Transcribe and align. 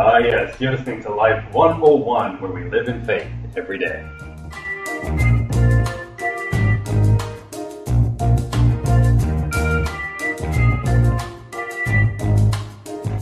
Ah, 0.00 0.18
yes, 0.18 0.60
you're 0.60 0.70
listening 0.70 1.02
to 1.02 1.12
Life 1.12 1.52
101, 1.52 2.40
where 2.40 2.52
we 2.52 2.70
live 2.70 2.86
in 2.86 3.04
faith 3.04 3.26
every 3.56 3.80
day. 3.80 4.08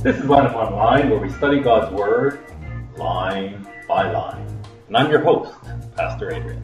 This 0.02 0.18
is 0.18 0.26
Life 0.26 0.54
Online, 0.54 1.08
where 1.08 1.18
we 1.18 1.30
study 1.30 1.60
God's 1.60 1.90
Word 1.94 2.40
line 2.98 3.66
by 3.88 4.12
line. 4.12 4.46
And 4.88 4.98
I'm 4.98 5.10
your 5.10 5.20
host, 5.20 5.54
Pastor 5.96 6.30
Adrian. 6.30 6.62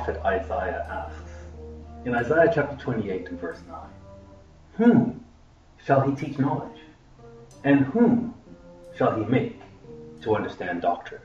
Prophet 0.00 0.24
Isaiah 0.24 0.86
asks. 0.88 1.30
In 2.06 2.14
Isaiah 2.14 2.50
chapter 2.54 2.74
28 2.76 3.28
and 3.28 3.40
verse 3.40 3.58
9 3.68 3.78
Whom 4.78 5.24
shall 5.84 6.00
he 6.00 6.14
teach 6.14 6.38
knowledge? 6.38 6.80
And 7.64 7.80
whom 7.80 8.34
shall 8.96 9.14
he 9.14 9.24
make 9.26 9.60
to 10.22 10.34
understand 10.34 10.80
doctrine? 10.80 11.20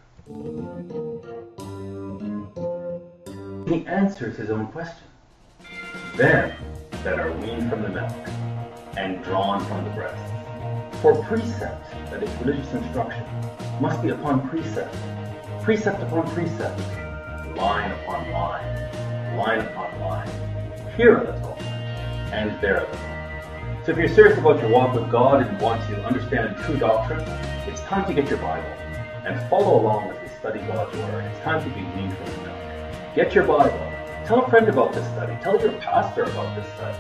He 3.67 3.87
answers 3.87 4.35
his 4.35 4.49
own 4.49 4.67
question. 4.67 5.07
Them 6.17 6.51
that 7.03 7.17
are 7.17 7.31
weaned 7.31 7.69
from 7.69 7.81
the 7.81 7.89
milk 7.89 8.11
and 8.97 9.23
drawn 9.23 9.63
from 9.65 9.85
the 9.85 9.89
breast. 9.91 10.33
For 11.01 11.15
precept, 11.23 11.91
that 12.11 12.21
is 12.21 12.29
religious 12.41 12.73
instruction, 12.73 13.23
must 13.79 14.01
be 14.01 14.09
upon 14.09 14.49
precept, 14.49 14.93
precept 15.63 16.01
upon 16.01 16.29
precept, 16.31 17.04
line 17.55 17.91
upon 17.91 18.29
line, 18.31 19.37
line 19.37 19.59
upon 19.59 19.99
line, 19.99 20.29
here 20.97 21.17
a 21.17 21.31
little, 21.31 21.57
and 22.31 22.59
there 22.61 22.77
a 22.77 22.81
little. 22.81 23.85
So 23.85 23.91
if 23.91 23.97
you're 23.97 24.07
serious 24.07 24.37
about 24.37 24.59
your 24.61 24.69
walk 24.69 24.95
with 24.95 25.09
God 25.11 25.45
and 25.45 25.61
want 25.61 25.87
to 25.89 26.03
understand 26.03 26.57
true 26.63 26.77
doctrine, 26.77 27.21
it's 27.67 27.81
time 27.81 28.05
to 28.07 28.13
get 28.13 28.29
your 28.29 28.39
Bible 28.39 28.67
and 29.25 29.49
follow 29.49 29.79
along 29.79 30.09
as 30.09 30.21
we 30.21 30.27
study 30.39 30.59
God's 30.59 30.97
Word. 30.97 31.23
It's 31.25 31.39
time 31.43 31.63
to 31.63 31.69
be 31.69 31.83
weaned 31.95 32.15
from 32.17 32.25
the 32.25 32.49
milk. 32.49 33.15
Get 33.15 33.33
your 33.33 33.45
Bible. 33.45 33.91
Tell 34.25 34.43
a 34.43 34.49
friend 34.49 34.67
about 34.67 34.93
this 34.93 35.05
study. 35.09 35.37
Tell 35.41 35.59
your 35.61 35.73
pastor 35.73 36.23
about 36.23 36.55
this 36.55 36.71
study. 36.73 36.97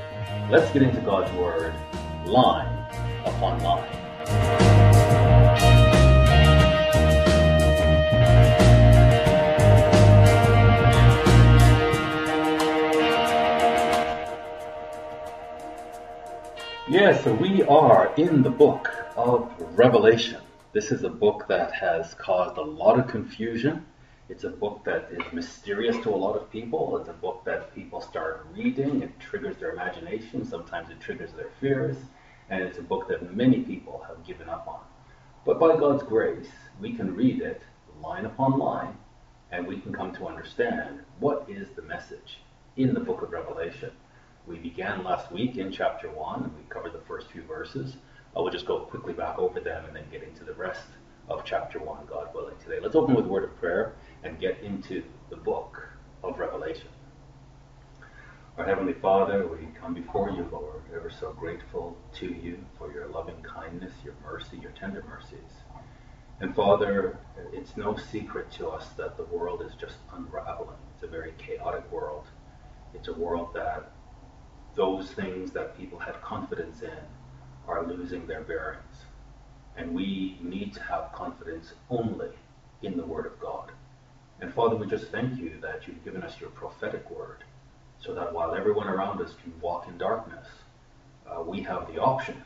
Let's 0.49 0.71
get 0.71 0.83
into 0.83 1.01
God's 1.01 1.31
Word, 1.33 1.73
line 2.25 2.85
upon 3.25 3.61
line. 3.63 4.74
Yes, 16.87 17.23
so 17.23 17.33
we 17.33 17.63
are 17.63 18.13
in 18.15 18.43
the 18.43 18.49
book 18.51 18.93
of 19.17 19.51
Revelation. 19.75 20.39
This 20.71 20.91
is 20.91 21.01
a 21.01 21.09
book 21.09 21.47
that 21.47 21.73
has 21.73 22.13
caused 22.13 22.57
a 22.57 22.61
lot 22.61 22.99
of 22.99 23.07
confusion. 23.07 23.83
It's 24.29 24.43
a 24.43 24.51
book 24.51 24.83
that 24.85 25.07
is 25.09 25.33
mysterious 25.33 25.97
to 26.03 26.11
a 26.11 26.15
lot 26.15 26.35
of 26.35 26.51
people. 26.51 26.95
It's 26.99 27.09
a 27.09 27.13
book 27.13 27.43
that 27.45 27.73
people 27.73 28.01
start 28.01 28.45
reading. 28.53 29.01
It 29.01 29.19
triggers 29.19 29.57
their 29.57 29.71
imagination. 29.71 30.45
Sometimes 30.45 30.91
it 30.91 30.99
triggers 30.99 31.31
their 31.31 31.49
fears. 31.59 31.97
And 32.51 32.61
it's 32.61 32.77
a 32.77 32.83
book 32.83 33.07
that 33.07 33.35
many 33.35 33.61
people 33.61 34.05
have 34.07 34.23
given 34.23 34.47
up 34.47 34.67
on. 34.67 34.81
But 35.43 35.59
by 35.59 35.77
God's 35.77 36.03
grace, 36.03 36.51
we 36.79 36.93
can 36.93 37.15
read 37.15 37.41
it 37.41 37.63
line 37.99 38.27
upon 38.27 38.59
line 38.59 38.95
and 39.51 39.65
we 39.65 39.79
can 39.79 39.91
come 39.91 40.13
to 40.13 40.27
understand 40.27 40.99
what 41.19 41.45
is 41.49 41.69
the 41.75 41.81
message 41.81 42.41
in 42.77 42.93
the 42.93 42.99
book 42.99 43.23
of 43.23 43.31
Revelation. 43.31 43.89
We 44.47 44.59
began 44.59 45.03
last 45.03 45.31
week 45.31 45.57
in 45.57 45.71
chapter 45.71 46.07
1 46.07 46.43
and 46.43 46.55
we 46.55 46.61
covered 46.69 46.93
the 46.93 47.01
first 47.07 47.31
few 47.31 47.41
verses. 47.41 47.95
Uh, 48.35 48.39
I 48.39 48.43
will 48.43 48.51
just 48.51 48.67
go 48.67 48.81
quickly 48.81 49.13
back 49.13 49.39
over 49.39 49.59
them 49.59 49.85
and 49.85 49.95
then 49.95 50.03
get 50.11 50.21
into 50.21 50.43
the 50.43 50.53
rest 50.53 50.85
of 51.27 51.43
chapter 51.43 51.79
1, 51.79 52.05
God 52.05 52.29
willing, 52.31 52.55
today. 52.59 52.79
Let's 52.79 52.93
open 52.93 53.15
with 53.15 53.25
a 53.25 53.27
word 53.27 53.43
of 53.43 53.57
prayer 53.57 53.93
and 54.23 54.39
get 54.39 54.59
into 54.61 55.01
the 55.31 55.35
book 55.35 55.89
of 56.23 56.37
Revelation. 56.37 56.89
Our 58.59 58.65
Heavenly 58.65 58.93
Father, 58.93 59.47
we 59.47 59.67
come 59.81 59.95
before 59.95 60.29
you, 60.29 60.47
Lord, 60.51 60.83
ever 60.95 61.09
so 61.09 61.33
grateful 61.33 61.97
to 62.19 62.27
you 62.27 62.59
for 62.77 62.93
your 62.93 63.07
loving 63.07 63.41
kindness, 63.41 63.93
your 64.03 64.13
mercy, 64.23 64.57
your 64.57 64.71
tender 64.71 65.03
mercies. 65.09 65.63
And 66.39 66.55
Father, 66.55 67.17
it's 67.51 67.75
no 67.75 67.97
secret 67.97 68.51
to 68.53 68.67
us 68.67 68.89
that 68.89 69.17
the 69.17 69.23
world 69.23 69.63
is 69.63 69.73
just 69.73 69.95
unraveling. 70.13 70.77
It's 70.93 71.03
a 71.03 71.07
very 71.07 71.33
chaotic 71.39 71.91
world. 71.91 72.27
It's 72.93 73.07
a 73.07 73.13
world 73.13 73.49
that 73.55 73.91
those 74.75 75.11
things 75.11 75.51
that 75.51 75.77
people 75.77 75.99
had 75.99 76.21
confidence 76.21 76.81
in 76.81 76.99
are 77.67 77.85
losing 77.85 78.27
their 78.27 78.41
bearings. 78.41 79.05
And 79.77 79.93
we 79.93 80.37
need 80.41 80.73
to 80.73 80.83
have 80.83 81.11
confidence 81.13 81.73
only 81.89 82.29
in 82.81 82.97
the 82.97 83.05
Word 83.05 83.25
of 83.25 83.39
God. 83.39 83.71
And 84.41 84.53
Father, 84.53 84.75
we 84.75 84.85
just 84.87 85.11
thank 85.11 85.39
you 85.39 85.53
that 85.61 85.87
you've 85.87 86.03
given 86.03 86.23
us 86.23 86.39
your 86.39 86.49
prophetic 86.51 87.09
word 87.09 87.43
so 87.99 88.13
that 88.13 88.33
while 88.33 88.53
everyone 88.53 88.87
around 88.87 89.21
us 89.21 89.33
can 89.41 89.53
walk 89.61 89.87
in 89.87 89.97
darkness, 89.97 90.47
uh, 91.27 91.41
we 91.41 91.61
have 91.61 91.87
the 91.91 91.99
option 91.99 92.43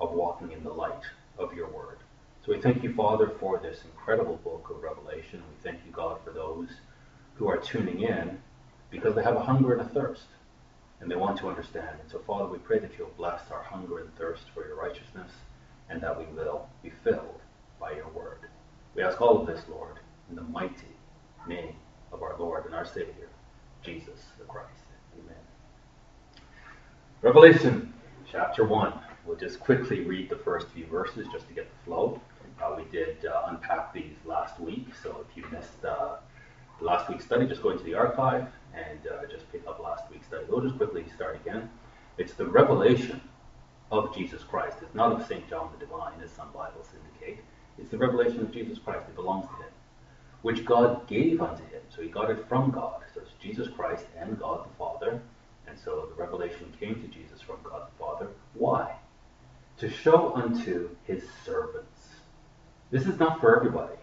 of 0.00 0.12
walking 0.12 0.52
in 0.52 0.62
the 0.64 0.72
light 0.72 1.02
of 1.38 1.54
your 1.54 1.68
word. 1.68 1.98
So 2.44 2.52
we 2.52 2.60
thank 2.60 2.82
you, 2.82 2.92
Father, 2.92 3.30
for 3.38 3.58
this 3.58 3.82
incredible 3.84 4.36
book 4.42 4.68
of 4.68 4.82
Revelation. 4.82 5.42
We 5.48 5.62
thank 5.62 5.80
you, 5.86 5.92
God, 5.92 6.18
for 6.24 6.32
those 6.32 6.68
who 7.34 7.48
are 7.48 7.56
tuning 7.56 8.02
in 8.02 8.38
because 8.90 9.14
they 9.14 9.22
have 9.22 9.36
a 9.36 9.42
hunger 9.42 9.72
and 9.72 9.80
a 9.80 9.88
thirst 9.94 10.24
and 11.02 11.10
they 11.10 11.16
want 11.16 11.36
to 11.36 11.48
understand. 11.48 11.98
And 12.00 12.10
so, 12.10 12.20
Father, 12.20 12.46
we 12.46 12.58
pray 12.58 12.78
that 12.78 12.92
you'll 12.96 13.10
bless 13.16 13.50
our 13.50 13.62
hunger 13.62 13.98
and 13.98 14.16
thirst 14.16 14.44
for 14.54 14.66
your 14.66 14.76
righteousness 14.76 15.32
and 15.90 16.00
that 16.00 16.16
we 16.16 16.24
will 16.26 16.68
be 16.82 16.92
filled 17.02 17.40
by 17.80 17.92
your 17.92 18.08
word. 18.08 18.38
We 18.94 19.02
ask 19.02 19.20
all 19.20 19.40
of 19.40 19.46
this, 19.46 19.62
Lord, 19.68 19.98
in 20.30 20.36
the 20.36 20.42
mighty 20.42 20.96
name 21.48 21.74
of 22.12 22.22
our 22.22 22.36
Lord 22.38 22.66
and 22.66 22.74
our 22.74 22.86
Savior, 22.86 23.28
Jesus 23.82 24.20
the 24.38 24.44
Christ. 24.44 24.68
Amen. 25.18 25.36
Revelation 27.20 27.92
chapter 28.30 28.64
1. 28.64 28.92
We'll 29.26 29.36
just 29.36 29.58
quickly 29.58 30.00
read 30.02 30.30
the 30.30 30.36
first 30.36 30.68
few 30.68 30.86
verses 30.86 31.26
just 31.32 31.48
to 31.48 31.54
get 31.54 31.68
the 31.68 31.84
flow. 31.84 32.20
Uh, 32.62 32.76
we 32.76 32.84
did 32.96 33.26
uh, 33.26 33.46
unpack 33.48 33.92
these 33.92 34.14
last 34.24 34.60
week, 34.60 34.86
so 35.02 35.24
if 35.28 35.36
you 35.36 35.44
missed 35.50 35.84
uh, 35.84 36.16
last 36.80 37.08
week's 37.08 37.24
study, 37.24 37.46
just 37.46 37.62
go 37.62 37.70
into 37.70 37.82
the 37.82 37.94
archive 37.94 38.46
and 38.74 39.00
uh, 39.06 39.26
just 39.30 39.50
pick 39.52 39.66
up 39.66 39.80
last 39.80 40.04
week's 40.10 40.26
study. 40.26 40.44
We'll 40.48 40.62
just 40.62 40.76
quickly 40.76 41.04
start 41.14 41.36
again. 41.36 41.70
It's 42.18 42.34
the 42.34 42.46
revelation 42.46 43.20
of 43.90 44.14
Jesus 44.14 44.42
Christ. 44.42 44.78
It's 44.82 44.94
not 44.94 45.12
of 45.12 45.26
St. 45.26 45.48
John 45.48 45.70
the 45.72 45.84
Divine, 45.84 46.20
as 46.22 46.30
some 46.30 46.50
Bibles 46.52 46.88
indicate. 46.94 47.42
It's 47.78 47.90
the 47.90 47.98
revelation 47.98 48.40
of 48.40 48.52
Jesus 48.52 48.78
Christ. 48.78 49.06
It 49.08 49.14
belongs 49.14 49.46
to 49.46 49.54
him, 49.56 49.72
which 50.42 50.64
God 50.64 51.06
gave 51.06 51.40
unto 51.40 51.62
him. 51.64 51.82
So 51.94 52.02
he 52.02 52.08
got 52.08 52.30
it 52.30 52.46
from 52.48 52.70
God. 52.70 53.02
So 53.14 53.20
it's 53.20 53.32
Jesus 53.40 53.68
Christ 53.68 54.06
and 54.18 54.38
God 54.38 54.66
the 54.66 54.74
Father. 54.76 55.20
And 55.66 55.78
so 55.78 56.08
the 56.08 56.22
revelation 56.22 56.72
came 56.80 57.00
to 57.02 57.08
Jesus 57.08 57.40
from 57.40 57.56
God 57.62 57.88
the 57.88 58.04
Father. 58.04 58.28
Why? 58.54 58.96
To 59.78 59.90
show 59.90 60.34
unto 60.34 60.90
his 61.04 61.24
servants. 61.44 62.08
This 62.90 63.06
is 63.06 63.18
not 63.18 63.40
for 63.40 63.56
everybody. 63.56 63.96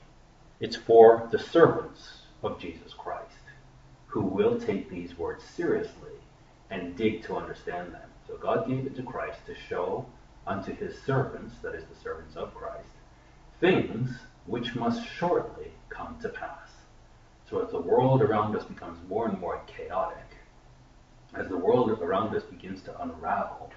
It's 0.59 0.75
for 0.75 1.27
the 1.31 1.39
servants 1.39 2.23
of 2.43 2.59
Jesus 2.59 2.93
Christ 2.93 3.28
who 4.09 4.21
will 4.21 4.59
take 4.59 4.89
these 4.89 5.17
words 5.17 5.43
seriously 5.43 6.11
and 6.71 6.95
dig 6.95 7.23
to 7.23 7.35
understand 7.35 7.93
them. 7.93 8.09
So 8.27 8.37
God 8.37 8.67
gave 8.67 8.85
it 8.85 8.95
to 8.95 9.03
Christ 9.03 9.39
to 9.45 9.55
show 9.55 10.05
unto 10.45 10.75
his 10.75 10.99
servants, 11.03 11.55
that 11.61 11.75
is, 11.75 11.83
the 11.85 12.01
servants 12.01 12.35
of 12.35 12.53
Christ, 12.55 12.89
things 13.59 14.09
which 14.45 14.75
must 14.75 15.07
shortly 15.07 15.71
come 15.89 16.17
to 16.21 16.29
pass. 16.29 16.69
So 17.49 17.63
as 17.63 17.71
the 17.71 17.79
world 17.79 18.21
around 18.21 18.55
us 18.55 18.63
becomes 18.63 18.97
more 19.07 19.27
and 19.27 19.39
more 19.39 19.61
chaotic, 19.67 20.17
as 21.35 21.47
the 21.47 21.57
world 21.57 21.91
around 21.91 22.35
us 22.35 22.43
begins 22.43 22.81
to 22.83 23.01
unravel 23.01 23.71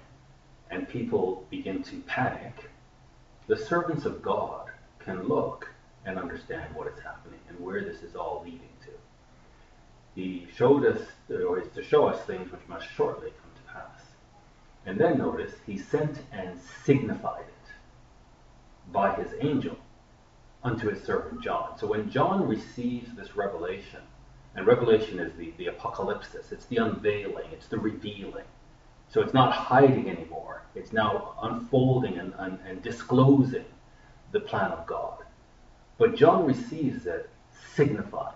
and 0.71 0.89
people 0.89 1.45
begin 1.51 1.83
to 1.83 1.99
panic, 2.01 2.71
the 3.47 3.57
servants 3.57 4.05
of 4.05 4.23
God 4.23 4.71
can 4.99 5.27
look 5.27 5.69
and 6.05 6.17
understand 6.17 6.73
what 6.73 6.87
is 6.87 6.99
happening 7.03 7.39
and 7.49 7.59
where 7.59 7.83
this 7.83 8.01
is 8.01 8.15
all 8.15 8.41
leading. 8.43 8.72
He 10.15 10.47
showed 10.55 10.85
us, 10.85 11.01
or 11.29 11.59
is 11.59 11.69
to 11.75 11.83
show 11.83 12.07
us 12.07 12.23
things 12.25 12.51
which 12.51 12.67
must 12.67 12.87
shortly 12.95 13.31
come 13.41 13.51
to 13.55 13.73
pass. 13.73 14.01
And 14.85 14.99
then 14.99 15.17
notice, 15.17 15.53
he 15.65 15.77
sent 15.77 16.19
and 16.31 16.59
signified 16.83 17.45
it 17.45 18.91
by 18.91 19.15
his 19.15 19.33
angel 19.41 19.77
unto 20.63 20.89
his 20.89 21.03
servant 21.03 21.41
John. 21.41 21.77
So 21.77 21.87
when 21.87 22.09
John 22.09 22.47
receives 22.47 23.13
this 23.15 23.35
revelation, 23.35 24.01
and 24.55 24.67
revelation 24.67 25.19
is 25.19 25.33
the, 25.33 25.53
the 25.57 25.67
apocalypsis, 25.67 26.51
it's 26.51 26.65
the 26.65 26.77
unveiling, 26.77 27.47
it's 27.51 27.67
the 27.67 27.79
revealing. 27.79 28.45
So 29.09 29.21
it's 29.21 29.33
not 29.33 29.51
hiding 29.51 30.09
anymore. 30.09 30.63
It's 30.75 30.93
now 30.93 31.35
unfolding 31.41 32.17
and, 32.17 32.33
and, 32.37 32.59
and 32.67 32.81
disclosing 32.81 33.65
the 34.31 34.39
plan 34.39 34.71
of 34.71 34.85
God. 34.85 35.23
But 35.97 36.15
John 36.15 36.45
receives 36.45 37.05
it 37.05 37.29
signified. 37.75 38.33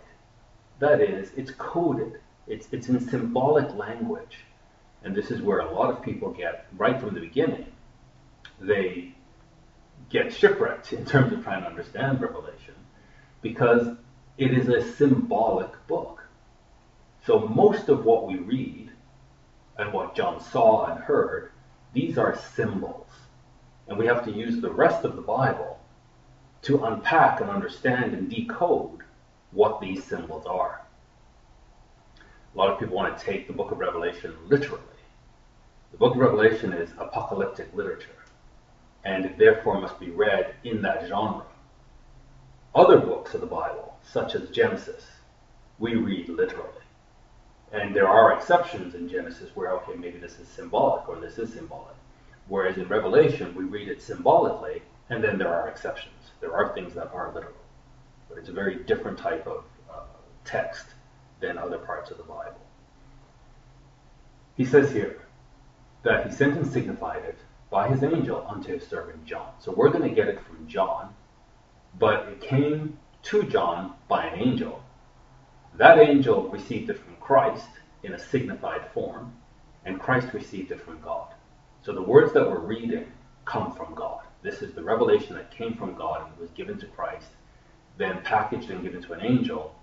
That 0.79 1.01
is, 1.01 1.31
it's 1.35 1.51
coded. 1.51 2.19
It's, 2.47 2.67
it's 2.71 2.89
in 2.89 2.99
symbolic 2.99 3.73
language. 3.75 4.39
And 5.03 5.15
this 5.15 5.31
is 5.31 5.41
where 5.41 5.59
a 5.59 5.73
lot 5.73 5.89
of 5.89 6.01
people 6.01 6.31
get, 6.31 6.67
right 6.77 6.99
from 6.99 7.13
the 7.13 7.21
beginning, 7.21 7.71
they 8.59 9.13
get 10.09 10.33
shipwrecked 10.33 10.93
in 10.93 11.05
terms 11.05 11.33
of 11.33 11.43
trying 11.43 11.61
to 11.61 11.67
understand 11.69 12.21
Revelation 12.21 12.75
because 13.41 13.95
it 14.37 14.53
is 14.53 14.69
a 14.69 14.93
symbolic 14.93 15.87
book. 15.87 16.23
So 17.25 17.39
most 17.39 17.89
of 17.89 18.05
what 18.05 18.27
we 18.27 18.37
read 18.37 18.91
and 19.77 19.91
what 19.93 20.15
John 20.15 20.41
saw 20.41 20.85
and 20.85 20.99
heard, 20.99 21.51
these 21.93 22.17
are 22.17 22.37
symbols. 22.55 23.09
And 23.87 23.97
we 23.97 24.05
have 24.07 24.23
to 24.25 24.31
use 24.31 24.61
the 24.61 24.71
rest 24.71 25.05
of 25.05 25.15
the 25.15 25.21
Bible 25.21 25.79
to 26.63 26.85
unpack 26.85 27.41
and 27.41 27.49
understand 27.49 28.13
and 28.13 28.29
decode 28.29 29.01
what 29.57 29.81
these 29.81 30.03
symbols 30.03 30.45
are. 30.45 30.81
A 32.53 32.57
lot 32.57 32.69
of 32.69 32.79
people 32.79 32.95
want 32.95 33.17
to 33.17 33.25
take 33.25 33.47
the 33.47 33.53
book 33.53 33.71
of 33.71 33.79
Revelation 33.79 34.35
literally. 34.47 34.83
The 35.91 35.97
book 35.97 36.13
of 36.13 36.21
Revelation 36.21 36.73
is 36.73 36.91
apocalyptic 36.99 37.73
literature, 37.73 38.23
and 39.03 39.33
therefore 39.39 39.81
must 39.81 39.99
be 39.99 40.11
read 40.11 40.53
in 40.63 40.83
that 40.83 41.07
genre. 41.07 41.47
Other 42.75 42.99
books 42.99 43.33
of 43.33 43.41
the 43.41 43.47
Bible, 43.47 43.97
such 44.03 44.35
as 44.35 44.51
Genesis, 44.51 45.07
we 45.79 45.95
read 45.95 46.29
literally. 46.29 46.83
And 47.71 47.95
there 47.95 48.07
are 48.07 48.33
exceptions 48.33 48.93
in 48.93 49.09
Genesis 49.09 49.55
where, 49.55 49.71
okay, 49.71 49.95
maybe 49.95 50.19
this 50.19 50.37
is 50.39 50.47
symbolic 50.47 51.09
or 51.09 51.15
this 51.15 51.39
is 51.39 51.51
symbolic. 51.51 51.95
Whereas 52.47 52.77
in 52.77 52.87
Revelation, 52.87 53.55
we 53.55 53.63
read 53.63 53.87
it 53.87 54.03
symbolically, 54.03 54.83
and 55.09 55.23
then 55.23 55.39
there 55.39 55.51
are 55.51 55.67
exceptions. 55.67 56.31
There 56.41 56.53
are 56.53 56.75
things 56.75 56.93
that 56.93 57.11
are 57.11 57.33
literal. 57.33 57.55
It's 58.35 58.49
a 58.49 58.53
very 58.53 58.83
different 58.83 59.17
type 59.17 59.47
of 59.47 59.63
uh, 59.91 60.01
text 60.45 60.85
than 61.39 61.57
other 61.57 61.77
parts 61.77 62.11
of 62.11 62.17
the 62.17 62.23
Bible. 62.23 62.59
He 64.55 64.65
says 64.65 64.91
here 64.91 65.21
that 66.03 66.25
he 66.25 66.31
sent 66.31 66.57
and 66.57 66.67
signified 66.67 67.23
it 67.23 67.37
by 67.69 67.89
his 67.89 68.03
angel 68.03 68.45
unto 68.49 68.73
his 68.73 68.87
servant 68.87 69.25
John. 69.25 69.51
So 69.59 69.71
we're 69.71 69.89
going 69.89 70.07
to 70.07 70.15
get 70.15 70.27
it 70.27 70.39
from 70.45 70.67
John, 70.67 71.13
but 71.99 72.27
it 72.27 72.41
came 72.41 72.97
to 73.23 73.43
John 73.43 73.93
by 74.07 74.25
an 74.25 74.39
angel. 74.39 74.81
That 75.75 75.99
angel 75.99 76.49
received 76.49 76.89
it 76.89 76.97
from 76.97 77.15
Christ 77.19 77.67
in 78.03 78.13
a 78.13 78.19
signified 78.19 78.89
form, 78.93 79.33
and 79.85 79.99
Christ 79.99 80.33
received 80.33 80.71
it 80.71 80.81
from 80.81 80.99
God. 81.01 81.33
So 81.83 81.93
the 81.93 82.01
words 82.01 82.33
that 82.33 82.47
we're 82.47 82.59
reading 82.59 83.05
come 83.45 83.73
from 83.73 83.93
God. 83.93 84.21
This 84.41 84.61
is 84.61 84.73
the 84.73 84.83
revelation 84.83 85.35
that 85.35 85.51
came 85.51 85.75
from 85.75 85.95
God 85.95 86.27
and 86.27 86.37
was 86.37 86.49
given 86.51 86.77
to 86.79 86.85
Christ, 86.87 87.27
then 87.97 88.21
packaged 88.23 88.69
and 88.69 88.83
given 88.83 89.01
to 89.01 89.13
an 89.13 89.21
angel 89.21 89.75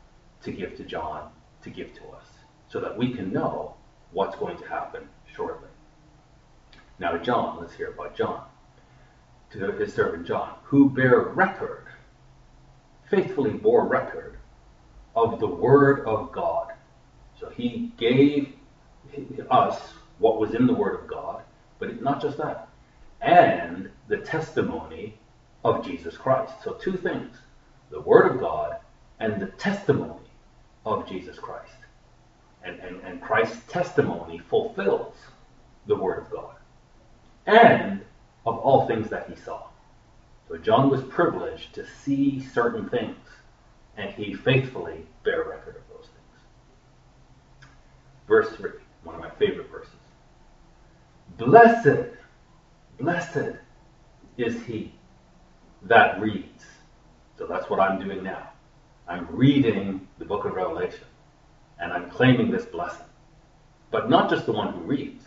to 0.43 0.53
give 0.53 0.77
to 0.77 0.85
John, 0.85 1.31
to 1.63 1.71
give 1.71 1.93
to 1.95 2.05
us, 2.09 2.27
so 2.69 2.81
that 2.81 2.97
we 2.97 3.13
can 3.13 3.33
know 3.33 3.75
what's 4.13 4.37
going 4.37 4.57
to 4.59 4.69
happen 4.69 5.09
shortly. 5.35 5.69
Now, 6.99 7.17
John, 7.19 7.59
let's 7.61 7.75
hear 7.75 7.89
about 7.89 8.17
John. 8.17 8.45
To 9.51 9.73
his 9.73 9.95
servant 9.95 10.27
John, 10.27 10.55
who 10.65 10.91
bare 10.91 11.21
record, 11.21 11.87
faithfully 13.09 13.51
bore 13.51 13.87
record 13.87 14.39
of 15.15 15.39
the 15.39 15.47
word 15.47 16.07
of 16.07 16.33
God. 16.33 16.73
So 17.39 17.49
he 17.51 17.93
gave 17.97 18.55
us 19.51 19.81
what 20.19 20.41
was 20.41 20.55
in 20.55 20.67
the 20.67 20.75
word 20.75 21.01
of 21.01 21.07
God, 21.07 21.43
but 21.79 22.03
not 22.03 22.21
just 22.21 22.39
that, 22.39 22.69
and 23.21 23.91
the 24.09 24.19
testimony 24.19 25.19
of 25.65 25.85
Jesus 25.85 26.17
Christ. 26.17 26.53
So, 26.63 26.73
two 26.75 26.97
things 26.97 27.37
the 27.91 28.01
Word 28.01 28.33
of 28.33 28.41
God 28.41 28.77
and 29.21 29.41
the 29.41 29.47
testimony 29.47 30.31
of 30.85 31.09
Jesus 31.09 31.39
Christ. 31.39 31.73
And, 32.65 32.79
and, 32.81 33.01
and 33.03 33.21
Christ's 33.21 33.61
testimony 33.69 34.39
fulfills 34.39 35.15
the 35.87 35.97
Word 35.97 36.19
of 36.19 36.31
God 36.31 36.57
and 37.47 38.01
of 38.47 38.59
all 38.59 38.87
things 38.87 39.09
that 39.11 39.29
he 39.29 39.37
saw. 39.37 39.65
So, 40.49 40.57
John 40.59 40.91
was 40.91 41.03
privileged 41.05 41.75
to 41.75 41.87
see 41.87 42.41
certain 42.41 42.89
things, 42.89 43.17
and 43.97 44.11
he 44.13 44.35
faithfully 44.35 45.07
bear 45.23 45.45
record 45.45 45.77
of 45.77 45.83
those 45.89 46.07
things. 46.07 47.71
Verse 48.29 48.55
3, 48.57 48.71
one 49.05 49.15
of 49.15 49.21
my 49.23 49.31
favorite 49.31 49.71
verses. 49.71 49.93
Blessed 51.39 52.15
Blessed 52.99 53.57
is 54.37 54.63
he 54.65 54.93
that 55.83 56.21
reads. 56.21 56.65
So 57.39 57.47
that's 57.47 57.69
what 57.69 57.81
I'm 57.81 57.99
doing 57.99 58.23
now. 58.23 58.51
I'm 59.09 59.27
reading 59.31 60.07
the 60.19 60.25
book 60.25 60.45
of 60.45 60.55
Revelation 60.55 61.05
and 61.79 61.93
I'm 61.93 62.11
claiming 62.11 62.51
this 62.51 62.65
blessing. 62.65 63.07
But 63.91 64.09
not 64.09 64.31
just 64.31 64.47
the 64.47 64.53
one 64.53 64.73
who 64.73 64.81
reads, 64.81 65.25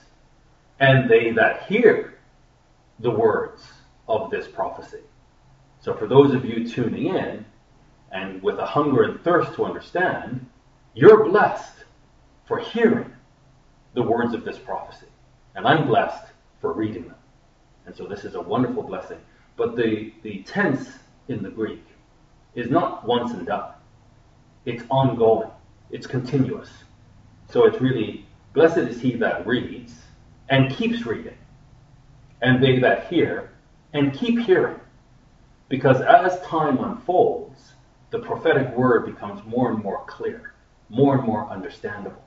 and 0.79 1.09
they 1.09 1.31
that 1.31 1.63
hear 1.63 2.19
the 2.99 3.11
words 3.11 3.63
of 4.07 4.31
this 4.31 4.47
prophecy. 4.47 5.01
So 5.79 5.93
for 5.93 6.07
those 6.07 6.33
of 6.33 6.45
you 6.45 6.67
tuning 6.67 7.15
in 7.15 7.45
and 8.11 8.41
with 8.41 8.59
a 8.59 8.65
hunger 8.65 9.03
and 9.03 9.21
thirst 9.21 9.53
to 9.55 9.65
understand, 9.65 10.45
you're 10.93 11.29
blessed 11.29 11.85
for 12.47 12.59
hearing 12.59 13.11
the 13.93 14.03
words 14.03 14.33
of 14.33 14.43
this 14.43 14.57
prophecy. 14.57 15.07
And 15.55 15.67
I'm 15.67 15.87
blessed 15.87 16.31
for 16.61 16.73
reading 16.73 17.03
them. 17.03 17.15
And 17.85 17.95
so 17.95 18.05
this 18.05 18.25
is 18.25 18.35
a 18.35 18.41
wonderful 18.41 18.83
blessing. 18.83 19.19
But 19.55 19.75
the, 19.75 20.13
the 20.23 20.43
tense 20.43 20.89
in 21.27 21.41
the 21.41 21.49
Greek 21.49 21.83
is 22.55 22.69
not 22.69 23.05
once 23.05 23.31
and 23.33 23.45
done. 23.45 23.71
It's 24.65 24.83
ongoing. 24.89 25.49
It's 25.91 26.07
continuous. 26.07 26.69
So 27.49 27.65
it's 27.65 27.79
really, 27.79 28.25
blessed 28.53 28.77
is 28.77 28.99
he 28.99 29.13
that 29.15 29.47
reads 29.47 29.93
and 30.49 30.71
keeps 30.71 31.05
reading, 31.05 31.37
and 32.41 32.61
they 32.61 32.79
that 32.79 33.07
hear 33.07 33.51
and 33.93 34.13
keep 34.13 34.39
hearing. 34.39 34.79
Because 35.69 36.01
as 36.01 36.39
time 36.41 36.83
unfolds, 36.83 37.73
the 38.11 38.19
prophetic 38.19 38.75
word 38.75 39.05
becomes 39.05 39.45
more 39.45 39.71
and 39.71 39.83
more 39.83 40.03
clear, 40.07 40.53
more 40.89 41.15
and 41.15 41.25
more 41.25 41.49
understandable. 41.49 42.23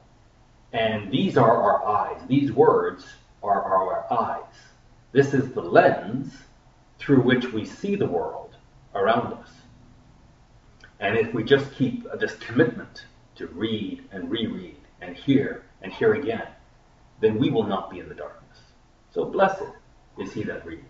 And 0.72 1.10
these 1.10 1.36
are 1.36 1.56
our 1.56 1.86
eyes. 1.86 2.20
These 2.28 2.52
words 2.52 3.06
are 3.42 3.62
our 3.62 4.12
eyes. 4.12 4.54
This 5.12 5.34
is 5.34 5.52
the 5.52 5.62
lens 5.62 6.32
through 6.98 7.22
which 7.22 7.52
we 7.52 7.64
see 7.64 7.96
the 7.96 8.06
world 8.06 8.56
around 8.94 9.32
us. 9.32 9.48
And 11.00 11.18
if 11.18 11.34
we 11.34 11.42
just 11.42 11.72
keep 11.72 12.06
this 12.18 12.34
commitment 12.36 13.06
to 13.36 13.46
read 13.48 14.04
and 14.12 14.30
reread 14.30 14.76
and 15.00 15.16
hear 15.16 15.64
and 15.82 15.92
hear 15.92 16.14
again, 16.14 16.46
then 17.20 17.38
we 17.38 17.50
will 17.50 17.64
not 17.66 17.90
be 17.90 17.98
in 17.98 18.08
the 18.08 18.14
darkness. 18.14 18.58
So 19.10 19.24
blessed 19.24 19.64
is 20.18 20.32
he 20.32 20.44
that 20.44 20.64
reads, 20.64 20.84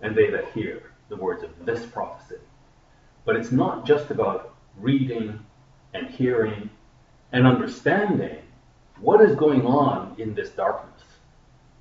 and 0.00 0.16
they 0.16 0.30
that 0.30 0.52
hear 0.52 0.92
the 1.08 1.16
words 1.16 1.42
of 1.42 1.50
this 1.66 1.84
prophecy. 1.84 2.40
But 3.24 3.36
it's 3.36 3.52
not 3.52 3.86
just 3.86 4.10
about 4.10 4.54
reading 4.78 5.40
and 5.92 6.08
hearing 6.08 6.70
and 7.32 7.46
understanding 7.46 8.38
what 9.00 9.20
is 9.20 9.36
going 9.36 9.66
on 9.66 10.14
in 10.18 10.34
this 10.34 10.50
darkness 10.50 10.92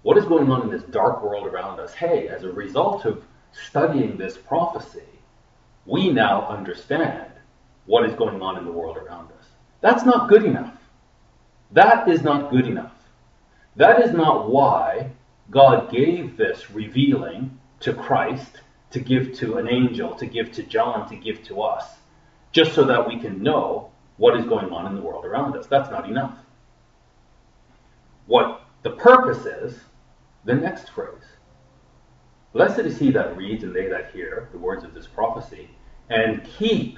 what 0.03 0.17
is 0.17 0.25
going 0.25 0.51
on 0.51 0.63
in 0.63 0.69
this 0.71 0.83
dark 0.83 1.23
world 1.23 1.45
around 1.45 1.79
us? 1.79 1.93
Hey, 1.93 2.27
as 2.27 2.43
a 2.43 2.51
result 2.51 3.05
of 3.05 3.23
studying 3.51 4.17
this 4.17 4.35
prophecy, 4.35 5.03
we 5.85 6.09
now 6.09 6.47
understand 6.47 7.30
what 7.85 8.05
is 8.05 8.13
going 8.15 8.41
on 8.41 8.57
in 8.57 8.65
the 8.65 8.71
world 8.71 8.97
around 8.97 9.31
us. 9.39 9.47
That's 9.81 10.05
not 10.05 10.29
good 10.29 10.43
enough. 10.43 10.75
That 11.71 12.07
is 12.07 12.21
not 12.21 12.51
good 12.51 12.67
enough. 12.67 12.93
That 13.75 14.01
is 14.01 14.11
not 14.11 14.49
why 14.49 15.11
God 15.49 15.91
gave 15.91 16.37
this 16.37 16.69
revealing 16.71 17.59
to 17.79 17.93
Christ, 17.93 18.61
to 18.91 18.99
give 18.99 19.33
to 19.39 19.57
an 19.57 19.67
angel, 19.69 20.13
to 20.15 20.25
give 20.25 20.51
to 20.53 20.63
John, 20.63 21.09
to 21.09 21.15
give 21.15 21.43
to 21.43 21.61
us, 21.61 21.85
just 22.51 22.73
so 22.73 22.83
that 22.85 23.07
we 23.07 23.19
can 23.19 23.41
know 23.41 23.91
what 24.17 24.37
is 24.37 24.45
going 24.45 24.71
on 24.71 24.85
in 24.85 24.95
the 24.95 25.01
world 25.01 25.25
around 25.25 25.55
us. 25.57 25.67
That's 25.67 25.89
not 25.89 26.07
enough. 26.07 26.37
what 28.31 28.61
the 28.83 28.91
purpose 28.91 29.45
is, 29.45 29.79
the 30.45 30.53
next 30.53 30.89
phrase. 30.89 31.35
Blessed 32.53 32.79
is 32.79 32.97
he 32.97 33.11
that 33.11 33.35
reads 33.37 33.63
and 33.63 33.75
they 33.75 33.87
that 33.87 34.11
hear 34.11 34.49
the 34.53 34.57
words 34.57 34.83
of 34.83 34.93
this 34.93 35.07
prophecy, 35.07 35.69
and 36.09 36.43
keep, 36.43 36.97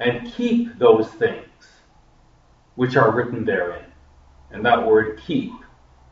and 0.00 0.32
keep 0.32 0.78
those 0.78 1.08
things 1.08 1.46
which 2.74 2.96
are 2.96 3.12
written 3.12 3.44
therein. 3.44 3.84
And 4.50 4.64
that 4.64 4.84
word 4.84 5.20
keep 5.24 5.52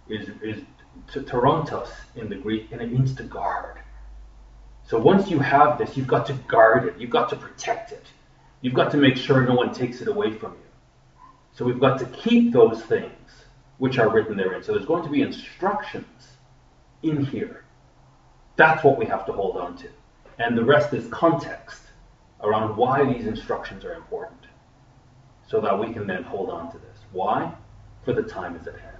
is, 0.09 0.28
is 0.42 0.62
to 1.12 1.23
tarantos 1.23 1.90
in 2.14 2.28
the 2.28 2.37
Greek, 2.37 2.71
and 2.71 2.80
it 2.80 2.92
means 2.92 3.14
to 3.14 3.23
guard. 3.23 3.78
So 4.85 4.99
once 4.99 5.30
you 5.30 5.38
have 5.38 5.78
this, 5.78 5.97
you've 5.97 6.07
got 6.07 6.26
to 6.26 6.35
guard 6.35 6.85
it, 6.85 6.99
you've 6.99 7.11
got 7.11 7.30
to 7.30 7.37
protect 7.37 7.92
it, 7.92 8.07
you've 8.61 8.75
got 8.75 8.90
to 8.92 8.99
make 8.99 9.16
sure 9.16 9.42
no 9.42 9.54
one 9.54 9.73
takes 9.73 10.00
it 10.00 10.09
away 10.09 10.33
from 10.33 10.52
you. 10.52 11.18
So 11.52 11.64
we've 11.64 11.80
got 11.80 11.99
to 11.99 12.07
keep 12.07 12.52
those 12.52 12.83
things 12.83 13.12
which 13.78 13.99
are 13.99 14.11
written 14.11 14.37
therein. 14.37 14.62
So 14.62 14.73
there's 14.73 14.87
going 14.87 15.04
to 15.04 15.11
be 15.11 15.23
instructions 15.23 16.37
in 17.02 17.25
here. 17.25 17.64
That's 18.57 18.85
what 18.85 18.99
we 18.99 19.07
have 19.07 19.25
to 19.26 19.33
hold 19.33 19.57
on 19.57 19.76
to. 19.78 19.88
And 20.38 20.57
the 20.57 20.64
rest 20.64 20.92
is 20.92 21.09
context 21.09 21.83
around 22.42 22.76
why 22.76 23.04
these 23.04 23.26
instructions 23.26 23.85
are 23.85 23.95
important 23.95 24.47
so 25.47 25.61
that 25.61 25.78
we 25.78 25.92
can 25.92 26.07
then 26.07 26.23
hold 26.23 26.50
on 26.50 26.71
to 26.71 26.78
this. 26.78 26.99
Why? 27.12 27.52
For 28.04 28.12
the 28.12 28.23
time 28.23 28.57
is 28.57 28.66
at 28.66 28.78
hand. 28.78 28.97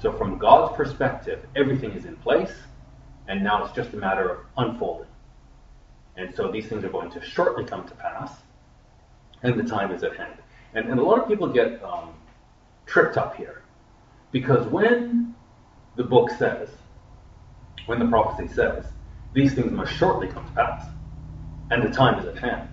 So, 0.00 0.12
from 0.12 0.38
God's 0.38 0.76
perspective, 0.76 1.44
everything 1.56 1.92
is 1.92 2.04
in 2.04 2.16
place, 2.16 2.52
and 3.28 3.44
now 3.44 3.64
it's 3.64 3.74
just 3.74 3.92
a 3.92 3.96
matter 3.96 4.30
of 4.30 4.38
unfolding. 4.56 5.06
And 6.16 6.34
so 6.34 6.50
these 6.50 6.66
things 6.66 6.84
are 6.84 6.88
going 6.88 7.10
to 7.12 7.22
shortly 7.22 7.64
come 7.64 7.86
to 7.86 7.94
pass, 7.94 8.32
and 9.42 9.58
the 9.58 9.64
time 9.64 9.92
is 9.92 10.02
at 10.02 10.16
hand. 10.16 10.34
And, 10.74 10.88
and 10.88 11.00
a 11.00 11.02
lot 11.02 11.18
of 11.18 11.28
people 11.28 11.48
get 11.48 11.82
um, 11.82 12.14
tripped 12.86 13.16
up 13.16 13.36
here 13.36 13.62
because 14.32 14.66
when 14.66 15.34
the 15.96 16.04
book 16.04 16.30
says, 16.30 16.68
when 17.86 17.98
the 17.98 18.06
prophecy 18.06 18.52
says, 18.52 18.84
these 19.32 19.54
things 19.54 19.72
must 19.72 19.92
shortly 19.92 20.28
come 20.28 20.44
to 20.46 20.52
pass, 20.52 20.86
and 21.70 21.82
the 21.82 21.90
time 21.90 22.18
is 22.18 22.26
at 22.26 22.38
hand, 22.38 22.68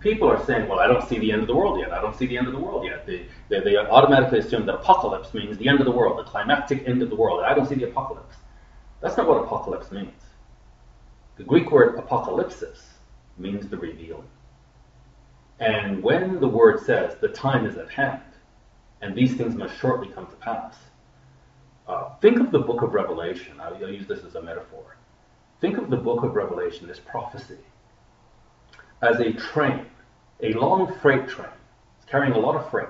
people 0.00 0.28
are 0.28 0.44
saying, 0.44 0.68
well, 0.68 0.78
I 0.78 0.86
don't 0.86 1.06
see 1.08 1.18
the 1.18 1.32
end 1.32 1.42
of 1.42 1.46
the 1.48 1.54
world 1.54 1.78
yet. 1.80 1.92
I 1.92 2.00
don't 2.00 2.14
see 2.16 2.26
the 2.26 2.36
end 2.36 2.46
of 2.46 2.52
the 2.52 2.58
world 2.58 2.84
yet. 2.84 3.06
They, 3.06 3.26
they, 3.48 3.60
they 3.60 3.76
automatically 3.76 4.40
assume 4.40 4.66
that 4.66 4.74
apocalypse 4.74 5.32
means 5.34 5.56
the 5.58 5.68
end 5.68 5.80
of 5.80 5.86
the 5.86 5.92
world, 5.92 6.18
the 6.18 6.28
climactic 6.28 6.86
end 6.86 7.02
of 7.02 7.10
the 7.10 7.16
world. 7.16 7.42
I 7.42 7.54
don't 7.54 7.66
see 7.66 7.74
the 7.74 7.88
apocalypse. 7.88 8.36
That's 9.00 9.16
not 9.16 9.28
what 9.28 9.42
apocalypse 9.42 9.90
means. 9.92 10.22
The 11.36 11.44
Greek 11.44 11.70
word 11.70 11.96
apocalypsis 11.96 12.78
means 13.38 13.68
the 13.68 13.76
revealing. 13.76 14.28
And 15.58 16.02
when 16.02 16.40
the 16.40 16.48
word 16.48 16.80
says 16.80 17.16
the 17.20 17.28
time 17.28 17.66
is 17.66 17.76
at 17.76 17.90
hand, 17.90 18.22
and 19.02 19.14
these 19.14 19.34
things 19.34 19.54
must 19.54 19.78
shortly 19.78 20.08
come 20.08 20.26
to 20.26 20.36
pass, 20.36 20.76
uh, 21.86 22.10
think 22.20 22.40
of 22.40 22.50
the 22.50 22.58
book 22.58 22.82
of 22.82 22.94
Revelation. 22.94 23.60
I'll, 23.60 23.74
I'll 23.74 23.90
use 23.90 24.06
this 24.06 24.24
as 24.24 24.34
a 24.34 24.42
metaphor. 24.42 24.96
Think 25.60 25.78
of 25.78 25.90
the 25.90 25.96
book 25.96 26.22
of 26.22 26.34
Revelation, 26.34 26.86
this 26.86 26.98
prophecy, 26.98 27.58
as 29.02 29.20
a 29.20 29.32
train, 29.32 29.86
a 30.42 30.52
long 30.54 30.94
freight 31.00 31.28
train. 31.28 31.48
It's 31.98 32.10
carrying 32.10 32.32
a 32.34 32.38
lot 32.38 32.56
of 32.56 32.70
freight. 32.70 32.88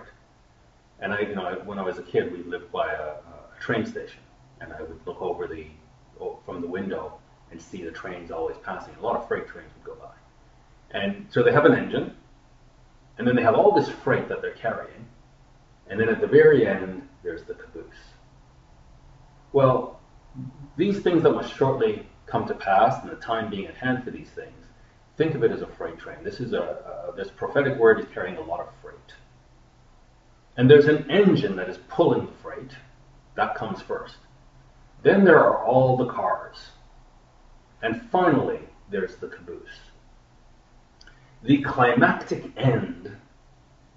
And 1.01 1.13
I, 1.13 1.21
you 1.21 1.35
know, 1.35 1.61
when 1.65 1.79
I 1.79 1.83
was 1.83 1.99
a 1.99 2.03
kid, 2.03 2.33
we 2.33 2.43
lived 2.43 2.73
by 2.73 2.93
a, 2.93 3.03
a 3.03 3.61
train 3.61 3.85
station, 3.85 4.21
and 4.61 4.73
I 4.73 4.81
would 4.83 5.01
look 5.07 5.21
over 5.21 5.47
the 5.47 5.67
from 6.47 6.63
the 6.63 6.67
window 6.67 7.19
and 7.51 7.61
see 7.61 7.85
the 7.85 7.91
trains 7.91 8.31
always 8.31 8.57
passing. 8.65 8.95
A 8.99 9.03
lot 9.03 9.17
of 9.17 9.29
freight 9.29 9.47
trains 9.47 9.71
would 9.77 9.85
go 9.85 10.03
by, 10.03 10.99
and 10.99 11.27
so 11.29 11.43
they 11.43 11.53
have 11.53 11.67
an 11.67 11.75
engine, 11.75 12.17
and 13.19 13.29
then 13.29 13.37
they 13.37 13.43
have 13.43 13.55
all 13.55 13.73
this 13.73 13.89
freight 13.89 14.29
that 14.29 14.41
they're 14.41 14.53
carrying, 14.53 15.07
and 15.89 16.01
then 16.01 16.09
at 16.09 16.21
the 16.21 16.27
very 16.27 16.67
end, 16.67 17.07
there's 17.23 17.43
the 17.43 17.55
caboose. 17.55 17.85
Well, 19.53 20.01
these 20.77 21.01
things 21.01 21.23
that 21.23 21.33
must 21.33 21.55
shortly 21.55 22.07
come 22.27 22.47
to 22.49 22.55
pass, 22.55 23.03
and 23.03 23.11
the 23.11 23.17
time 23.17 23.51
being 23.51 23.67
at 23.67 23.75
hand 23.75 24.05
for 24.05 24.11
these 24.11 24.31
things, 24.31 24.66
think 25.17 25.35
of 25.35 25.43
it 25.43 25.51
as 25.51 25.63
a 25.63 25.67
freight 25.67 25.99
train. 25.99 26.19
This 26.23 26.41
is 26.41 26.53
a, 26.53 27.13
this 27.17 27.29
prophetic 27.29 27.79
word 27.79 28.01
is 28.01 28.07
carrying 28.13 28.37
a 28.37 28.43
lot 28.43 28.61
of 28.61 28.69
freight. 28.83 28.97
And 30.57 30.71
there's 30.71 30.87
an 30.87 31.11
engine 31.11 31.57
that 31.57 31.69
is 31.69 31.79
pulling 31.89 32.27
the 32.27 32.33
freight. 32.43 32.73
That 33.35 33.55
comes 33.55 33.83
first. 33.83 34.17
Then 35.03 35.25
there 35.25 35.39
are 35.39 35.65
all 35.65 35.97
the 35.97 36.07
cars. 36.07 36.71
And 37.83 38.09
finally, 38.11 38.61
there's 38.91 39.17
the 39.17 39.29
caboose. 39.29 39.91
The 41.43 41.63
climactic 41.63 42.45
end 42.57 43.15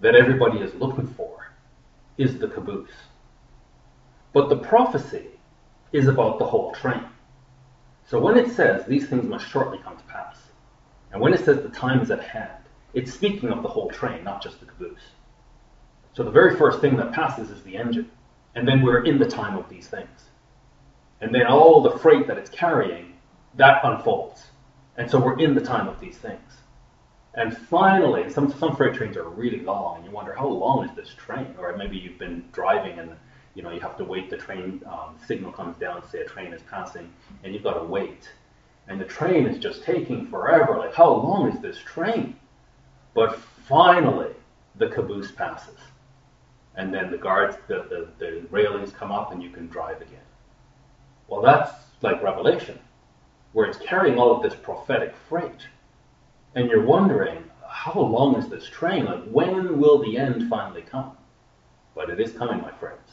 that 0.02 0.16
everybody 0.16 0.60
is 0.60 0.74
looking 0.76 1.08
for 1.08 1.52
is 2.18 2.38
the 2.38 2.48
caboose. 2.48 2.92
But 4.34 4.50
the 4.50 4.58
prophecy 4.58 5.28
is 5.92 6.08
about 6.08 6.40
the 6.40 6.46
whole 6.46 6.74
train. 6.74 7.06
So 8.06 8.20
when 8.20 8.38
it 8.38 8.52
says 8.52 8.86
these 8.86 9.08
things 9.08 9.24
must 9.26 9.48
shortly 9.48 9.80
come 9.80 9.98
to 9.98 10.04
pass, 10.04 10.38
and 11.12 11.22
when 11.22 11.34
it 11.34 11.44
says 11.44 11.62
the 11.62 11.70
time 11.70 12.02
is 12.02 12.12
at 12.12 12.22
hand, 12.22 12.64
it's 12.94 13.14
speaking 13.14 13.50
of 13.50 13.62
the 13.64 13.70
whole 13.70 13.90
train, 13.90 14.24
not 14.24 14.42
just 14.42 14.60
the 14.60 14.66
caboose. 14.66 15.12
So 16.14 16.24
the 16.24 16.32
very 16.32 16.56
first 16.56 16.82
thing 16.82 16.98
that 16.98 17.12
passes 17.12 17.50
is 17.50 17.62
the 17.64 17.78
engine, 17.78 18.10
and 18.56 18.68
then 18.68 18.82
we're 18.82 19.04
in 19.04 19.20
the 19.20 19.28
time 19.28 19.58
of 19.58 19.70
these 19.70 19.88
things. 19.88 20.30
And 21.22 21.34
then 21.34 21.46
all 21.46 21.82
the 21.82 21.98
freight 22.00 22.28
that 22.28 22.38
it's 22.38 22.50
carrying, 22.50 23.14
that 23.56 23.82
unfolds. 23.84 24.44
And 24.98 25.10
so 25.10 25.20
we're 25.20 25.40
in 25.40 25.54
the 25.54 25.62
time 25.62 25.88
of 25.88 26.00
these 26.00 26.18
things. 26.18 26.58
And 27.36 27.56
finally, 27.56 28.30
some, 28.30 28.52
some 28.52 28.76
freight 28.76 28.96
trains 28.96 29.16
are 29.16 29.30
really 29.30 29.60
long, 29.60 29.98
and 29.98 30.06
you 30.06 30.12
wonder, 30.12 30.34
how 30.34 30.48
long 30.48 30.88
is 30.88 30.96
this 30.96 31.14
train? 31.16 31.54
Or 31.60 31.76
maybe 31.78 31.98
you've 31.98 32.18
been 32.18 32.44
driving 32.52 33.00
and 33.00 33.12
you 33.56 33.64
know 33.64 33.72
you 33.72 33.80
have 33.82 33.98
to 33.98 34.04
wait, 34.04 34.30
the 34.30 34.38
train 34.38 34.82
um, 34.86 35.18
signal 35.28 35.52
comes 35.52 35.78
down, 35.78 36.08
say 36.10 36.22
a 36.22 36.26
train 36.26 36.54
is 36.54 36.62
passing, 36.70 37.12
and 37.44 37.54
you've 37.54 37.64
got 37.64 37.74
to 37.74 37.84
wait. 37.84 38.30
And 38.88 39.00
the 39.00 39.06
train 39.06 39.46
is 39.46 39.60
just 39.60 39.84
taking 39.84 40.28
forever. 40.28 40.78
Like, 40.78 40.94
how 40.94 41.12
long 41.12 41.52
is 41.52 41.60
this 41.62 41.78
train? 41.78 42.36
But 43.14 43.38
finally, 43.68 44.34
the 44.76 44.88
caboose 44.88 45.32
passes. 45.32 45.78
And 46.76 46.94
then 46.94 47.12
the 47.12 47.18
guards, 47.18 47.58
the, 47.68 47.84
the, 47.90 48.08
the 48.18 48.48
railings 48.50 48.92
come 48.92 49.12
up, 49.12 49.32
and 49.32 49.44
you 49.44 49.50
can 49.50 49.68
drive 49.68 50.02
again. 50.02 50.20
Well, 51.28 51.42
that's 51.42 51.72
like 52.02 52.24
Revelation, 52.24 52.80
where 53.54 53.68
it's 53.68 53.78
carrying 53.78 54.18
all 54.18 54.36
of 54.36 54.42
this 54.42 54.56
prophetic 54.56 55.14
freight. 55.28 55.68
And 56.56 56.70
you're 56.70 56.86
wondering, 56.86 57.44
how 57.68 58.00
long 58.00 58.36
is 58.36 58.50
this 58.50 58.68
train? 58.68 59.06
Like, 59.06 59.24
when 59.26 59.80
will 59.80 60.00
the 60.00 60.18
end 60.18 60.50
finally 60.50 60.82
come? 60.82 61.12
But 61.94 62.10
it 62.10 62.20
is 62.20 62.32
coming, 62.32 62.62
my 62.62 62.72
friends. 62.72 63.09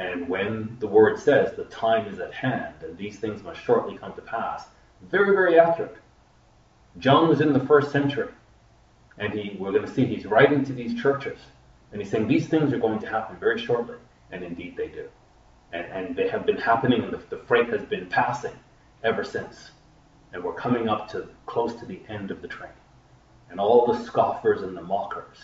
And 0.00 0.28
when 0.28 0.76
the 0.80 0.86
word 0.86 1.18
says 1.18 1.54
the 1.54 1.64
time 1.64 2.06
is 2.06 2.18
at 2.18 2.32
hand 2.32 2.74
and 2.82 2.96
these 2.96 3.18
things 3.18 3.42
must 3.42 3.60
shortly 3.62 3.98
come 3.98 4.14
to 4.14 4.22
pass, 4.22 4.64
very, 5.02 5.32
very 5.32 5.58
accurate. 5.58 5.96
John 6.98 7.28
was 7.28 7.40
in 7.40 7.52
the 7.52 7.60
first 7.60 7.92
century, 7.92 8.32
and 9.18 9.32
he, 9.32 9.56
we're 9.58 9.72
going 9.72 9.86
to 9.86 9.92
see 9.92 10.04
he's 10.06 10.26
writing 10.26 10.64
to 10.64 10.72
these 10.72 11.00
churches, 11.00 11.38
and 11.92 12.00
he's 12.00 12.10
saying 12.10 12.26
these 12.26 12.48
things 12.48 12.72
are 12.72 12.78
going 12.78 12.98
to 13.00 13.06
happen 13.06 13.36
very 13.36 13.58
shortly, 13.58 13.96
and 14.32 14.42
indeed 14.42 14.76
they 14.76 14.88
do 14.88 15.08
and, 15.72 15.86
and 15.86 16.16
they 16.16 16.28
have 16.28 16.46
been 16.46 16.56
happening, 16.56 17.02
and 17.02 17.12
the, 17.12 17.20
the 17.30 17.42
freight 17.44 17.68
has 17.68 17.84
been 17.84 18.06
passing 18.06 18.54
ever 19.04 19.24
since. 19.24 19.70
And 20.32 20.42
we're 20.42 20.54
coming 20.54 20.88
up 20.88 21.08
to 21.10 21.28
close 21.46 21.74
to 21.76 21.86
the 21.86 22.00
end 22.08 22.30
of 22.30 22.42
the 22.42 22.48
train. 22.48 22.72
And 23.50 23.58
all 23.58 23.86
the 23.86 23.98
scoffers 24.04 24.62
and 24.62 24.76
the 24.76 24.82
mockers 24.82 25.38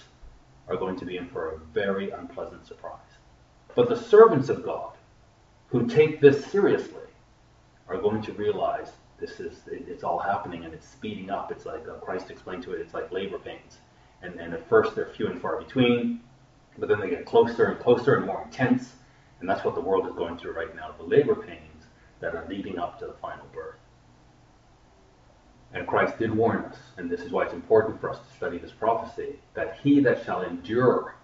are 0.69 0.77
going 0.77 0.97
to 0.99 1.05
be 1.05 1.17
in 1.17 1.29
for 1.29 1.51
a 1.51 1.59
very 1.73 2.11
unpleasant 2.11 2.67
surprise. 2.67 3.01
But 3.77 3.91
the 3.91 3.97
servants 3.97 4.49
of 4.49 4.65
God 4.65 4.95
who 5.69 5.87
take 5.87 6.21
this 6.21 6.47
seriously 6.47 7.05
are 7.89 7.99
going 7.99 8.23
to 8.23 8.33
realize 8.33 8.91
this 9.21 9.39
is 9.39 9.61
it's 9.67 10.03
all 10.03 10.19
happening 10.19 10.65
and 10.65 10.73
it's 10.75 10.89
speeding 10.89 11.31
up. 11.31 11.53
It's 11.53 11.67
like 11.67 11.87
uh, 11.87 11.95
Christ 11.95 12.31
explained 12.31 12.63
to 12.65 12.73
it. 12.73 12.81
It's 12.81 12.95
like 12.95 13.13
labor 13.13 13.39
pains, 13.39 13.79
and 14.23 14.41
and 14.41 14.55
at 14.55 14.69
first 14.69 14.95
they're 14.95 15.11
few 15.15 15.29
and 15.29 15.41
far 15.41 15.61
between, 15.61 16.21
but 16.79 16.89
then 16.89 17.01
they 17.01 17.11
get 17.11 17.27
closer 17.27 17.67
and 17.67 17.79
closer 17.79 18.17
and 18.17 18.27
more 18.27 18.43
intense, 18.43 18.95
and 19.41 19.49
that's 19.49 19.65
what 19.65 19.75
the 19.75 19.81
world 19.81 20.07
is 20.09 20.15
going 20.15 20.39
through 20.39 20.53
right 20.53 20.75
now 20.75 20.95
the 20.99 21.05
labor 21.05 21.35
pains 21.35 21.85
that 22.21 22.35
are 22.35 22.47
leading 22.49 22.79
up 22.79 22.99
to 22.99 23.07
the 23.07 23.15
final 23.15 23.47
birth. 23.53 23.77
And 25.75 25.87
Christ 25.87 26.19
did 26.19 26.35
warn 26.35 26.65
us, 26.65 26.79
and 26.97 27.11
this 27.11 27.21
is 27.21 27.31
why 27.31 27.45
it's 27.45 27.53
important 27.53 28.01
for 28.01 28.09
us 28.09 28.19
to 28.19 28.37
study 28.37 28.57
this 28.57 28.73
prophecy, 28.73 29.37
that 29.53 29.79
he 29.83 30.01
that 30.01 30.25
shall 30.25 30.43
endure 30.43 31.17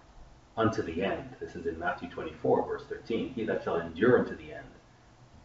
unto 0.56 0.82
the 0.82 1.02
end, 1.02 1.36
this 1.40 1.56
is 1.56 1.66
in 1.66 1.78
Matthew 1.78 2.08
24, 2.10 2.66
verse 2.66 2.84
13, 2.88 3.32
he 3.34 3.44
that 3.44 3.64
shall 3.64 3.80
endure 3.80 4.18
unto 4.18 4.36
the 4.36 4.52
end, 4.52 4.66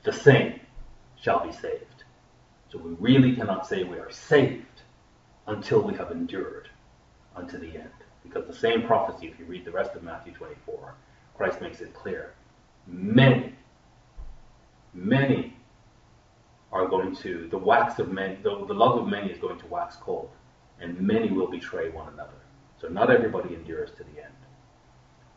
the 0.04 0.14
same 0.14 0.60
shall 1.20 1.46
be 1.46 1.52
saved. 1.52 2.04
So 2.70 2.78
we 2.78 2.92
really 3.00 3.36
cannot 3.36 3.66
say 3.66 3.84
we 3.84 3.98
are 3.98 4.12
saved 4.12 4.66
until 5.48 5.82
we 5.82 5.94
have 5.96 6.12
endured 6.12 6.70
unto 7.36 7.58
the 7.58 7.78
end. 7.78 7.90
Because 8.24 8.46
the 8.46 8.54
same 8.54 8.84
prophecy, 8.84 9.28
if 9.28 9.40
you 9.40 9.46
read 9.46 9.64
the 9.64 9.72
rest 9.72 9.96
of 9.96 10.04
Matthew 10.04 10.34
24, 10.34 10.94
Christ 11.36 11.62
makes 11.62 11.80
it 11.80 11.94
clear 11.94 12.34
many, 12.88 13.54
many 14.94 15.54
are 16.72 16.88
going 16.88 17.16
to, 17.16 17.48
the 17.50 17.58
wax 17.58 18.00
of 18.00 18.12
many, 18.12 18.36
the, 18.36 18.66
the 18.66 18.74
love 18.74 19.00
of 19.00 19.08
many 19.08 19.32
is 19.32 19.38
going 19.40 19.60
to 19.60 19.68
wax 19.68 19.96
cold, 19.96 20.30
and 20.80 21.00
many 21.00 21.32
will 21.32 21.48
betray 21.50 21.90
one 21.90 22.12
another. 22.14 22.32
So 22.80 22.88
not 22.88 23.10
everybody 23.10 23.56
endures 23.56 23.92
to 23.92 24.04
the 24.04 24.24
end. 24.24 24.34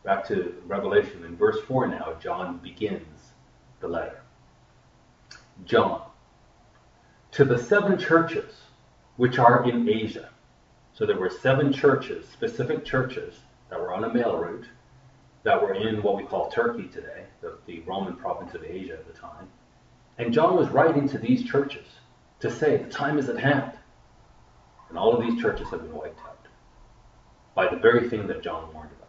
Back 0.03 0.27
to 0.27 0.55
Revelation 0.65 1.23
in 1.25 1.35
verse 1.35 1.57
4 1.67 1.87
now, 1.87 2.15
John 2.21 2.57
begins 2.57 3.31
the 3.79 3.87
letter. 3.87 4.21
John, 5.65 6.03
to 7.31 7.45
the 7.45 7.57
seven 7.57 7.97
churches 7.97 8.61
which 9.17 9.37
are 9.37 9.69
in 9.69 9.87
Asia. 9.87 10.29
So 10.93 11.05
there 11.05 11.19
were 11.19 11.29
seven 11.29 11.71
churches, 11.71 12.27
specific 12.27 12.83
churches, 12.83 13.35
that 13.69 13.79
were 13.79 13.93
on 13.93 14.03
a 14.03 14.13
mail 14.13 14.37
route 14.37 14.65
that 15.43 15.61
were 15.61 15.73
in 15.73 16.03
what 16.03 16.17
we 16.17 16.23
call 16.23 16.49
Turkey 16.49 16.87
today, 16.87 17.25
the, 17.41 17.57
the 17.65 17.79
Roman 17.81 18.15
province 18.15 18.53
of 18.53 18.63
Asia 18.63 18.93
at 18.93 19.07
the 19.07 19.13
time. 19.13 19.47
And 20.17 20.33
John 20.33 20.55
was 20.55 20.69
writing 20.69 21.07
to 21.09 21.17
these 21.17 21.43
churches 21.43 21.87
to 22.41 22.51
say 22.51 22.77
the 22.77 22.89
time 22.89 23.17
is 23.17 23.29
at 23.29 23.39
hand. 23.39 23.71
And 24.89 24.97
all 24.97 25.15
of 25.15 25.21
these 25.21 25.41
churches 25.41 25.69
have 25.69 25.81
been 25.81 25.95
wiped 25.95 26.19
out 26.19 26.47
by 27.55 27.69
the 27.69 27.77
very 27.77 28.09
thing 28.09 28.27
that 28.27 28.43
John 28.43 28.71
warned 28.73 28.91
about. 28.91 29.00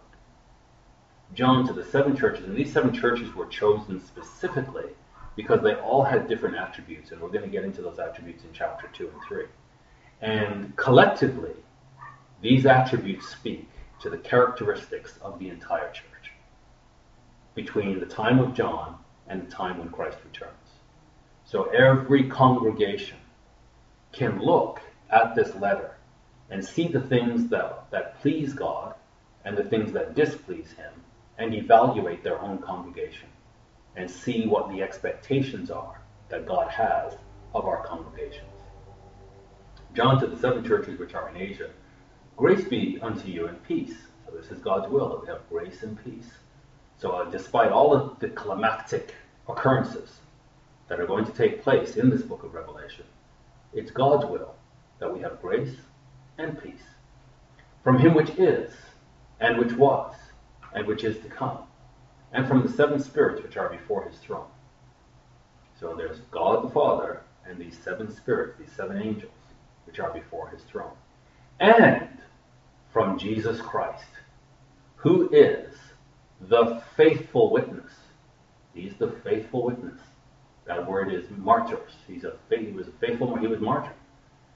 John 1.35 1.67
to 1.67 1.73
the 1.73 1.85
seven 1.85 2.17
churches, 2.17 2.45
and 2.45 2.57
these 2.57 2.73
seven 2.73 2.93
churches 2.93 3.35
were 3.35 3.47
chosen 3.47 4.05
specifically 4.05 4.91
because 5.35 5.63
they 5.63 5.75
all 5.75 6.05
had 6.05 6.29
different 6.29 6.57
attributes, 6.57 7.11
and 7.11 7.21
we're 7.21 7.31
going 7.31 7.45
to 7.45 7.49
get 7.49 7.65
into 7.65 7.81
those 7.81 7.99
attributes 7.99 8.45
in 8.45 8.51
chapter 8.53 8.89
2 8.93 9.09
and 9.09 9.23
3. 9.27 9.45
And 10.21 10.77
collectively, 10.77 11.55
these 12.43 12.67
attributes 12.67 13.29
speak 13.29 13.69
to 14.01 14.11
the 14.11 14.19
characteristics 14.19 15.19
of 15.23 15.39
the 15.39 15.49
entire 15.49 15.91
church 15.93 16.33
between 17.55 17.99
the 17.99 18.07
time 18.07 18.39
of 18.39 18.55
John 18.55 18.97
and 19.29 19.47
the 19.47 19.51
time 19.51 19.79
when 19.79 19.89
Christ 19.89 20.19
returns. 20.25 20.53
So 21.45 21.65
every 21.71 22.29
congregation 22.29 23.19
can 24.13 24.41
look 24.41 24.81
at 25.11 25.35
this 25.35 25.55
letter 25.55 25.97
and 26.51 26.63
see 26.63 26.89
the 26.89 27.01
things 27.01 27.49
that, 27.49 27.91
that 27.91 28.21
please 28.21 28.53
God 28.53 28.95
and 29.45 29.57
the 29.57 29.65
things 29.65 29.93
that 29.93 30.15
displease 30.15 30.73
Him 30.73 30.93
and 31.43 31.55
evaluate 31.55 32.23
their 32.23 32.41
own 32.41 32.59
congregation 32.59 33.29
and 33.97 34.09
see 34.09 34.47
what 34.47 34.71
the 34.71 34.81
expectations 34.81 35.71
are 35.71 36.01
that 36.29 36.47
God 36.47 36.71
has 36.71 37.15
of 37.55 37.67
our 37.67 37.85
congregations. 37.85 38.47
John 39.95 40.21
to 40.21 40.27
the 40.27 40.39
seven 40.39 40.65
churches 40.65 40.99
which 40.99 41.15
are 41.15 41.29
in 41.29 41.37
Asia, 41.37 41.71
grace 42.37 42.65
be 42.65 42.99
unto 43.03 43.29
you 43.29 43.49
and 43.49 43.63
peace. 43.65 43.95
So 44.25 44.37
this 44.37 44.51
is 44.51 44.61
God's 44.61 44.91
will 44.91 45.09
that 45.09 45.21
we 45.21 45.27
have 45.27 45.49
grace 45.51 45.83
and 45.83 46.03
peace. 46.03 46.31
So 46.99 47.11
uh, 47.11 47.25
despite 47.31 47.73
all 47.73 47.93
of 47.93 48.19
the 48.21 48.29
climactic 48.29 49.15
occurrences 49.49 50.21
that 50.89 51.01
are 51.01 51.07
going 51.07 51.27
to 51.27 51.33
take 51.33 51.63
place 51.63 51.97
in 51.97 52.09
this 52.09 52.23
book 52.23 52.45
of 52.45 52.55
Revelation, 52.55 53.05
it's 53.75 53.91
God's 53.91 54.25
will 54.27 54.55
that 55.01 55.13
we 55.13 55.21
have 55.21 55.43
grace 55.43 55.75
and 56.39 56.63
peace 56.63 56.85
from 57.83 57.99
him 57.99 58.15
which 58.15 58.31
is, 58.31 58.73
and 59.41 59.59
which 59.59 59.73
was, 59.73 60.15
and 60.75 60.87
which 60.87 61.05
is 61.05 61.19
to 61.19 61.29
come, 61.29 61.59
and 62.33 62.47
from 62.47 62.63
the 62.63 62.73
seven 62.73 63.01
spirits 63.01 63.43
which 63.43 63.57
are 63.57 63.69
before 63.69 64.09
his 64.09 64.19
throne. 64.19 64.47
So 65.79 65.95
there's 65.95 66.21
God 66.31 66.65
the 66.65 66.71
Father 66.71 67.23
and 67.47 67.59
these 67.59 67.79
seven 67.79 68.15
spirits, 68.15 68.59
these 68.59 68.73
seven 68.77 69.01
angels, 69.01 69.33
which 69.87 69.99
are 69.99 70.13
before 70.13 70.49
his 70.49 70.63
throne. 70.63 70.93
And 71.61 72.09
from 72.93 73.19
Jesus 73.19 73.61
Christ, 73.61 74.05
who 74.97 75.29
is 75.33 75.75
the 76.49 76.83
faithful 76.97 77.51
witness. 77.51 77.93
He's 78.75 78.95
the 78.95 79.13
faithful 79.25 79.65
witness. 79.65 80.01
That 80.67 80.89
word 80.89 81.13
is 81.13 81.25
martyrs. 81.37 81.93
He's 82.07 82.25
a 82.25 82.35
he 82.51 82.73
was 82.73 82.89
a 82.89 82.93
faithful 82.93 83.37
he 83.37 83.47
was 83.47 83.61
martyr, 83.61 83.93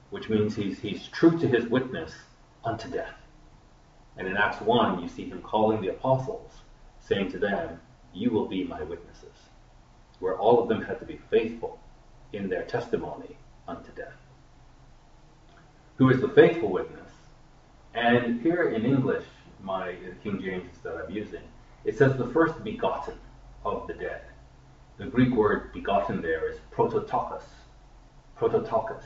which 0.09 0.29
means 0.29 0.55
he's 0.55 0.79
he's 0.79 1.07
true 1.07 1.37
to 1.39 1.47
his 1.47 1.65
witness 1.67 2.13
unto 2.63 2.89
death. 2.89 3.15
And 4.17 4.27
in 4.27 4.37
Acts 4.37 4.61
1, 4.61 5.01
you 5.01 5.07
see 5.07 5.29
him 5.29 5.41
calling 5.41 5.81
the 5.81 5.89
apostles, 5.89 6.51
saying 6.99 7.31
to 7.31 7.39
them, 7.39 7.79
You 8.13 8.31
will 8.31 8.47
be 8.47 8.63
my 8.63 8.81
witnesses. 8.83 9.35
Where 10.19 10.37
all 10.37 10.61
of 10.61 10.69
them 10.69 10.83
had 10.83 10.99
to 10.99 11.05
be 11.05 11.19
faithful 11.29 11.79
in 12.33 12.49
their 12.49 12.63
testimony 12.63 13.37
unto 13.67 13.91
death. 13.91 14.17
Who 15.97 16.09
is 16.09 16.21
the 16.21 16.29
faithful 16.29 16.71
witness? 16.71 17.11
And 17.93 18.41
here 18.41 18.69
in 18.69 18.85
English, 18.85 19.25
my 19.61 19.95
King 20.23 20.41
James 20.41 20.77
that 20.83 20.95
I'm 20.95 21.11
using, 21.11 21.41
it 21.83 21.97
says 21.97 22.17
the 22.17 22.27
first 22.27 22.63
begotten 22.63 23.15
of 23.65 23.87
the 23.87 23.93
dead. 23.93 24.21
The 24.97 25.05
Greek 25.05 25.33
word 25.33 25.73
begotten 25.73 26.21
there 26.21 26.49
is 26.49 26.57
prototokos. 26.71 27.43
Prototokos. 28.37 29.03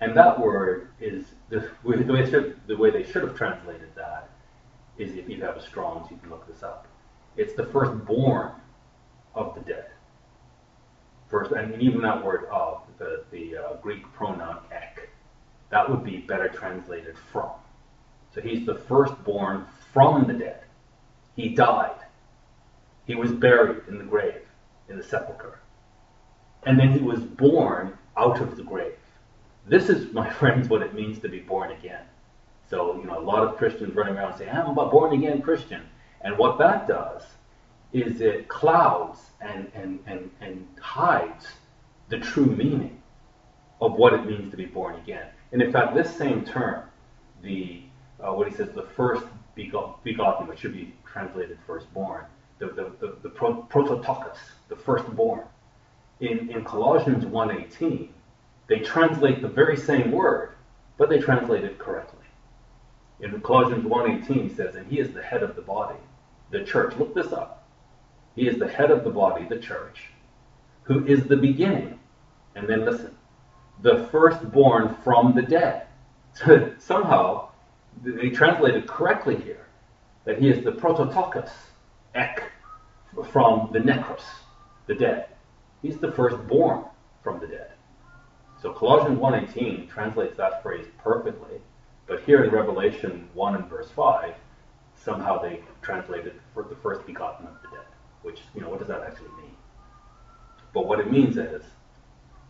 And 0.00 0.16
that 0.16 0.40
word 0.40 0.88
is, 1.00 1.26
the, 1.50 1.70
the, 1.84 2.12
way 2.12 2.28
should, 2.28 2.60
the 2.66 2.76
way 2.76 2.90
they 2.90 3.04
should 3.04 3.22
have 3.22 3.36
translated 3.36 3.94
that 3.96 4.30
is 4.98 5.14
if 5.14 5.28
you 5.28 5.42
have 5.42 5.56
a 5.56 5.62
Strong's, 5.62 6.10
you 6.10 6.16
can 6.16 6.30
look 6.30 6.46
this 6.46 6.62
up. 6.62 6.86
It's 7.36 7.54
the 7.54 7.66
firstborn 7.66 8.52
of 9.34 9.54
the 9.54 9.60
dead. 9.60 9.86
First, 11.28 11.52
and 11.52 11.80
even 11.80 12.00
that 12.02 12.24
word 12.24 12.46
of, 12.50 12.82
the, 12.98 13.24
the 13.30 13.56
uh, 13.56 13.74
Greek 13.82 14.02
pronoun 14.14 14.58
ek, 14.72 15.08
that 15.70 15.88
would 15.88 16.02
be 16.02 16.18
better 16.18 16.48
translated 16.48 17.16
from. 17.30 17.50
So 18.34 18.40
he's 18.40 18.66
the 18.66 18.74
firstborn 18.74 19.66
from 19.92 20.26
the 20.26 20.34
dead. 20.34 20.64
He 21.36 21.50
died. 21.50 21.96
He 23.06 23.14
was 23.14 23.32
buried 23.32 23.82
in 23.88 23.98
the 23.98 24.04
grave, 24.04 24.42
in 24.88 24.96
the 24.96 25.02
sepulchre. 25.02 25.60
And 26.64 26.78
then 26.78 26.92
he 26.92 27.00
was 27.00 27.20
born 27.20 27.96
out 28.16 28.40
of 28.40 28.56
the 28.56 28.62
grave. 28.62 28.99
This 29.66 29.88
is, 29.88 30.12
my 30.12 30.28
friends, 30.40 30.68
what 30.68 30.82
it 30.82 30.94
means 30.94 31.18
to 31.20 31.28
be 31.28 31.40
born 31.40 31.72
again. 31.72 32.02
So, 32.68 32.96
you 32.96 33.04
know, 33.04 33.18
a 33.18 33.20
lot 33.20 33.42
of 33.42 33.56
Christians 33.56 33.94
running 33.94 34.16
around 34.16 34.38
saying, 34.38 34.50
I'm 34.50 34.78
a 34.78 34.86
born 34.88 35.12
again 35.12 35.42
Christian. 35.42 35.82
And 36.20 36.38
what 36.38 36.58
that 36.58 36.86
does 36.86 37.22
is 37.92 38.20
it 38.20 38.46
clouds 38.48 39.18
and, 39.40 39.70
and, 39.74 39.98
and, 40.06 40.30
and 40.40 40.66
hides 40.80 41.46
the 42.08 42.18
true 42.18 42.46
meaning 42.46 43.02
of 43.80 43.94
what 43.94 44.12
it 44.12 44.24
means 44.26 44.50
to 44.52 44.56
be 44.56 44.66
born 44.66 44.94
again. 44.96 45.26
And 45.52 45.60
in 45.60 45.72
fact, 45.72 45.94
this 45.94 46.14
same 46.14 46.44
term, 46.44 46.84
the 47.42 47.82
uh, 48.20 48.32
what 48.32 48.48
he 48.48 48.54
says, 48.54 48.70
the 48.74 48.82
first 48.82 49.24
begotten, 49.54 50.46
which 50.46 50.60
should 50.60 50.72
be 50.72 50.94
translated 51.10 51.58
firstborn, 51.66 52.24
the, 52.58 52.66
the, 52.66 52.92
the, 53.00 53.16
the 53.22 53.28
prototokos, 53.30 54.36
the 54.68 54.76
firstborn. 54.76 55.44
In, 56.20 56.50
in 56.50 56.64
Colossians 56.64 57.24
1.18, 57.24 58.08
they 58.70 58.78
translate 58.78 59.42
the 59.42 59.48
very 59.48 59.76
same 59.76 60.12
word, 60.12 60.50
but 60.96 61.08
they 61.10 61.18
translate 61.18 61.64
it 61.64 61.76
correctly. 61.76 62.24
In 63.18 63.40
Colossians 63.40 63.84
1.18, 63.84 64.48
he 64.48 64.54
says, 64.54 64.76
and 64.76 64.86
he 64.86 65.00
is 65.00 65.12
the 65.12 65.20
head 65.20 65.42
of 65.42 65.56
the 65.56 65.62
body, 65.62 65.98
the 66.52 66.62
church. 66.62 66.94
Look 66.96 67.12
this 67.12 67.32
up. 67.32 67.68
He 68.36 68.46
is 68.46 68.60
the 68.60 68.68
head 68.68 68.92
of 68.92 69.02
the 69.02 69.10
body, 69.10 69.44
the 69.44 69.58
church, 69.58 70.10
who 70.84 71.04
is 71.04 71.24
the 71.24 71.36
beginning. 71.36 71.98
And 72.54 72.68
then 72.68 72.84
listen, 72.84 73.16
the 73.82 74.06
firstborn 74.12 74.96
from 75.02 75.34
the 75.34 75.42
dead. 75.42 75.88
So 76.34 76.72
Somehow, 76.78 77.48
they 78.04 78.30
translated 78.30 78.86
correctly 78.86 79.34
here 79.34 79.66
that 80.26 80.38
he 80.38 80.48
is 80.48 80.62
the 80.62 80.70
prototokos, 80.70 81.50
ek, 82.14 82.44
from 83.32 83.70
the 83.72 83.80
necros, 83.80 84.22
the 84.86 84.94
dead. 84.94 85.26
He's 85.82 85.98
the 85.98 86.12
firstborn 86.12 86.84
from 87.24 87.40
the 87.40 87.48
dead. 87.48 87.69
So 88.60 88.74
Colossians 88.74 89.18
1.18 89.18 89.88
translates 89.88 90.36
that 90.36 90.62
phrase 90.62 90.86
perfectly, 90.98 91.60
but 92.06 92.20
here 92.24 92.44
in 92.44 92.50
Revelation 92.50 93.28
1 93.32 93.54
and 93.54 93.66
verse 93.70 93.90
5, 93.90 94.34
somehow 94.94 95.40
they 95.40 95.62
translated 95.80 96.38
for 96.52 96.64
the 96.64 96.76
first 96.76 97.06
begotten 97.06 97.46
of 97.46 97.54
the 97.62 97.68
dead, 97.76 97.86
which, 98.22 98.40
you 98.54 98.60
know, 98.60 98.68
what 98.68 98.78
does 98.78 98.88
that 98.88 99.02
actually 99.02 99.30
mean? 99.40 99.56
But 100.74 100.86
what 100.86 101.00
it 101.00 101.10
means 101.10 101.38
is 101.38 101.62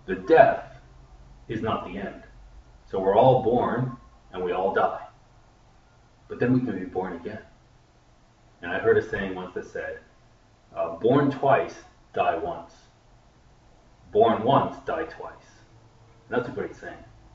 the 0.07 0.17
death 0.17 0.65
is 1.49 1.63
not 1.63 1.85
the 1.85 1.99
end. 1.99 2.25
So 2.91 2.99
we're 2.99 3.17
all 3.17 3.45
born 3.45 3.97
and 4.33 4.43
we 4.43 4.51
all 4.51 4.75
die. 4.75 5.07
But 6.29 6.41
then 6.41 6.53
we 6.53 6.61
can 6.61 6.77
be 6.77 6.87
born 6.87 7.15
again. 7.15 7.43
And 8.63 8.73
I 8.73 8.81
heard 8.81 8.99
a 8.99 9.09
saying 9.09 9.37
once 9.37 9.55
that 9.55 9.67
said, 9.67 10.01
uh, 10.75 10.97
born 10.97 11.31
twice, 11.31 11.75
die 12.15 12.37
once. 12.37 12.73
Born 14.13 14.43
once, 14.43 14.77
die 14.85 15.05
twice. 15.05 15.50
That's 16.31 16.49
a 16.49 16.53
great 16.53 16.75
saying. 16.77 16.95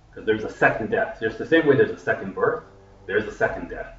Because 0.09 0.25
there's 0.25 0.43
a 0.43 0.49
second 0.49 0.89
death. 0.89 1.19
Just 1.21 1.37
the 1.37 1.45
same 1.45 1.67
way 1.67 1.75
there's 1.75 1.91
a 1.91 1.99
second 1.99 2.33
birth, 2.33 2.63
there's 3.05 3.25
a 3.25 3.31
second 3.31 3.69
death. 3.69 3.97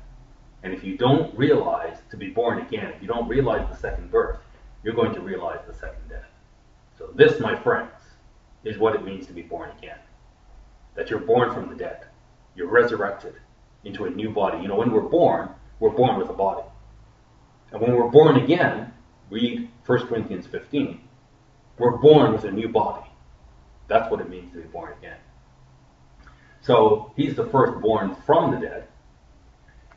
And 0.62 0.72
if 0.72 0.82
you 0.82 0.96
don't 0.96 1.36
realize 1.38 1.98
to 2.10 2.16
be 2.16 2.30
born 2.30 2.58
again, 2.60 2.92
if 2.96 3.02
you 3.02 3.06
don't 3.06 3.28
realize 3.28 3.68
the 3.70 3.76
second 3.76 4.10
birth, 4.10 4.38
you're 4.82 4.94
going 4.94 5.14
to 5.14 5.20
realize 5.20 5.60
the 5.66 5.74
second 5.74 6.08
death. 6.08 6.24
So 6.98 7.10
this, 7.14 7.38
my 7.38 7.54
friends, 7.54 7.92
is 8.64 8.78
what 8.78 8.94
it 8.94 9.04
means 9.04 9.26
to 9.26 9.32
be 9.32 9.42
born 9.42 9.70
again. 9.78 9.98
That 10.94 11.10
you're 11.10 11.20
born 11.20 11.52
from 11.52 11.68
the 11.68 11.76
dead. 11.76 12.06
You're 12.56 12.70
resurrected 12.70 13.34
into 13.84 14.06
a 14.06 14.10
new 14.10 14.30
body. 14.30 14.60
You 14.62 14.68
know, 14.68 14.76
when 14.76 14.90
we're 14.90 15.02
born, 15.02 15.50
we're 15.78 15.90
born 15.90 16.18
with 16.18 16.30
a 16.30 16.32
body. 16.32 16.66
And 17.70 17.80
when 17.80 17.94
we're 17.94 18.08
born 18.08 18.36
again, 18.36 18.92
read 19.30 19.68
1 19.84 20.06
Corinthians 20.06 20.46
15, 20.46 21.00
we're 21.78 21.98
born 21.98 22.32
with 22.32 22.44
a 22.44 22.50
new 22.50 22.68
body. 22.68 23.05
That's 23.88 24.10
what 24.10 24.20
it 24.20 24.28
means 24.28 24.52
to 24.52 24.60
be 24.60 24.68
born 24.68 24.92
again. 24.98 25.18
So 26.60 27.12
he's 27.16 27.36
the 27.36 27.46
firstborn 27.46 28.16
from 28.26 28.50
the 28.50 28.58
dead, 28.58 28.88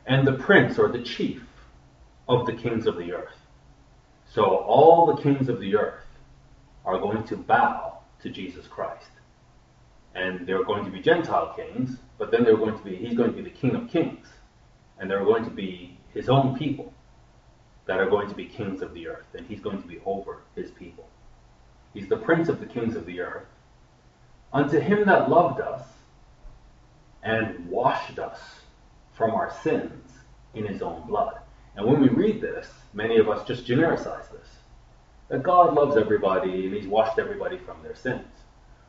and 0.06 0.26
the 0.26 0.34
prince 0.34 0.78
or 0.78 0.88
the 0.88 1.02
chief 1.02 1.42
of 2.28 2.46
the 2.46 2.52
kings 2.52 2.86
of 2.86 2.96
the 2.96 3.12
earth. 3.12 3.36
So 4.32 4.44
all 4.44 5.06
the 5.06 5.20
kings 5.20 5.48
of 5.48 5.60
the 5.60 5.76
earth 5.76 6.04
are 6.84 6.98
going 6.98 7.24
to 7.24 7.36
bow 7.36 7.98
to 8.22 8.30
Jesus 8.30 8.66
Christ. 8.68 9.10
And 10.14 10.46
there 10.46 10.60
are 10.60 10.64
going 10.64 10.84
to 10.84 10.90
be 10.90 11.00
Gentile 11.00 11.54
kings, 11.54 11.96
but 12.18 12.30
then 12.30 12.44
they're 12.44 12.56
going 12.56 12.76
to 12.76 12.84
be 12.84 12.96
he's 12.96 13.16
going 13.16 13.30
to 13.30 13.36
be 13.36 13.42
the 13.42 13.56
king 13.56 13.74
of 13.74 13.88
kings. 13.88 14.26
And 14.98 15.10
there 15.10 15.20
are 15.20 15.24
going 15.24 15.44
to 15.44 15.50
be 15.50 15.98
his 16.12 16.28
own 16.28 16.56
people 16.56 16.92
that 17.86 17.98
are 17.98 18.08
going 18.08 18.28
to 18.28 18.34
be 18.34 18.46
kings 18.46 18.82
of 18.82 18.94
the 18.94 19.08
earth, 19.08 19.26
and 19.34 19.46
he's 19.46 19.60
going 19.60 19.82
to 19.82 19.88
be 19.88 19.98
over 20.04 20.42
his 20.54 20.70
people. 20.72 21.08
He's 21.94 22.08
the 22.08 22.16
prince 22.16 22.48
of 22.48 22.60
the 22.60 22.66
kings 22.66 22.94
of 22.94 23.06
the 23.06 23.20
earth. 23.20 23.46
Unto 24.52 24.80
him 24.80 25.06
that 25.06 25.30
loved 25.30 25.60
us 25.60 25.82
and 27.22 27.66
washed 27.68 28.18
us 28.18 28.38
from 29.12 29.30
our 29.32 29.52
sins 29.62 30.10
in 30.54 30.66
his 30.66 30.82
own 30.82 31.06
blood. 31.06 31.38
And 31.76 31.86
when 31.86 32.00
we 32.00 32.08
read 32.08 32.40
this, 32.40 32.68
many 32.92 33.18
of 33.18 33.28
us 33.28 33.46
just 33.46 33.66
genericize 33.66 34.30
this. 34.32 34.48
That 35.28 35.42
God 35.42 35.74
loves 35.74 35.96
everybody 35.96 36.66
and 36.66 36.74
he's 36.74 36.88
washed 36.88 37.18
everybody 37.18 37.58
from 37.58 37.82
their 37.82 37.94
sins. 37.94 38.26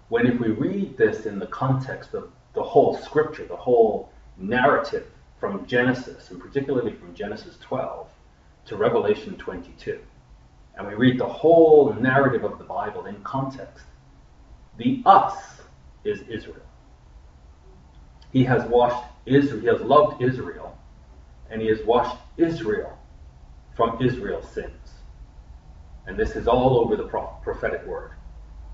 When 0.10 0.26
if 0.26 0.39
we 0.39 0.50
read 0.50 0.97
this 0.97 1.26
in 1.26 1.39
the 1.39 1.47
context 1.47 2.13
of 2.13 2.32
the 2.54 2.63
whole 2.63 2.97
scripture, 2.97 3.45
the 3.45 3.56
whole 3.56 4.12
narrative 4.38 5.08
from 5.39 5.65
Genesis, 5.65 6.32
and 6.32 6.41
particularly 6.41 6.93
from 6.93 7.13
Genesis 7.13 7.58
12 7.62 8.08
to 8.65 8.76
Revelation 8.76 9.38
22, 9.38 10.00
and 10.76 10.88
we 10.88 10.95
read 10.95 11.19
the 11.19 11.28
whole 11.28 11.93
narrative 11.93 12.43
of 12.43 12.58
the 12.58 12.63
Bible 12.63 13.06
in 13.06 13.21
context, 13.24 13.86
the 14.82 15.02
us 15.06 15.36
is 16.04 16.22
Israel. 16.28 16.65
He 18.32 18.44
has 18.46 18.67
washed 18.67 19.04
Israel, 19.28 19.62
he 19.62 19.67
has 19.67 19.82
loved 19.82 20.22
Israel, 20.22 20.76
and 21.52 21.62
he 21.62 21.67
has 21.67 21.82
washed 21.86 22.17
Israel 22.38 22.98
from 23.76 24.02
Israel's 24.02 24.48
sins. 24.50 24.96
And 26.08 26.17
this 26.17 26.36
is 26.36 26.48
all 26.48 26.80
over 26.80 26.96
the 26.96 27.08
prophetic 27.44 27.86
word. 27.86 28.12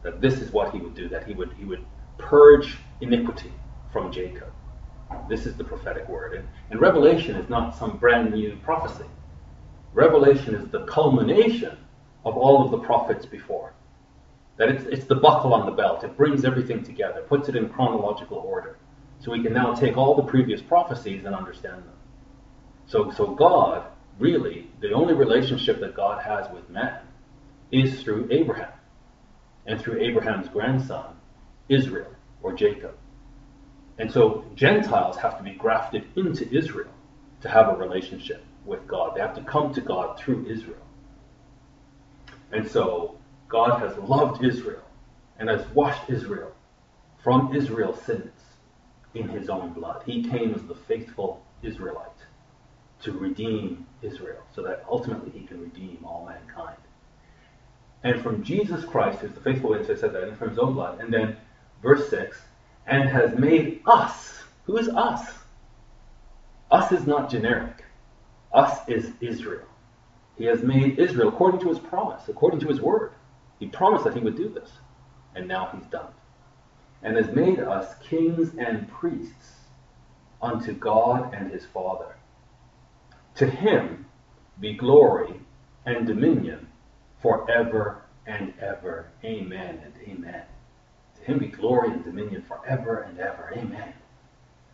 That 0.04 0.22
this 0.22 0.36
is 0.36 0.54
what 0.54 0.72
he 0.72 0.80
would 0.80 0.96
do, 0.96 1.10
that 1.10 1.28
he 1.28 1.34
would 1.34 1.52
he 1.58 1.66
would 1.66 1.86
purge 2.18 2.78
iniquity 3.02 3.52
from 3.92 4.12
Jacob. 4.12 4.54
This 5.28 5.46
is 5.46 5.58
the 5.58 5.64
prophetic 5.64 6.08
word. 6.08 6.36
And, 6.36 6.48
and 6.70 6.80
Revelation 6.80 7.36
is 7.36 7.50
not 7.50 7.76
some 7.76 7.98
brand 7.98 8.34
new 8.34 8.56
prophecy. 8.64 9.10
Revelation 9.94 10.56
is 10.56 10.70
the 10.70 10.86
culmination 10.86 11.78
of 12.24 12.38
all 12.38 12.64
of 12.64 12.72
the 12.72 12.80
prophets 12.80 13.26
before. 13.26 13.74
That 14.58 14.70
it's, 14.70 14.84
it's 14.86 15.06
the 15.06 15.16
buckle 15.16 15.54
on 15.54 15.66
the 15.66 15.72
belt. 15.72 16.04
It 16.04 16.18
brings 16.18 16.44
everything 16.46 16.84
together, 16.84 17.22
puts 17.22 17.48
it 17.48 17.56
in 17.56 17.70
chronological 17.70 18.38
order. 18.38 18.78
So 19.20 19.32
we 19.32 19.42
can 19.42 19.54
now 19.54 19.74
take 19.74 19.98
all 19.98 20.16
the 20.16 20.24
previous 20.24 20.62
prophecies 20.62 21.26
and 21.26 21.36
understand 21.36 21.84
them. 21.84 21.94
So, 22.88 23.12
so 23.12 23.28
God, 23.28 23.86
really, 24.20 24.70
the 24.80 24.94
only 24.94 25.14
relationship 25.14 25.80
that 25.82 25.96
God 25.96 26.24
has 26.24 26.52
with 26.52 26.70
man 26.70 27.00
is 27.72 28.02
through 28.02 28.28
Abraham 28.32 28.72
and 29.66 29.80
through 29.82 30.02
Abraham's 30.02 30.48
grandson, 30.48 31.16
Israel 31.70 32.12
or 32.42 32.54
Jacob. 32.54 32.96
And 34.00 34.12
so 34.12 34.46
Gentiles 34.56 35.18
have 35.18 35.38
to 35.38 35.44
be 35.44 35.52
grafted 35.52 36.06
into 36.16 36.50
Israel 36.56 36.92
to 37.42 37.50
have 37.50 37.68
a 37.70 37.76
relationship 37.76 38.44
with 38.66 38.88
God. 38.88 39.16
They 39.16 39.22
have 39.22 39.36
to 39.36 39.44
come 39.44 39.74
to 39.74 39.82
God 39.82 40.20
through 40.20 40.46
Israel. 40.48 40.86
And 42.52 42.70
so 42.70 43.17
God 43.48 43.80
has 43.80 43.98
loved 43.98 44.44
Israel 44.44 44.84
and 45.40 45.50
has 45.50 45.66
washed 45.70 46.10
Israel 46.10 46.52
from 47.24 47.56
Israel's 47.56 48.02
sins 48.02 48.32
in 49.14 49.30
his 49.30 49.50
own 49.50 49.74
blood. 49.74 50.04
He 50.06 50.24
came 50.24 50.54
as 50.54 50.64
the 50.64 50.76
faithful 50.76 51.44
Israelite 51.64 52.08
to 53.04 53.12
redeem 53.12 53.86
Israel 54.02 54.42
so 54.56 54.64
that 54.64 54.84
ultimately 54.90 55.32
he 55.32 55.46
can 55.46 55.62
redeem 55.62 56.00
all 56.04 56.26
mankind. 56.26 56.78
And 58.04 58.22
from 58.22 58.44
Jesus 58.44 58.86
Christ, 58.86 59.20
who's 59.20 59.32
the 59.32 59.42
faithful 59.42 59.72
witness, 59.72 59.98
I 59.98 60.00
said 60.00 60.14
that, 60.14 60.24
and 60.24 60.38
from 60.38 60.50
his 60.50 60.60
own 60.60 60.74
blood. 60.74 61.00
And 61.00 61.14
then 61.14 61.38
verse 61.82 62.10
6, 62.10 62.40
and 62.86 63.10
has 63.10 63.38
made 63.38 63.82
us. 63.86 64.44
Who 64.66 64.78
is 64.78 64.90
us? 64.90 65.26
Us 66.70 66.92
is 66.92 67.08
not 67.08 67.30
generic. 67.30 67.84
Us 68.54 68.80
is 68.88 69.12
Israel. 69.22 69.68
He 70.38 70.46
has 70.46 70.62
made 70.62 71.00
Israel 71.00 71.30
according 71.30 71.62
to 71.62 71.70
his 71.70 71.80
promise, 71.80 72.28
according 72.28 72.60
to 72.62 72.68
his 72.68 72.82
word. 72.82 73.12
He 73.60 73.68
promised 73.68 74.04
that 74.06 74.14
he 74.14 74.20
would 74.20 74.38
do 74.38 74.50
this. 74.50 74.72
And 75.36 75.48
now 75.48 75.70
he's 75.74 75.86
done 75.88 76.08
it. 76.08 77.06
And 77.08 77.16
has 77.16 77.36
made 77.36 77.60
us 77.60 77.96
kings 78.02 78.52
and 78.58 78.90
priests 78.90 79.54
unto 80.42 80.74
God 80.74 81.34
and 81.34 81.52
his 81.52 81.66
Father. 81.66 82.16
To 83.36 83.48
him 83.48 84.06
be 84.60 84.74
glory 84.74 85.40
and 85.86 86.08
dominion 86.08 86.68
forever 87.22 88.02
and 88.26 88.54
ever. 88.60 89.10
Amen 89.24 89.80
and 89.84 89.94
amen. 90.08 90.44
To 91.18 91.24
him 91.24 91.40
be 91.40 91.48
glory 91.48 91.92
and 91.92 92.04
dominion 92.04 92.44
forever 92.48 93.02
and 93.02 93.20
ever. 93.20 93.54
Amen. 93.56 93.94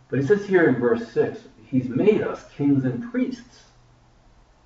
But 0.08 0.18
he 0.18 0.26
says 0.26 0.46
here 0.46 0.68
in 0.68 0.76
verse 0.76 1.08
6, 1.12 1.40
he's 1.66 1.88
made 1.88 2.22
us 2.22 2.44
kings 2.56 2.84
and 2.84 3.10
priests 3.10 3.64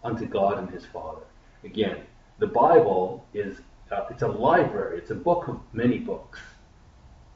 unto 0.04 0.26
God 0.26 0.58
and 0.58 0.70
his 0.70 0.86
Father. 0.86 1.22
Again, 1.64 1.98
the 2.38 2.46
Bible 2.46 3.26
is 3.34 3.60
uh, 3.90 4.06
it's 4.10 4.22
a 4.22 4.28
library, 4.28 4.98
it's 4.98 5.10
a 5.10 5.14
book 5.14 5.48
of 5.48 5.60
many 5.72 5.98
books. 5.98 6.40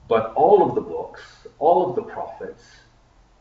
But 0.09 0.33
all 0.35 0.69
of 0.69 0.75
the 0.75 0.81
books, 0.81 1.23
all 1.59 1.89
of 1.89 1.97
the 1.97 2.03
prophets, 2.03 2.65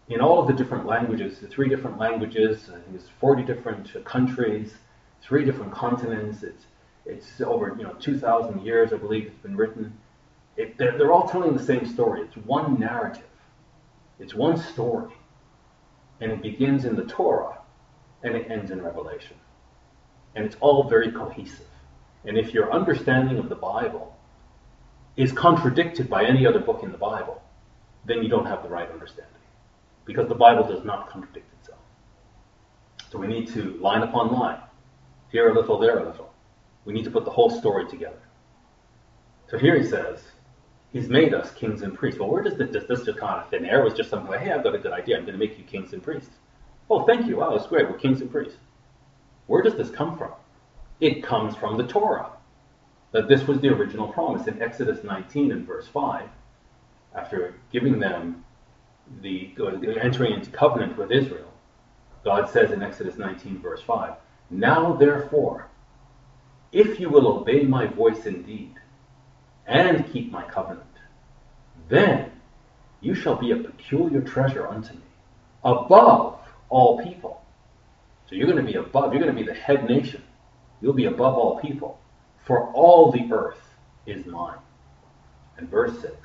in 0.07 0.21
all 0.21 0.39
of 0.39 0.47
the 0.47 0.53
different 0.53 0.85
languages, 0.85 1.39
the 1.39 1.47
three 1.47 1.69
different 1.69 1.97
languages, 1.97 2.69
I 2.69 2.79
think 2.79 2.95
it's 2.95 3.09
40 3.19 3.43
different 3.43 4.05
countries, 4.05 4.73
three 5.21 5.45
different 5.45 5.71
continents, 5.71 6.43
it's 6.43 6.65
it's 7.05 7.41
over 7.41 7.75
you 7.77 7.83
know 7.83 7.93
2,000 7.93 8.61
years, 8.61 8.93
I 8.93 8.97
believe, 8.97 9.25
it's 9.25 9.39
been 9.39 9.55
written. 9.55 9.97
It, 10.55 10.77
they're, 10.77 10.97
they're 10.97 11.11
all 11.11 11.27
telling 11.27 11.55
the 11.55 11.63
same 11.63 11.85
story. 11.85 12.21
It's 12.21 12.35
one 12.37 12.79
narrative. 12.79 13.23
It's 14.19 14.35
one 14.35 14.57
story. 14.57 15.13
And 16.19 16.31
it 16.31 16.41
begins 16.41 16.85
in 16.85 16.95
the 16.95 17.05
Torah 17.05 17.57
and 18.23 18.35
it 18.35 18.51
ends 18.51 18.69
in 18.69 18.81
Revelation. 18.81 19.37
And 20.35 20.45
it's 20.45 20.55
all 20.59 20.87
very 20.87 21.11
cohesive. 21.11 21.70
And 22.25 22.37
if 22.37 22.53
your 22.53 22.71
understanding 22.71 23.37
of 23.37 23.49
the 23.49 23.55
Bible 23.55 24.15
is 25.17 25.31
contradicted 25.31 26.09
by 26.09 26.23
any 26.23 26.45
other 26.45 26.59
book 26.59 26.83
in 26.83 26.91
the 26.91 26.97
Bible, 26.97 27.41
then 28.05 28.23
you 28.23 28.29
don't 28.29 28.45
have 28.45 28.63
the 28.63 28.69
right 28.69 28.89
understanding. 28.91 29.31
Because 30.05 30.27
the 30.27 30.35
Bible 30.35 30.67
does 30.67 30.83
not 30.83 31.09
contradict 31.09 31.51
itself. 31.59 31.79
So 33.11 33.17
we 33.17 33.27
need 33.27 33.47
to 33.53 33.77
line 33.77 34.03
upon 34.03 34.31
line, 34.31 34.61
here 35.31 35.49
a 35.49 35.53
little, 35.53 35.77
there 35.77 35.99
a 35.99 36.05
little. 36.05 36.33
We 36.85 36.93
need 36.93 37.03
to 37.03 37.11
put 37.11 37.25
the 37.25 37.31
whole 37.31 37.49
story 37.49 37.87
together. 37.87 38.21
So 39.49 39.57
here 39.57 39.77
he 39.77 39.85
says, 39.85 40.23
He's 40.91 41.07
made 41.07 41.33
us 41.33 41.51
kings 41.51 41.83
and 41.83 41.93
priests. 41.93 42.19
Well, 42.19 42.29
where 42.29 42.43
does 42.43 42.57
this, 42.57 42.69
does 42.69 42.85
this 42.85 43.03
just 43.03 43.17
kind 43.17 43.41
of 43.41 43.49
thin 43.49 43.65
air? 43.65 43.83
Was 43.83 43.93
just 43.93 44.09
something 44.09 44.29
like, 44.29 44.41
hey, 44.41 44.51
I've 44.51 44.63
got 44.63 44.75
a 44.75 44.77
good 44.77 44.91
idea. 44.91 45.17
I'm 45.17 45.23
going 45.23 45.39
to 45.39 45.39
make 45.39 45.57
you 45.57 45.63
kings 45.63 45.93
and 45.93 46.03
priests. 46.03 46.35
Oh, 46.89 47.05
thank 47.05 47.27
you. 47.27 47.37
Wow, 47.37 47.55
that's 47.55 47.67
great. 47.67 47.89
We're 47.89 47.97
kings 47.97 48.19
and 48.19 48.29
priests. 48.29 48.57
Where 49.47 49.61
does 49.61 49.75
this 49.75 49.89
come 49.89 50.17
from? 50.17 50.31
It 51.01 51.23
comes 51.23 51.55
from 51.55 51.77
the 51.77 51.87
Torah. 51.87 52.31
That 53.11 53.27
this 53.27 53.45
was 53.45 53.59
the 53.59 53.69
original 53.69 54.07
promise 54.07 54.47
in 54.47 54.61
Exodus 54.61 55.03
19 55.03 55.51
and 55.51 55.67
verse 55.67 55.87
5. 55.87 56.29
After 57.13 57.55
giving 57.73 57.99
them 57.99 58.45
the 59.21 59.53
uh, 59.59 59.65
entering 59.99 60.33
into 60.33 60.49
covenant 60.51 60.97
with 60.97 61.11
Israel, 61.11 61.51
God 62.23 62.49
says 62.49 62.71
in 62.71 62.81
Exodus 62.81 63.17
19 63.17 63.59
verse 63.59 63.81
5, 63.81 64.13
Now 64.51 64.93
therefore, 64.93 65.67
if 66.71 66.99
you 66.99 67.09
will 67.09 67.27
obey 67.27 67.63
my 67.63 67.87
voice 67.87 68.25
indeed, 68.25 68.75
and 69.67 70.09
keep 70.13 70.31
my 70.31 70.43
covenant, 70.43 70.85
then 71.89 72.31
you 73.01 73.13
shall 73.13 73.35
be 73.35 73.51
a 73.51 73.57
peculiar 73.57 74.21
treasure 74.21 74.67
unto 74.67 74.93
me, 74.93 75.01
above 75.63 76.39
all 76.69 77.03
people. 77.03 77.43
So 78.29 78.35
you're 78.35 78.47
going 78.47 78.65
to 78.65 78.71
be 78.71 78.77
above, 78.77 79.13
you're 79.13 79.21
going 79.21 79.35
to 79.35 79.41
be 79.41 79.45
the 79.45 79.53
head 79.53 79.89
nation. 79.89 80.23
You'll 80.81 80.93
be 80.93 81.05
above 81.05 81.35
all 81.35 81.59
people, 81.59 81.99
for 82.45 82.71
all 82.73 83.11
the 83.11 83.31
earth 83.31 83.61
is 84.05 84.25
mine. 84.25 84.57
And 85.57 85.69
verse 85.69 85.99
6 86.01 86.15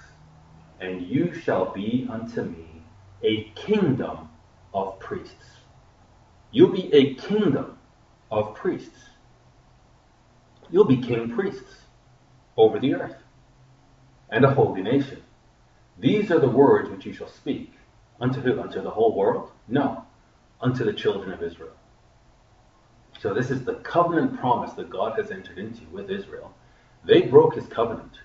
And 0.81 1.03
you 1.03 1.35
shall 1.35 1.73
be 1.73 2.09
unto 2.11 2.43
me 2.43 2.83
a 3.23 3.45
kingdom 3.55 4.29
of 4.73 4.99
priests. 4.99 5.35
You'll 6.51 6.73
be 6.73 6.93
a 6.95 7.15
kingdom 7.15 7.79
of 8.31 8.55
priests. 8.55 9.11
You'll 10.71 10.85
be 10.85 10.97
king 10.97 11.35
priests 11.35 11.83
over 12.57 12.79
the 12.79 12.95
earth 12.95 13.17
and 14.31 14.45
a 14.45 14.51
holy 14.51 14.83
nation. 14.83 15.23
These 15.99 16.31
are 16.31 16.41
the 16.41 16.49
words 16.49 16.91
which 16.91 17.07
you 17.07 17.13
shall 17.13 17.29
speak. 17.29 17.73
Unto 18.21 18.41
who? 18.41 18.61
Unto 18.61 18.83
the 18.83 18.91
whole 18.91 19.15
world? 19.15 19.51
No. 19.69 20.05
Unto 20.61 20.85
the 20.85 20.93
children 20.93 21.33
of 21.33 21.43
Israel. 21.43 21.76
So 23.27 23.35
this 23.35 23.51
is 23.51 23.65
the 23.65 23.75
covenant 23.75 24.39
promise 24.39 24.75
that 24.75 24.89
God 24.89 25.19
has 25.19 25.33
entered 25.33 25.59
into 25.59 25.83
with 25.91 26.13
Israel. 26.13 26.55
They 27.05 27.23
broke 27.23 27.57
his 27.57 27.67
covenant. 27.67 28.21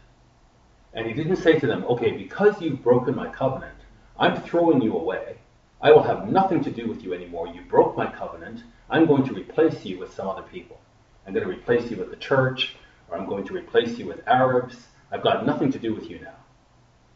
And 0.94 1.08
he 1.08 1.14
didn't 1.14 1.38
say 1.38 1.58
to 1.58 1.66
them, 1.66 1.84
okay, 1.86 2.12
because 2.12 2.62
you've 2.62 2.84
broken 2.84 3.16
my 3.16 3.28
covenant, 3.28 3.80
I'm 4.20 4.44
throwing 4.44 4.80
you 4.80 4.96
away. 4.96 5.38
I 5.82 5.92
will 5.92 6.04
have 6.04 6.30
nothing 6.30 6.64
to 6.66 6.70
do 6.70 6.88
with 6.88 7.02
you 7.02 7.16
anymore. 7.16 7.48
You 7.48 7.62
broke 7.62 7.98
my 7.98 8.12
covenant. 8.12 8.62
I'm 8.92 9.08
going 9.08 9.24
to 9.24 9.34
replace 9.34 9.84
you 9.84 9.98
with 9.98 10.14
some 10.14 10.28
other 10.28 10.44
people. 10.44 10.80
I'm 11.26 11.34
going 11.34 11.48
to 11.48 11.52
replace 11.52 11.90
you 11.90 11.98
with 11.98 12.12
the 12.12 12.18
church, 12.18 12.76
or 13.10 13.18
I'm 13.18 13.26
going 13.26 13.48
to 13.48 13.56
replace 13.56 13.98
you 13.98 14.06
with 14.06 14.22
Arabs. 14.28 14.86
I've 15.12 15.24
got 15.24 15.48
nothing 15.48 15.72
to 15.72 15.80
do 15.80 15.96
with 15.96 16.12
you 16.12 16.20
now. 16.20 16.38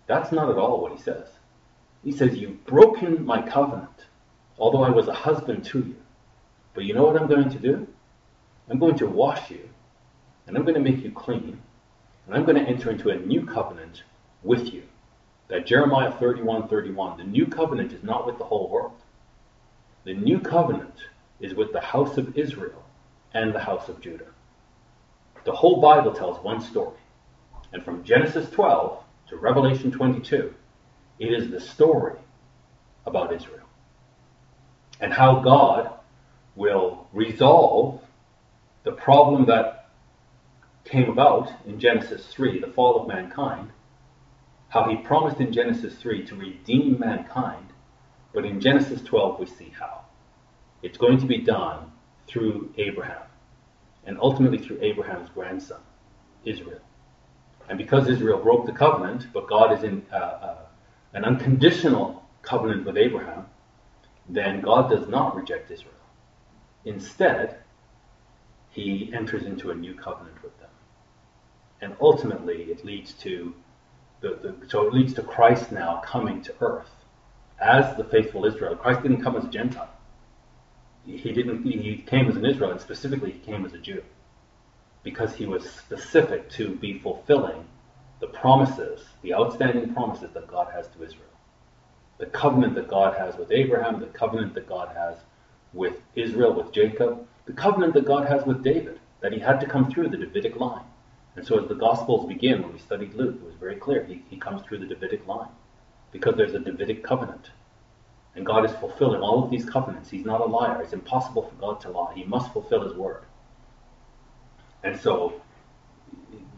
That's 0.08 0.32
not 0.32 0.50
at 0.50 0.58
all 0.58 0.82
what 0.82 0.93
he 0.93 0.98
says. 0.98 1.28
He 2.04 2.12
says, 2.12 2.36
You've 2.36 2.65
broken 2.65 3.24
my 3.24 3.43
covenant, 3.48 4.08
although 4.58 4.82
I 4.82 4.89
was 4.89 5.08
a 5.08 5.13
husband 5.13 5.65
to 5.65 5.78
you. 5.82 5.95
But 6.76 6.84
you 6.84 6.94
know 6.94 7.06
what 7.06 7.20
I'm 7.20 7.28
going 7.28 7.50
to 7.50 7.60
do? 7.60 7.88
I'm 8.70 8.80
going 8.80 8.98
to 8.98 9.08
wash 9.08 9.50
you, 9.50 9.70
and 10.46 10.58
I'm 10.58 10.64
going 10.64 10.76
to 10.76 10.92
make 10.92 11.04
you 11.04 11.12
clean, 11.12 11.62
and 12.26 12.36
I'm 12.36 12.46
going 12.46 12.64
to 12.64 12.70
enter 12.70 12.92
into 12.92 13.10
a 13.10 13.18
new 13.18 13.46
covenant 13.46 14.04
with 14.44 14.74
you. 14.74 14.84
That 15.48 15.66
Jeremiah 15.66 16.12
31 16.12 16.68
31, 16.68 17.18
the 17.18 17.24
new 17.24 17.46
covenant 17.46 17.94
is 17.94 18.04
not 18.04 18.26
with 18.26 18.38
the 18.38 18.44
whole 18.44 18.70
world. 18.70 19.00
The 20.04 20.14
new 20.14 20.40
covenant 20.40 20.96
is 21.40 21.54
with 21.54 21.72
the 21.72 21.82
house 21.82 22.18
of 22.18 22.38
Israel 22.38 22.84
and 23.34 23.54
the 23.54 23.60
house 23.60 23.88
of 23.88 24.02
Judah. 24.02 24.28
The 25.46 25.52
whole 25.52 25.80
Bible 25.80 26.14
tells 26.14 26.44
one 26.44 26.62
story. 26.62 26.98
And 27.72 27.84
from 27.84 28.04
Genesis 28.04 28.50
12 28.50 29.04
to 29.30 29.38
Revelation 29.38 29.92
22, 29.92 30.54
it 31.20 31.34
is 31.34 31.52
the 31.52 31.60
story 31.60 32.18
about 33.06 33.34
Israel 33.34 33.68
and 35.00 35.14
how 35.14 35.40
God 35.40 35.92
will 36.56 37.08
resolve 37.13 38.02
the 38.84 38.91
problem 38.91 39.46
that 39.46 39.89
came 40.86 41.10
about 41.10 41.52
in 41.65 41.80
Genesis 41.80 42.26
3, 42.28 42.60
the 42.60 42.68
fall 42.68 43.02
of 43.02 43.08
mankind, 43.08 43.72
how 44.70 44.88
he 44.88 44.96
promised 44.98 45.39
in 45.39 45.52
Genesis 45.52 45.96
3 45.96 46.26
to 46.28 46.36
redeem 46.36 47.00
mankind, 47.00 47.68
but 48.34 48.46
in 48.46 48.62
Genesis 48.62 49.02
12 49.02 49.39
we 49.39 49.46
see 49.46 49.74
how. 49.80 50.02
It's 50.84 50.98
going 50.98 51.18
to 51.20 51.26
be 51.26 51.39
done 51.39 51.91
through 52.28 52.74
Abraham, 52.78 53.24
and 54.06 54.20
ultimately 54.20 54.60
through 54.60 54.80
Abraham's 54.82 55.30
grandson, 55.30 55.82
Israel. 56.44 56.82
And 57.68 57.78
because 57.78 58.08
Israel 58.08 58.38
broke 58.38 58.68
the 58.68 58.72
covenant, 58.72 59.28
but 59.34 59.48
God 59.48 59.74
is 59.74 59.84
in 59.84 60.06
uh, 60.12 60.15
uh, 60.15 60.58
an 61.13 61.26
unconditional 61.26 62.24
covenant 62.44 62.86
with 62.86 62.98
Abraham, 62.98 63.48
then 64.30 64.62
God 64.62 64.89
does 64.89 65.08
not 65.08 65.36
reject 65.36 65.72
Israel. 65.72 65.94
Instead, 66.86 67.58
he 68.69 69.12
enters 69.13 69.43
into 69.43 69.71
a 69.71 69.76
new 69.76 69.93
covenant 69.95 70.41
with 70.43 70.58
them. 70.60 70.69
And 71.82 71.95
ultimately, 72.00 72.63
it 72.63 72.86
leads 72.86 73.13
to 73.13 73.54
the, 74.21 74.36
the, 74.41 74.69
so 74.69 74.88
it 74.88 74.93
leads 74.93 75.13
to 75.15 75.24
Christ 75.24 75.71
now 75.71 76.02
coming 76.06 76.41
to 76.43 76.54
earth 76.62 76.89
as 77.60 77.95
the 77.98 78.04
faithful 78.04 78.45
Israel. 78.45 78.76
Christ 78.76 79.02
didn't 79.02 79.21
come 79.21 79.36
as 79.36 79.43
a 79.43 79.50
Gentile. 79.50 79.89
He 81.06 81.32
didn't. 81.32 81.63
He 81.63 81.98
came 81.98 82.28
as 82.28 82.36
an 82.36 82.45
Israel, 82.45 82.71
and 82.71 82.82
specifically, 82.82 83.32
he 83.32 83.39
came 83.39 83.65
as 83.65 83.74
a 83.74 83.78
Jew 83.78 84.04
because 85.04 85.36
he 85.36 85.45
was 85.45 85.69
specific 85.69 86.50
to 86.50 86.76
be 86.76 86.98
fulfilling 86.98 87.63
the 88.19 88.28
promises, 88.28 89.06
the 89.21 89.36
outstanding 89.36 89.93
promises 89.93 90.32
that 90.34 90.48
God 90.48 90.71
has 90.74 90.88
to 90.88 91.04
Israel. 91.04 91.30
The 92.17 92.26
covenant 92.26 92.74
that 92.76 92.88
God 92.88 93.15
has 93.15 93.38
with 93.38 93.52
Abraham, 93.52 94.00
the 94.00 94.08
covenant 94.08 94.56
that 94.56 94.67
God 94.67 94.95
has 94.95 95.17
with 95.76 96.02
Israel, 96.16 96.54
with 96.54 96.72
Jacob, 96.72 97.28
the 97.46 97.54
covenant 97.54 97.94
that 97.94 98.06
God 98.06 98.28
has 98.28 98.46
with 98.46 98.64
David, 98.64 99.00
that 99.22 99.34
he 99.34 99.40
had 99.40 99.60
to 99.60 99.68
come 99.68 99.92
through 99.92 100.10
the 100.10 100.18
Davidic 100.18 100.56
line. 100.56 100.86
And 101.36 101.46
so 101.46 101.62
as 101.62 101.68
the 101.68 101.76
Gospels 101.76 102.28
begin, 102.28 102.64
when 102.64 102.74
we 102.74 102.80
studied 102.80 103.14
Luke, 103.14 103.36
it 103.36 103.46
was 103.46 103.56
very 103.56 103.76
clear. 103.76 104.04
He, 104.06 104.24
he 104.30 104.38
comes 104.38 104.62
through 104.64 104.80
the 104.80 104.86
Davidic 104.86 105.28
line 105.28 105.50
because 106.12 106.36
there's 106.36 106.54
a 106.54 106.60
Davidic 106.60 107.04
covenant. 107.04 107.52
And 108.36 108.46
God 108.46 108.66
is 108.66 108.72
fulfilling 108.78 109.22
all 109.22 109.44
of 109.44 109.52
these 109.52 109.66
covenants. 109.66 110.10
He's 110.10 110.26
not 110.26 110.42
a 110.42 110.46
liar. 110.46 110.82
It's 110.82 110.94
impossible 110.94 111.44
for 111.44 111.56
God 111.56 111.82
to 111.82 111.90
lie. 111.90 112.14
He 112.16 112.24
must 112.24 112.52
fulfill 112.54 112.84
his 112.84 112.94
word. 112.94 113.24
And 114.84 115.00
so, 115.00 115.42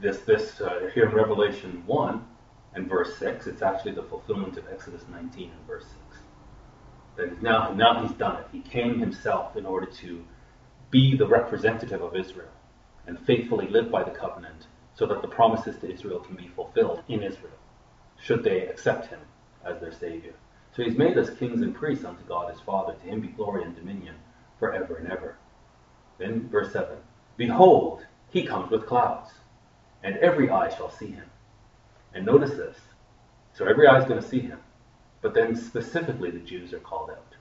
this 0.01 0.19
this 0.19 0.59
uh, 0.59 0.89
here 0.93 1.07
in 1.07 1.15
Revelation 1.15 1.83
one 1.85 2.25
and 2.73 2.87
verse 2.87 3.17
six, 3.17 3.47
it's 3.47 3.61
actually 3.61 3.93
the 3.93 4.03
fulfillment 4.03 4.57
of 4.57 4.67
Exodus 4.71 5.03
19 5.09 5.51
and 5.51 5.67
verse 5.67 5.85
six. 5.85 6.06
That 7.17 7.41
now 7.41 7.73
now 7.73 8.01
he's 8.01 8.15
done 8.17 8.37
it. 8.37 8.47
He 8.51 8.61
came 8.61 8.99
himself 8.99 9.57
in 9.57 9.65
order 9.65 9.87
to 9.87 10.23
be 10.91 11.17
the 11.17 11.27
representative 11.27 12.01
of 12.01 12.15
Israel 12.15 12.49
and 13.07 13.19
faithfully 13.25 13.67
live 13.67 13.89
by 13.89 14.03
the 14.03 14.11
covenant, 14.11 14.67
so 14.93 15.05
that 15.05 15.21
the 15.21 15.27
promises 15.27 15.77
to 15.77 15.91
Israel 15.91 16.19
can 16.19 16.35
be 16.35 16.47
fulfilled 16.49 17.01
in 17.07 17.23
Israel, 17.23 17.53
should 18.19 18.43
they 18.43 18.67
accept 18.67 19.07
him 19.07 19.19
as 19.65 19.79
their 19.79 19.93
savior. 19.93 20.33
So 20.75 20.83
he's 20.83 20.97
made 20.97 21.17
us 21.17 21.29
kings 21.37 21.61
and 21.61 21.73
priests 21.73 22.05
unto 22.05 22.23
God 22.23 22.51
his 22.51 22.61
Father. 22.61 22.93
To 22.93 23.07
him 23.07 23.21
be 23.21 23.29
glory 23.29 23.63
and 23.63 23.75
dominion 23.75 24.15
forever 24.59 24.97
and 24.97 25.11
ever. 25.11 25.37
Then 26.17 26.49
verse 26.49 26.71
7 26.73 26.97
Behold, 27.37 28.05
he 28.29 28.45
comes 28.45 28.69
with 28.69 28.85
clouds, 28.85 29.31
and 30.03 30.17
every 30.17 30.49
eye 30.49 30.75
shall 30.75 30.91
see 30.91 31.07
him. 31.07 31.29
And 32.13 32.25
notice 32.25 32.51
this. 32.51 32.77
So 33.53 33.65
every 33.65 33.87
eye 33.87 33.99
is 33.99 34.05
going 34.05 34.21
to 34.21 34.27
see 34.27 34.39
him. 34.39 34.59
But 35.21 35.33
then 35.33 35.55
specifically 35.55 36.31
the 36.31 36.39
Jews 36.39 36.73
are 36.73 36.79
called 36.79 37.09
out. 37.09 37.35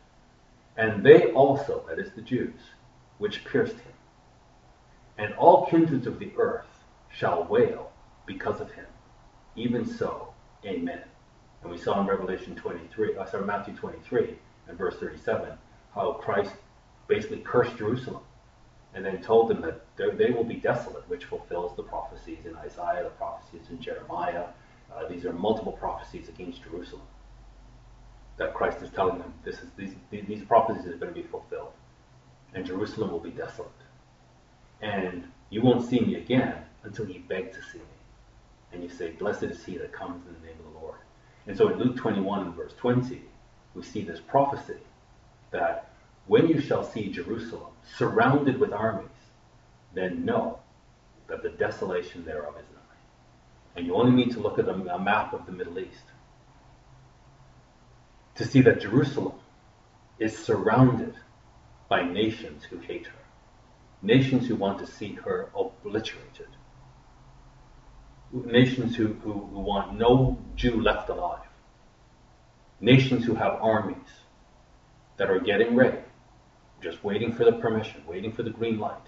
And 0.76 1.04
they 1.04 1.32
also, 1.32 1.84
that 1.88 1.98
is 1.98 2.10
the 2.12 2.22
Jews, 2.22 2.60
which 3.18 3.44
pierced 3.44 3.76
him. 3.76 3.92
And 5.18 5.34
all 5.34 5.66
kindreds 5.66 6.06
of 6.06 6.18
the 6.18 6.32
earth 6.36 6.66
shall 7.10 7.44
wail 7.44 7.92
because 8.26 8.60
of 8.60 8.70
him. 8.72 8.86
Even 9.54 9.86
so, 9.86 10.34
Amen. 10.64 11.02
And 11.62 11.70
we 11.70 11.78
saw 11.78 12.00
in 12.00 12.06
Revelation 12.06 12.56
23, 12.56 13.16
uh, 13.16 13.26
sorry, 13.26 13.44
Matthew 13.44 13.74
23 13.74 14.34
and 14.68 14.76
verse 14.76 14.96
37, 14.96 15.50
how 15.94 16.12
Christ 16.12 16.52
basically 17.06 17.38
cursed 17.38 17.76
Jerusalem 17.76 18.22
and 18.94 19.04
then 19.04 19.22
told 19.22 19.48
them 19.48 19.60
that 19.60 19.82
they 19.96 20.30
will 20.30 20.44
be 20.44 20.56
desolate, 20.56 21.08
which 21.08 21.26
fulfills 21.26 21.76
the 21.76 21.82
prophecies 21.82 22.46
in 22.46 22.56
Isaiah, 22.56 23.04
the 23.04 23.10
prophecies 23.10 23.68
in 23.70 23.80
Jeremiah. 23.80 24.46
Uh, 24.94 25.06
these 25.08 25.24
are 25.24 25.32
multiple 25.32 25.72
prophecies 25.72 26.28
against 26.28 26.62
Jerusalem 26.64 27.02
that 28.36 28.54
Christ 28.54 28.82
is 28.82 28.90
telling 28.90 29.18
them 29.18 29.32
this 29.44 29.56
is 29.56 29.70
these 29.76 29.94
these 30.10 30.44
prophecies 30.44 30.86
are 30.86 30.96
going 30.96 31.14
to 31.14 31.20
be 31.20 31.26
fulfilled, 31.26 31.72
and 32.54 32.66
Jerusalem 32.66 33.10
will 33.10 33.20
be 33.20 33.30
desolate, 33.30 33.70
and 34.80 35.30
you 35.50 35.62
won't 35.62 35.88
see 35.88 36.00
me 36.00 36.16
again 36.16 36.64
until 36.82 37.08
you 37.08 37.20
beg 37.28 37.52
to 37.52 37.62
see 37.62 37.78
me, 37.78 37.84
and 38.72 38.82
you 38.82 38.88
say, 38.88 39.10
"Blessed 39.12 39.44
is 39.44 39.64
he 39.64 39.78
that 39.78 39.92
comes 39.92 40.26
in 40.26 40.34
the 40.34 40.46
name 40.46 40.56
of 40.58 40.72
the 40.72 40.78
Lord." 40.80 40.98
And 41.46 41.56
so 41.56 41.68
in 41.68 41.78
Luke 41.78 41.96
21 41.96 42.42
and 42.42 42.54
verse 42.54 42.74
20, 42.74 43.22
we 43.74 43.82
see 43.82 44.02
this 44.02 44.20
prophecy 44.20 44.80
that 45.52 45.90
when 46.26 46.48
you 46.48 46.60
shall 46.60 46.82
see 46.82 47.10
Jerusalem 47.10 47.72
surrounded 47.96 48.58
with 48.58 48.72
armies, 48.72 49.08
then 49.94 50.24
know 50.24 50.58
that 51.28 51.42
the 51.42 51.50
desolation 51.50 52.24
thereof 52.24 52.56
is 52.58 52.66
nigh. 52.74 53.76
And 53.76 53.86
you 53.86 53.94
only 53.94 54.12
need 54.12 54.32
to 54.32 54.40
look 54.40 54.58
at 54.58 54.68
a 54.68 54.98
map 54.98 55.32
of 55.32 55.46
the 55.46 55.52
Middle 55.52 55.78
East 55.78 56.02
to 58.36 58.44
see 58.44 58.60
that 58.62 58.80
Jerusalem 58.80 59.34
is 60.18 60.36
surrounded 60.36 61.14
by 61.88 62.02
nations 62.02 62.64
who 62.64 62.78
hate 62.78 63.06
her, 63.06 63.24
nations 64.02 64.46
who 64.46 64.56
want 64.56 64.78
to 64.78 64.86
see 64.86 65.12
her 65.12 65.50
obliterated, 65.54 66.48
nations 68.32 68.96
who, 68.96 69.14
who, 69.14 69.32
who 69.32 69.60
want 69.60 69.98
no 69.98 70.38
Jew 70.54 70.80
left 70.80 71.08
alive, 71.08 71.46
nations 72.80 73.24
who 73.24 73.34
have 73.34 73.58
armies 73.60 73.96
that 75.16 75.30
are 75.30 75.40
getting 75.40 75.74
ready 75.74 75.98
just 76.82 77.02
waiting 77.02 77.32
for 77.32 77.44
the 77.44 77.52
permission, 77.52 78.02
waiting 78.06 78.32
for 78.32 78.42
the 78.42 78.50
green 78.50 78.78
light 78.78 79.06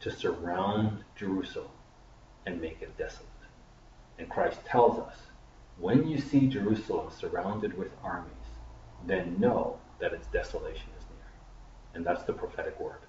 to 0.00 0.10
surround 0.10 1.04
Jerusalem 1.16 1.70
and 2.46 2.60
make 2.60 2.80
it 2.80 2.96
desolate. 2.96 3.28
And 4.18 4.28
Christ 4.28 4.58
tells 4.64 4.98
us, 4.98 5.14
when 5.78 6.08
you 6.08 6.18
see 6.18 6.48
Jerusalem 6.48 7.10
surrounded 7.16 7.76
with 7.76 7.92
armies, 8.02 8.32
then 9.06 9.38
know 9.38 9.78
that 10.00 10.12
its 10.12 10.26
desolation 10.28 10.88
is 10.98 11.04
near. 11.10 11.30
And 11.94 12.04
that's 12.04 12.22
the 12.24 12.32
prophetic 12.32 12.78
word, 12.80 13.00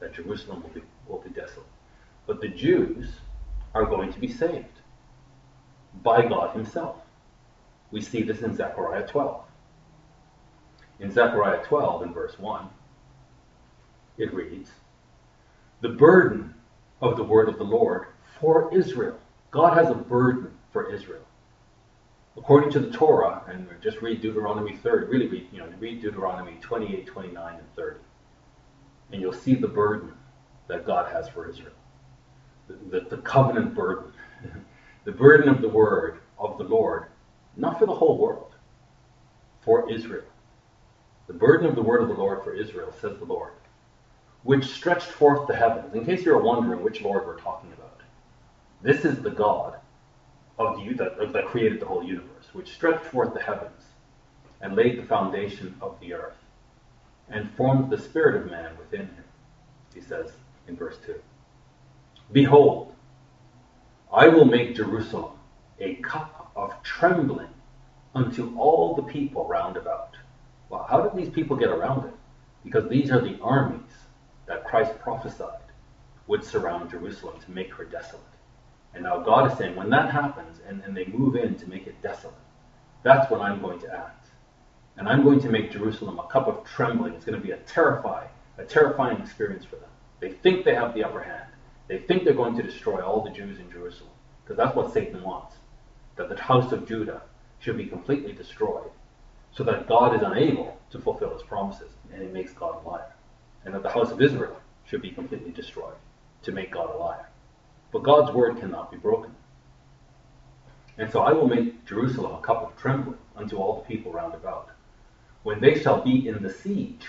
that 0.00 0.14
Jerusalem 0.14 0.62
will 0.62 0.70
be, 0.70 0.82
will 1.06 1.20
be 1.20 1.30
desolate. 1.30 1.66
But 2.26 2.40
the 2.40 2.48
Jews 2.48 3.08
are 3.74 3.84
going 3.84 4.12
to 4.12 4.18
be 4.18 4.28
saved 4.28 4.80
by 6.02 6.26
God 6.26 6.54
himself. 6.54 6.96
We 7.90 8.00
see 8.00 8.22
this 8.22 8.42
in 8.42 8.54
Zechariah 8.56 9.06
12. 9.06 9.44
In 11.00 11.10
Zechariah 11.10 11.64
12, 11.64 12.02
in 12.02 12.12
verse 12.12 12.38
1, 12.38 12.68
it 14.18 14.32
reads, 14.32 14.70
the 15.82 15.90
burden 15.90 16.54
of 17.00 17.16
the 17.16 17.22
word 17.22 17.48
of 17.48 17.58
the 17.58 17.64
Lord 17.64 18.06
for 18.40 18.74
Israel. 18.74 19.18
God 19.50 19.76
has 19.76 19.90
a 19.90 19.94
burden 19.94 20.52
for 20.72 20.92
Israel. 20.92 21.25
According 22.36 22.70
to 22.72 22.80
the 22.80 22.90
Torah, 22.90 23.42
and 23.48 23.66
just 23.82 24.02
read 24.02 24.20
Deuteronomy 24.20 24.76
30, 24.76 25.06
really 25.06 25.26
read, 25.26 25.48
you 25.52 25.58
know, 25.58 25.68
read 25.78 26.02
Deuteronomy 26.02 26.58
28, 26.60 27.06
29, 27.06 27.54
and 27.54 27.74
30. 27.74 28.00
And 29.12 29.20
you'll 29.20 29.32
see 29.32 29.54
the 29.54 29.68
burden 29.68 30.12
that 30.68 30.86
God 30.86 31.10
has 31.12 31.28
for 31.28 31.48
Israel. 31.48 31.72
The, 32.68 33.00
the, 33.00 33.16
the 33.16 33.22
covenant 33.22 33.74
burden. 33.74 34.12
the 35.04 35.12
burden 35.12 35.48
of 35.48 35.62
the 35.62 35.68
word 35.68 36.20
of 36.38 36.58
the 36.58 36.64
Lord, 36.64 37.06
not 37.56 37.78
for 37.78 37.86
the 37.86 37.94
whole 37.94 38.18
world, 38.18 38.54
for 39.62 39.90
Israel. 39.90 40.24
The 41.28 41.34
burden 41.34 41.66
of 41.66 41.74
the 41.74 41.82
word 41.82 42.02
of 42.02 42.08
the 42.08 42.14
Lord 42.14 42.44
for 42.44 42.54
Israel, 42.54 42.92
says 43.00 43.18
the 43.18 43.24
Lord 43.24 43.52
which 44.46 44.66
stretched 44.66 45.08
forth 45.08 45.48
the 45.48 45.56
heavens. 45.56 45.92
In 45.92 46.06
case 46.06 46.24
you're 46.24 46.40
wondering 46.40 46.82
which 46.82 47.02
Lord 47.02 47.26
we're 47.26 47.40
talking 47.40 47.72
about, 47.72 48.00
this 48.80 49.04
is 49.04 49.20
the 49.20 49.30
God 49.30 49.76
of 50.58 50.80
you 50.80 50.94
that, 50.94 51.32
that 51.32 51.46
created 51.46 51.80
the 51.80 51.86
whole 51.86 52.02
universe, 52.02 52.46
which 52.52 52.72
stretched 52.72 53.04
forth 53.04 53.34
the 53.34 53.42
heavens 53.42 53.82
and 54.60 54.74
laid 54.74 54.98
the 54.98 55.06
foundation 55.06 55.76
of 55.80 55.98
the 56.00 56.14
earth 56.14 56.36
and 57.28 57.50
formed 57.56 57.90
the 57.90 57.98
spirit 57.98 58.36
of 58.36 58.50
man 58.50 58.76
within 58.78 59.06
him. 59.06 59.24
He 59.94 60.00
says 60.00 60.32
in 60.68 60.76
verse 60.76 60.96
2 61.04 61.20
Behold, 62.32 62.94
I 64.12 64.28
will 64.28 64.44
make 64.44 64.74
Jerusalem 64.74 65.32
a 65.78 65.96
cup 65.96 66.50
of 66.56 66.82
trembling 66.82 67.48
unto 68.14 68.56
all 68.58 68.94
the 68.94 69.02
people 69.02 69.46
round 69.46 69.76
about. 69.76 70.16
Well, 70.70 70.86
how 70.88 71.02
did 71.02 71.16
these 71.16 71.32
people 71.32 71.56
get 71.56 71.68
around 71.68 72.06
it? 72.06 72.14
Because 72.64 72.88
these 72.88 73.10
are 73.10 73.20
the 73.20 73.38
armies 73.40 73.80
that 74.46 74.64
Christ 74.64 74.98
prophesied 74.98 75.60
would 76.26 76.42
surround 76.44 76.90
Jerusalem 76.90 77.38
to 77.44 77.50
make 77.50 77.72
her 77.74 77.84
desolate. 77.84 78.22
And 78.96 79.04
now 79.04 79.20
God 79.20 79.52
is 79.52 79.56
saying, 79.56 79.76
when 79.76 79.90
that 79.90 80.10
happens 80.10 80.58
and, 80.66 80.82
and 80.82 80.96
they 80.96 81.04
move 81.04 81.36
in 81.36 81.54
to 81.56 81.68
make 81.68 81.86
it 81.86 82.02
desolate, 82.02 82.34
that's 83.04 83.30
when 83.30 83.40
I'm 83.40 83.60
going 83.60 83.78
to 83.80 83.94
act. 83.94 84.26
And 84.96 85.08
I'm 85.08 85.22
going 85.22 85.38
to 85.40 85.48
make 85.48 85.70
Jerusalem 85.70 86.18
a 86.18 86.26
cup 86.26 86.48
of 86.48 86.64
trembling. 86.64 87.14
It's 87.14 87.24
going 87.24 87.40
to 87.40 87.46
be 87.46 87.52
a 87.52 87.58
terrifying, 87.58 88.30
a 88.58 88.64
terrifying 88.64 89.20
experience 89.20 89.64
for 89.64 89.76
them. 89.76 89.90
They 90.18 90.32
think 90.32 90.64
they 90.64 90.74
have 90.74 90.94
the 90.94 91.04
upper 91.04 91.22
hand. 91.22 91.50
They 91.86 91.98
think 91.98 92.24
they're 92.24 92.34
going 92.34 92.56
to 92.56 92.62
destroy 92.62 93.00
all 93.00 93.22
the 93.22 93.30
Jews 93.30 93.60
in 93.60 93.70
Jerusalem. 93.70 94.10
Because 94.42 94.56
that's 94.56 94.74
what 94.74 94.92
Satan 94.92 95.22
wants. 95.22 95.54
That 96.16 96.28
the 96.28 96.40
house 96.40 96.72
of 96.72 96.88
Judah 96.88 97.22
should 97.60 97.76
be 97.76 97.86
completely 97.86 98.32
destroyed. 98.32 98.90
So 99.52 99.62
that 99.64 99.86
God 99.86 100.16
is 100.16 100.22
unable 100.22 100.76
to 100.90 100.98
fulfill 100.98 101.32
his 101.34 101.42
promises. 101.42 101.92
And 102.12 102.20
he 102.22 102.28
makes 102.28 102.52
God 102.52 102.82
a 102.82 102.88
liar 102.88 103.12
and 103.66 103.74
that 103.74 103.82
the 103.82 103.90
house 103.90 104.10
of 104.10 104.22
Israel 104.22 104.56
should 104.86 105.02
be 105.02 105.10
completely 105.10 105.50
destroyed 105.50 105.96
to 106.44 106.52
make 106.52 106.72
God 106.72 106.88
a 106.94 106.96
liar. 106.96 107.28
But 107.96 108.02
God's 108.02 108.30
word 108.32 108.60
cannot 108.60 108.92
be 108.92 108.98
broken. 108.98 109.30
And 110.98 111.10
so 111.10 111.20
I 111.20 111.32
will 111.32 111.48
make 111.48 111.86
Jerusalem 111.86 112.34
a 112.34 112.42
cup 112.42 112.62
of 112.62 112.76
trembling 112.76 113.16
unto 113.34 113.56
all 113.56 113.76
the 113.76 113.88
people 113.88 114.12
round 114.12 114.34
about, 114.34 114.68
when 115.44 115.62
they 115.62 115.80
shall 115.80 116.02
be 116.02 116.28
in 116.28 116.42
the 116.42 116.52
siege, 116.52 117.06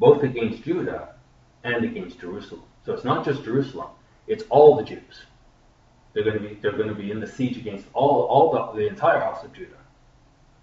both 0.00 0.24
against 0.24 0.64
Judah 0.64 1.14
and 1.62 1.84
against 1.84 2.18
Jerusalem. 2.18 2.64
So 2.84 2.92
it's 2.92 3.04
not 3.04 3.24
just 3.24 3.44
Jerusalem, 3.44 3.90
it's 4.26 4.42
all 4.50 4.74
the 4.74 4.82
Jews. 4.82 5.26
They're 6.12 6.24
going 6.24 6.42
to 6.42 6.48
be, 6.48 6.58
they're 6.60 6.76
going 6.76 6.88
to 6.88 6.94
be 6.96 7.12
in 7.12 7.20
the 7.20 7.28
siege 7.28 7.56
against 7.56 7.86
all, 7.92 8.22
all 8.22 8.50
the, 8.50 8.80
the 8.80 8.88
entire 8.88 9.20
house 9.20 9.44
of 9.44 9.52
Judah 9.52 9.78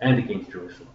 and 0.02 0.20
against 0.20 0.52
Jerusalem. 0.52 0.90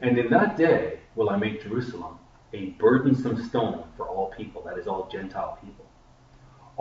And 0.00 0.16
in 0.16 0.30
that 0.30 0.56
day 0.56 1.00
will 1.16 1.30
I 1.30 1.36
make 1.36 1.64
Jerusalem 1.64 2.20
a 2.52 2.66
burdensome 2.78 3.42
stone 3.42 3.86
for 3.96 4.06
all 4.06 4.32
people, 4.36 4.62
that 4.62 4.78
is, 4.78 4.86
all 4.86 5.08
Gentile 5.10 5.58
people. 5.60 5.86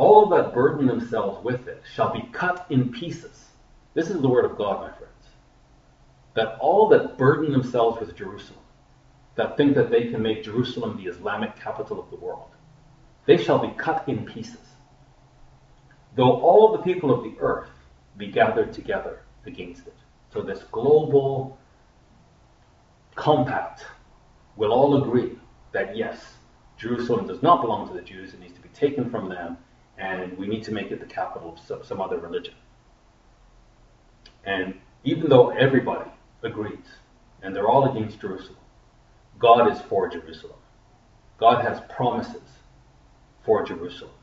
All 0.01 0.25
that 0.29 0.55
burden 0.55 0.87
themselves 0.87 1.43
with 1.43 1.67
it 1.67 1.83
shall 1.93 2.11
be 2.11 2.27
cut 2.31 2.65
in 2.71 2.91
pieces. 2.91 3.49
This 3.93 4.09
is 4.09 4.19
the 4.19 4.27
word 4.27 4.45
of 4.45 4.57
God, 4.57 4.81
my 4.81 4.91
friends. 4.97 5.27
That 6.33 6.57
all 6.59 6.89
that 6.89 7.19
burden 7.19 7.51
themselves 7.51 7.99
with 7.99 8.17
Jerusalem, 8.17 8.63
that 9.35 9.57
think 9.57 9.75
that 9.75 9.91
they 9.91 10.09
can 10.09 10.23
make 10.23 10.43
Jerusalem 10.43 10.97
the 10.97 11.07
Islamic 11.07 11.55
capital 11.55 11.99
of 11.99 12.09
the 12.09 12.15
world, 12.15 12.49
they 13.27 13.37
shall 13.37 13.59
be 13.59 13.75
cut 13.77 14.09
in 14.09 14.25
pieces. 14.25 14.73
Though 16.15 16.41
all 16.41 16.71
the 16.71 16.81
people 16.81 17.13
of 17.13 17.23
the 17.23 17.35
earth 17.39 17.69
be 18.17 18.25
gathered 18.25 18.73
together 18.73 19.21
against 19.45 19.85
it. 19.85 19.97
So 20.33 20.41
this 20.41 20.63
global 20.71 21.59
compact 23.13 23.85
will 24.55 24.71
all 24.71 25.03
agree 25.03 25.37
that 25.73 25.95
yes, 25.95 26.37
Jerusalem 26.75 27.27
does 27.27 27.43
not 27.43 27.61
belong 27.61 27.87
to 27.87 27.93
the 27.93 28.01
Jews, 28.01 28.33
it 28.33 28.39
needs 28.39 28.55
to 28.55 28.61
be 28.61 28.69
taken 28.69 29.07
from 29.11 29.29
them, 29.29 29.57
and 30.01 30.35
we 30.35 30.47
need 30.47 30.63
to 30.63 30.71
make 30.71 30.91
it 30.91 30.99
the 30.99 31.05
capital 31.05 31.57
of 31.69 31.85
some 31.85 32.01
other 32.01 32.17
religion. 32.17 32.55
And 34.43 34.73
even 35.03 35.29
though 35.29 35.49
everybody 35.49 36.09
agrees, 36.41 36.87
and 37.43 37.55
they're 37.55 37.67
all 37.67 37.89
against 37.89 38.19
Jerusalem, 38.19 38.57
God 39.37 39.71
is 39.71 39.79
for 39.81 40.09
Jerusalem. 40.09 40.57
God 41.39 41.63
has 41.63 41.81
promises 41.95 42.41
for 43.45 43.63
Jerusalem. 43.63 44.13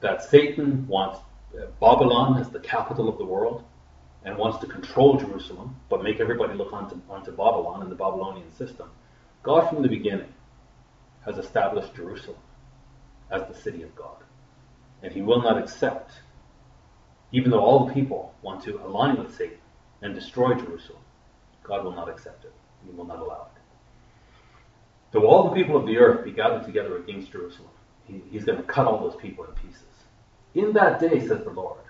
That 0.00 0.22
Satan 0.22 0.86
wants 0.86 1.18
uh, 1.54 1.66
Babylon 1.80 2.40
as 2.40 2.50
the 2.50 2.60
capital 2.60 3.08
of 3.08 3.18
the 3.18 3.24
world 3.24 3.64
and 4.24 4.36
wants 4.36 4.58
to 4.58 4.66
control 4.66 5.16
Jerusalem, 5.16 5.76
but 5.88 6.02
make 6.02 6.20
everybody 6.20 6.54
look 6.54 6.72
onto, 6.72 7.00
onto 7.08 7.30
Babylon 7.32 7.82
and 7.82 7.90
the 7.90 7.96
Babylonian 7.96 8.52
system. 8.52 8.88
God 9.42 9.68
from 9.68 9.82
the 9.82 9.88
beginning 9.88 10.32
has 11.24 11.38
established 11.38 11.94
Jerusalem 11.94 12.38
as 13.30 13.42
the 13.48 13.54
city 13.54 13.82
of 13.82 13.94
God. 13.96 14.16
And 15.02 15.12
he 15.12 15.22
will 15.22 15.42
not 15.42 15.58
accept, 15.58 16.12
even 17.32 17.50
though 17.50 17.60
all 17.60 17.86
the 17.86 17.94
people 17.94 18.34
want 18.42 18.62
to 18.64 18.80
align 18.84 19.16
with 19.16 19.34
Satan 19.34 19.58
and 20.02 20.14
destroy 20.14 20.54
Jerusalem, 20.54 21.02
God 21.62 21.84
will 21.84 21.92
not 21.92 22.08
accept 22.08 22.44
it. 22.44 22.52
He 22.84 22.90
will 22.92 23.04
not 23.06 23.18
allow 23.18 23.48
it. 23.54 23.60
Though 25.12 25.26
all 25.26 25.48
the 25.48 25.54
people 25.54 25.76
of 25.76 25.86
the 25.86 25.98
earth 25.98 26.24
be 26.24 26.32
gathered 26.32 26.64
together 26.64 26.98
against 26.98 27.32
Jerusalem, 27.32 27.70
he, 28.04 28.22
he's 28.30 28.44
going 28.44 28.58
to 28.58 28.64
cut 28.64 28.86
all 28.86 29.00
those 29.00 29.20
people 29.20 29.44
in 29.44 29.52
pieces. 29.52 29.84
In 30.54 30.72
that 30.74 31.00
day, 31.00 31.20
says 31.20 31.44
the 31.44 31.50
Lord, 31.50 31.80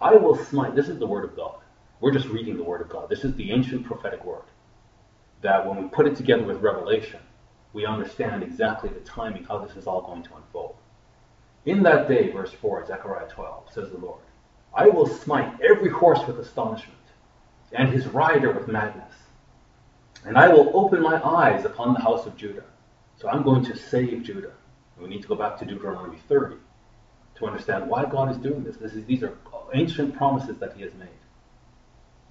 I 0.00 0.16
will 0.16 0.36
smite. 0.36 0.74
This 0.74 0.88
is 0.88 0.98
the 0.98 1.06
word 1.06 1.24
of 1.24 1.36
God. 1.36 1.56
We're 2.00 2.12
just 2.12 2.28
reading 2.28 2.56
the 2.56 2.64
word 2.64 2.80
of 2.80 2.88
God. 2.88 3.08
This 3.08 3.24
is 3.24 3.34
the 3.34 3.50
ancient 3.52 3.84
prophetic 3.86 4.24
word 4.24 4.44
that 5.44 5.66
when 5.66 5.80
we 5.80 5.88
put 5.88 6.06
it 6.06 6.16
together 6.16 6.42
with 6.42 6.62
Revelation, 6.62 7.20
we 7.74 7.84
understand 7.84 8.42
exactly 8.42 8.88
the 8.88 9.00
timing, 9.00 9.44
how 9.44 9.58
this 9.58 9.76
is 9.76 9.86
all 9.86 10.00
going 10.00 10.22
to 10.22 10.34
unfold. 10.36 10.76
In 11.66 11.82
that 11.84 12.08
day, 12.08 12.30
verse 12.30 12.52
4, 12.52 12.86
Zechariah 12.86 13.28
12, 13.28 13.72
says 13.72 13.90
the 13.90 13.98
Lord, 13.98 14.20
I 14.74 14.88
will 14.88 15.06
smite 15.06 15.60
every 15.62 15.90
horse 15.90 16.20
with 16.26 16.38
astonishment, 16.38 16.98
and 17.72 17.88
his 17.88 18.06
rider 18.06 18.52
with 18.52 18.68
madness. 18.68 19.12
And 20.24 20.36
I 20.36 20.48
will 20.48 20.70
open 20.74 21.02
my 21.02 21.22
eyes 21.22 21.64
upon 21.64 21.94
the 21.94 22.00
house 22.00 22.26
of 22.26 22.36
Judah. 22.36 22.64
So 23.16 23.28
I'm 23.28 23.42
going 23.42 23.64
to 23.64 23.76
save 23.76 24.22
Judah. 24.22 24.52
we 24.98 25.08
need 25.08 25.22
to 25.22 25.28
go 25.28 25.34
back 25.34 25.58
to 25.58 25.64
Deuteronomy 25.64 26.18
30 26.28 26.56
to 27.36 27.46
understand 27.46 27.88
why 27.88 28.04
God 28.04 28.30
is 28.30 28.36
doing 28.38 28.62
this. 28.64 28.76
this 28.76 28.92
is, 28.92 29.04
these 29.06 29.22
are 29.22 29.36
ancient 29.74 30.16
promises 30.16 30.56
that 30.58 30.74
he 30.74 30.82
has 30.82 30.94
made. 30.94 31.08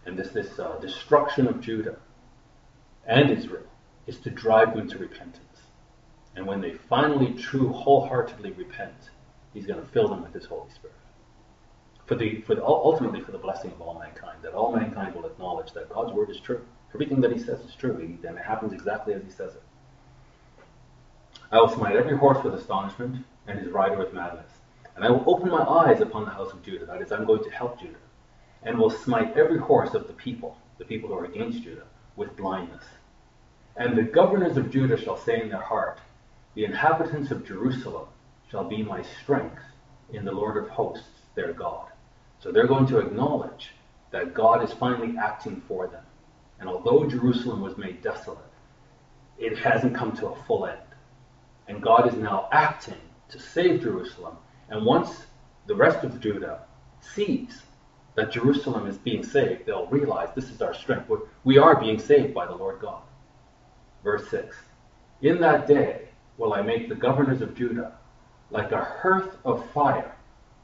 And 0.06 0.18
this, 0.18 0.30
this 0.30 0.60
uh, 0.60 0.78
destruction 0.80 1.48
of 1.48 1.62
Judah 1.62 1.98
and 3.06 3.30
Israel 3.30 3.68
is 4.08 4.20
to 4.20 4.30
drive 4.30 4.76
them 4.76 4.88
to 4.90 4.98
repentance. 4.98 5.40
And 6.36 6.48
when 6.48 6.62
they 6.62 6.74
finally, 6.74 7.34
true, 7.34 7.70
wholeheartedly 7.70 8.52
repent, 8.52 9.10
He's 9.54 9.66
going 9.66 9.82
to 9.82 9.88
fill 9.90 10.08
them 10.08 10.24
with 10.24 10.34
His 10.34 10.46
Holy 10.46 10.70
Spirit. 10.72 10.96
For 12.06 12.16
the, 12.16 12.42
for 12.42 12.56
the, 12.56 12.64
ultimately 12.64 13.22
for 13.22 13.32
the 13.32 13.38
blessing 13.38 13.72
of 13.72 13.82
all 13.82 14.00
mankind, 14.00 14.40
that 14.42 14.54
all 14.54 14.76
mankind 14.76 15.16
will 15.16 15.26
acknowledge 15.26 15.72
that 15.74 15.90
God's 15.90 16.14
word 16.14 16.30
is 16.30 16.40
true. 16.40 16.62
Everything 16.94 17.22
that 17.22 17.32
He 17.32 17.40
says 17.40 17.60
is 17.62 17.76
true, 17.76 17.96
and 17.98 18.38
it 18.38 18.44
happens 18.44 18.74
exactly 18.74 19.14
as 19.14 19.24
He 19.24 19.30
says 19.30 19.56
it. 19.56 19.64
I 21.52 21.58
will 21.58 21.70
smite 21.70 21.96
every 21.96 22.18
horse 22.18 22.44
with 22.44 22.56
astonishment, 22.56 23.24
and 23.48 23.60
his 23.60 23.70
rider 23.70 23.98
with 23.98 24.14
madness. 24.14 24.50
And 24.96 25.04
I 25.04 25.10
will 25.10 25.24
open 25.28 25.50
my 25.50 25.64
eyes 25.64 26.02
upon 26.02 26.26
the 26.26 26.32
house 26.32 26.52
of 26.52 26.64
Judah, 26.64 26.86
that 26.86 27.02
is, 27.02 27.12
I'm 27.12 27.26
going 27.26 27.44
to 27.44 27.50
help 27.50 27.80
Judah, 27.80 27.96
and 28.64 28.78
will 28.78 28.90
smite 28.90 29.38
every 29.38 29.60
horse 29.60 29.94
of 29.94 30.08
the 30.08 30.14
people, 30.14 30.58
the 30.78 30.86
people 30.86 31.10
who 31.10 31.16
are 31.16 31.26
against 31.26 31.64
Judah, 31.64 31.86
with 32.16 32.36
blindness. 32.38 32.84
And 33.76 33.98
the 33.98 34.04
governors 34.04 34.58
of 34.58 34.70
Judah 34.70 34.98
shall 34.98 35.18
say 35.18 35.42
in 35.42 35.50
their 35.50 35.62
heart, 35.62 36.00
The 36.56 36.66
inhabitants 36.66 37.32
of 37.32 37.46
Jerusalem 37.46 38.08
shall 38.54 38.64
be 38.64 38.84
my 38.84 39.02
strength 39.02 39.64
in 40.14 40.24
the 40.24 40.32
Lord 40.32 40.58
of 40.58 40.70
hosts, 40.70 41.22
their 41.34 41.54
God. 41.54 41.88
So 42.40 42.52
they're 42.52 42.68
going 42.68 42.86
to 42.86 43.00
acknowledge 43.00 43.72
that 44.12 44.36
God 44.36 44.64
is 44.64 44.72
finally 44.72 45.18
acting 45.18 45.60
for 45.68 45.88
them. 45.88 46.04
And 46.60 46.70
although 46.70 47.10
Jerusalem 47.10 47.62
was 47.62 47.80
made 47.80 48.04
desolate, 48.04 48.38
it 49.40 49.58
hasn't 49.58 49.96
come 49.96 50.16
to 50.18 50.28
a 50.28 50.44
full 50.44 50.68
end. 50.68 50.78
And 51.68 51.82
God 51.82 52.08
is 52.08 52.14
now 52.14 52.48
acting 52.52 53.02
to 53.30 53.40
save 53.40 53.82
Jerusalem. 53.82 54.38
And 54.70 54.86
once 54.86 55.26
the 55.66 55.76
rest 55.76 56.04
of 56.04 56.20
Judah 56.20 56.60
sees 57.02 57.64
that 58.14 58.32
Jerusalem 58.32 58.86
is 58.86 59.00
being 59.00 59.24
saved, 59.24 59.66
they'll 59.66 59.88
realize 59.88 60.30
this 60.36 60.52
is 60.52 60.62
our 60.62 60.76
strength. 60.76 61.12
We 61.44 61.58
are 61.58 61.80
being 61.80 61.98
saved 61.98 62.36
by 62.36 62.46
the 62.46 62.56
Lord 62.56 62.82
God. 62.82 63.02
Verse 64.04 64.30
6 64.30 64.56
In 65.24 65.42
that 65.42 65.66
day 65.66 66.10
will 66.38 66.54
I 66.54 66.62
make 66.62 66.88
the 66.88 66.94
governors 66.94 67.42
of 67.42 67.56
Judah 67.56 67.94
like 68.52 68.72
a 68.72 68.84
hearth 68.84 69.38
of 69.46 69.70
fire 69.72 70.16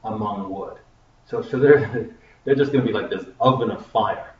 among 0.04 0.50
wood. 0.50 0.78
So, 1.26 1.42
so 1.42 1.58
they're, 1.58 2.10
they're 2.44 2.54
just 2.54 2.72
going 2.72 2.84
to 2.84 2.92
be 2.92 2.96
like 2.96 3.10
this 3.10 3.24
oven 3.40 3.70
of 3.70 3.84
fire 3.86 4.34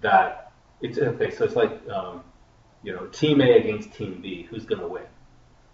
that 0.00 0.52
it's 0.80 0.98
okay. 0.98 1.30
So 1.30 1.44
it's 1.44 1.56
like, 1.56 1.88
um, 1.88 2.22
you 2.82 2.92
know, 2.92 3.06
team 3.06 3.40
A 3.40 3.56
against 3.56 3.92
team 3.92 4.20
B. 4.22 4.46
Who's 4.50 4.64
going 4.64 4.80
to 4.80 4.88
win? 4.88 5.06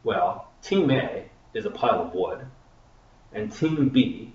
Well, 0.05 0.51
team 0.63 0.91
A 0.91 1.25
is 1.55 1.67
a 1.67 1.71
pile 1.71 2.01
of 2.01 2.15
wood, 2.15 2.47
and 3.33 3.53
team 3.53 3.89
B 3.89 4.33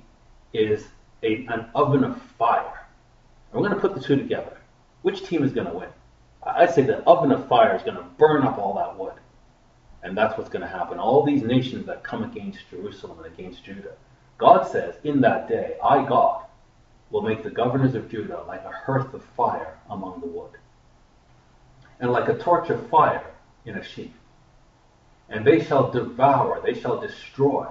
is 0.53 0.87
a, 1.23 1.45
an 1.47 1.69
oven 1.73 2.03
of 2.03 2.21
fire. 2.37 2.85
And 3.51 3.61
we're 3.61 3.69
going 3.69 3.79
to 3.79 3.87
put 3.87 3.95
the 3.95 4.01
two 4.01 4.15
together. 4.15 4.57
Which 5.01 5.23
team 5.23 5.43
is 5.43 5.53
going 5.53 5.67
to 5.67 5.73
win? 5.73 5.89
I'd 6.43 6.73
say 6.73 6.83
the 6.83 6.99
oven 7.03 7.31
of 7.31 7.47
fire 7.47 7.75
is 7.75 7.83
going 7.83 7.97
to 7.97 8.03
burn 8.17 8.43
up 8.43 8.57
all 8.57 8.75
that 8.75 8.97
wood. 8.97 9.13
And 10.07 10.17
that's 10.17 10.37
what's 10.37 10.49
going 10.49 10.61
to 10.61 10.69
happen. 10.69 10.99
All 10.99 11.25
these 11.25 11.43
nations 11.43 11.85
that 11.87 12.01
come 12.01 12.23
against 12.23 12.69
Jerusalem 12.69 13.17
and 13.17 13.33
against 13.33 13.65
Judah. 13.65 13.91
God 14.37 14.63
says, 14.63 14.95
in 15.03 15.19
that 15.19 15.49
day, 15.49 15.75
I, 15.83 16.05
God, 16.05 16.45
will 17.09 17.23
make 17.23 17.43
the 17.43 17.49
governors 17.49 17.93
of 17.93 18.09
Judah 18.09 18.41
like 18.47 18.63
a 18.63 18.71
hearth 18.71 19.13
of 19.13 19.21
fire 19.35 19.77
among 19.89 20.21
the 20.21 20.27
wood, 20.27 20.51
and 21.99 22.09
like 22.09 22.29
a 22.29 22.37
torch 22.37 22.69
of 22.69 22.89
fire 22.89 23.33
in 23.65 23.75
a 23.75 23.83
sheaf. 23.83 24.13
And 25.27 25.45
they 25.45 25.61
shall 25.61 25.91
devour, 25.91 26.61
they 26.63 26.79
shall 26.79 27.01
destroy 27.01 27.67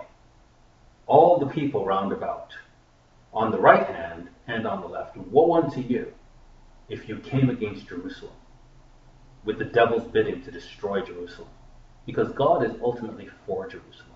all 1.07 1.39
the 1.39 1.47
people 1.47 1.87
round 1.87 2.12
about, 2.12 2.53
on 3.32 3.51
the 3.51 3.59
right 3.59 3.87
hand 3.87 4.28
and 4.47 4.66
on 4.66 4.82
the 4.82 4.89
left. 4.89 5.16
Woe 5.16 5.55
unto 5.55 5.80
you 5.80 6.12
if 6.91 7.09
you 7.09 7.16
came 7.16 7.49
against 7.49 7.89
Jerusalem 7.89 8.37
with 9.47 9.59
the 9.59 9.64
devil's 9.64 10.07
bidding 10.11 10.43
to 10.43 10.51
destroy 10.51 11.01
Jerusalem, 11.01 11.49
because 12.07 12.32
God 12.32 12.64
is 12.64 12.72
ultimately 12.80 13.28
for 13.44 13.66
Jerusalem. 13.68 14.07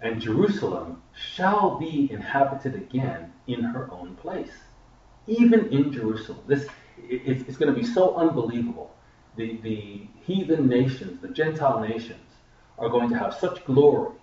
And 0.00 0.20
Jerusalem 0.20 1.02
shall 1.14 1.78
be 1.78 2.08
inhabited 2.10 2.74
again 2.74 3.32
in 3.46 3.62
her 3.62 3.88
own 3.90 4.16
place, 4.16 4.52
even 5.26 5.72
in 5.72 5.92
Jerusalem. 5.92 6.40
This 6.46 6.66
it's, 7.08 7.42
it's 7.48 7.56
going 7.56 7.74
to 7.74 7.78
be 7.78 7.86
so 7.86 8.14
unbelievable. 8.14 8.94
The, 9.36 9.58
the 9.62 10.06
heathen 10.24 10.68
nations, 10.68 11.20
the 11.20 11.28
Gentile 11.28 11.80
nations, 11.80 12.20
are 12.78 12.88
going 12.88 13.08
to 13.10 13.18
have 13.18 13.34
such 13.34 13.64
glory 13.64 14.14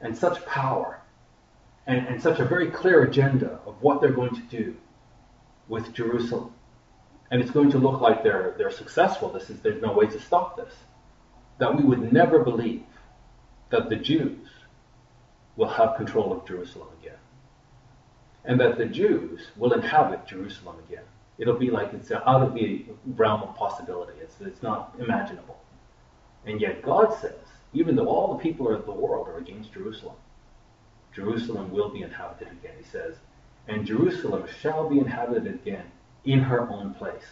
and 0.00 0.16
such 0.16 0.44
power 0.46 1.00
and, 1.86 2.06
and 2.06 2.22
such 2.22 2.40
a 2.40 2.44
very 2.44 2.70
clear 2.70 3.02
agenda 3.02 3.58
of 3.66 3.74
what 3.82 4.00
they're 4.00 4.12
going 4.12 4.34
to 4.34 4.42
do 4.42 4.76
with 5.68 5.92
Jerusalem. 5.92 6.52
And 7.30 7.40
it's 7.40 7.50
going 7.50 7.70
to 7.72 7.78
look 7.78 8.00
like 8.00 8.22
they're, 8.22 8.54
they're 8.58 8.70
successful. 8.70 9.30
This 9.30 9.50
is, 9.50 9.60
there's 9.60 9.82
no 9.82 9.92
way 9.92 10.06
to 10.06 10.20
stop 10.20 10.56
this. 10.56 10.72
That 11.58 11.76
we 11.76 11.82
would 11.82 12.12
never 12.12 12.40
believe 12.40 12.82
that 13.70 13.88
the 13.88 13.96
Jews 13.96 14.48
will 15.56 15.68
have 15.68 15.96
control 15.96 16.32
of 16.32 16.46
Jerusalem 16.46 16.88
again. 17.00 17.18
And 18.44 18.60
that 18.60 18.76
the 18.76 18.86
Jews 18.86 19.40
will 19.56 19.72
inhabit 19.72 20.26
Jerusalem 20.26 20.76
again. 20.88 21.04
It'll 21.38 21.58
be 21.58 21.70
like 21.70 21.92
it's 21.92 22.12
out 22.12 22.42
of 22.42 22.54
the 22.54 22.84
realm 23.06 23.42
of 23.42 23.56
possibility. 23.56 24.12
It's, 24.20 24.40
it's 24.40 24.62
not 24.62 24.94
imaginable. 24.98 25.58
And 26.46 26.60
yet 26.60 26.82
God 26.82 27.16
says, 27.20 27.32
even 27.72 27.96
though 27.96 28.08
all 28.08 28.34
the 28.34 28.42
people 28.42 28.72
of 28.72 28.86
the 28.86 28.92
world 28.92 29.28
are 29.28 29.38
against 29.38 29.72
Jerusalem, 29.72 30.16
Jerusalem 31.12 31.70
will 31.70 31.88
be 31.88 32.02
inhabited 32.02 32.48
again. 32.48 32.74
He 32.78 32.84
says, 32.84 33.16
and 33.66 33.86
Jerusalem 33.86 34.44
shall 34.60 34.88
be 34.88 34.98
inhabited 34.98 35.46
again 35.46 35.86
in 36.24 36.40
her 36.40 36.68
own 36.68 36.94
place, 36.94 37.26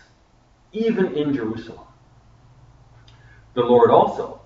even 0.73 1.15
in 1.17 1.35
Jerusalem. 1.35 1.87
The 3.55 3.63
Lord 3.63 3.91
also 3.91 4.41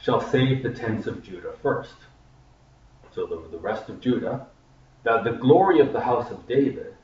shall 0.00 0.20
save 0.20 0.62
the 0.62 0.70
tents 0.70 1.06
of 1.06 1.22
Judah 1.22 1.54
first. 1.62 1.94
So 3.14 3.26
the, 3.26 3.48
the 3.50 3.58
rest 3.58 3.88
of 3.88 4.00
Judah, 4.00 4.46
that 5.04 5.24
the 5.24 5.32
glory 5.32 5.80
of 5.80 5.92
the 5.92 6.00
house 6.00 6.30
of 6.30 6.46
David 6.46 6.94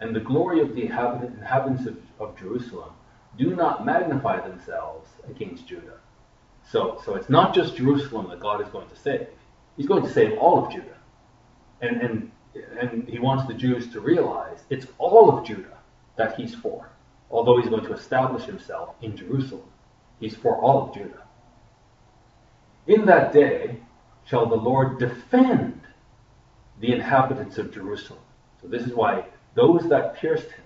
and 0.00 0.14
the 0.14 0.20
glory 0.20 0.60
of 0.60 0.74
the 0.74 0.82
inhabitants 0.82 1.86
of, 1.86 1.98
of 2.20 2.38
Jerusalem 2.38 2.90
do 3.36 3.54
not 3.54 3.84
magnify 3.84 4.46
themselves 4.46 5.08
against 5.28 5.66
Judah. 5.66 5.98
So, 6.70 7.00
so 7.04 7.14
it's 7.14 7.30
not 7.30 7.54
just 7.54 7.76
Jerusalem 7.76 8.28
that 8.30 8.40
God 8.40 8.60
is 8.60 8.68
going 8.68 8.88
to 8.88 8.96
save. 8.96 9.28
He's 9.76 9.86
going 9.86 10.02
to 10.02 10.12
save 10.12 10.36
all 10.38 10.64
of 10.64 10.72
Judah. 10.72 10.98
And, 11.80 12.02
and, 12.02 12.30
and 12.78 13.08
he 13.08 13.18
wants 13.18 13.46
the 13.46 13.54
Jews 13.54 13.90
to 13.92 14.00
realize 14.00 14.64
it's 14.68 14.86
all 14.98 15.36
of 15.36 15.46
Judah 15.46 15.77
that 16.18 16.36
he's 16.36 16.54
for. 16.54 16.90
Although 17.30 17.58
he's 17.58 17.70
going 17.70 17.84
to 17.84 17.94
establish 17.94 18.44
himself 18.44 18.94
in 19.00 19.16
Jerusalem, 19.16 19.64
he's 20.20 20.36
for 20.36 20.56
all 20.60 20.88
of 20.88 20.94
Judah. 20.94 21.22
In 22.86 23.06
that 23.06 23.32
day 23.32 23.78
shall 24.26 24.46
the 24.46 24.56
Lord 24.56 24.98
defend 24.98 25.80
the 26.80 26.92
inhabitants 26.92 27.58
of 27.58 27.72
Jerusalem. 27.72 28.20
So 28.60 28.68
this 28.68 28.82
is 28.82 28.92
why 28.92 29.24
those 29.54 29.88
that 29.88 30.16
pierced 30.16 30.50
him 30.50 30.64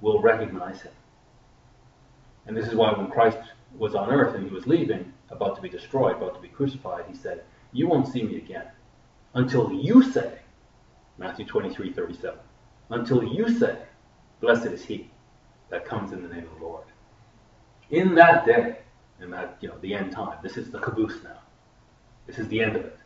will 0.00 0.20
recognize 0.20 0.82
him. 0.82 0.92
And 2.46 2.56
this 2.56 2.68
is 2.68 2.74
why 2.74 2.92
when 2.92 3.10
Christ 3.10 3.38
was 3.76 3.94
on 3.94 4.10
earth 4.10 4.34
and 4.34 4.48
he 4.48 4.54
was 4.54 4.66
leaving, 4.66 5.12
about 5.30 5.56
to 5.56 5.62
be 5.62 5.68
destroyed, 5.68 6.16
about 6.16 6.34
to 6.36 6.40
be 6.40 6.48
crucified, 6.48 7.04
he 7.08 7.14
said, 7.16 7.44
You 7.72 7.88
won't 7.88 8.08
see 8.08 8.22
me 8.22 8.36
again 8.36 8.66
until 9.34 9.72
you 9.72 10.02
say, 10.02 10.38
Matthew 11.18 11.44
23 11.44 11.92
37, 11.92 12.38
until 12.90 13.24
you 13.24 13.48
say, 13.58 13.76
Blessed 14.40 14.66
is 14.66 14.84
he 14.84 15.10
that 15.70 15.84
comes 15.84 16.12
in 16.12 16.22
the 16.22 16.34
name 16.34 16.46
of 16.46 16.58
the 16.58 16.64
Lord. 16.64 16.84
In 17.90 18.14
that 18.16 18.46
day, 18.46 18.78
in 19.20 19.30
that, 19.30 19.56
you 19.60 19.68
know, 19.68 19.78
the 19.80 19.94
end 19.94 20.12
time, 20.12 20.38
this 20.42 20.56
is 20.56 20.70
the 20.70 20.78
caboose 20.78 21.22
now. 21.22 21.38
This 22.26 22.38
is 22.38 22.48
the 22.48 22.60
end 22.60 22.76
of 22.76 22.84
it. 22.84 22.98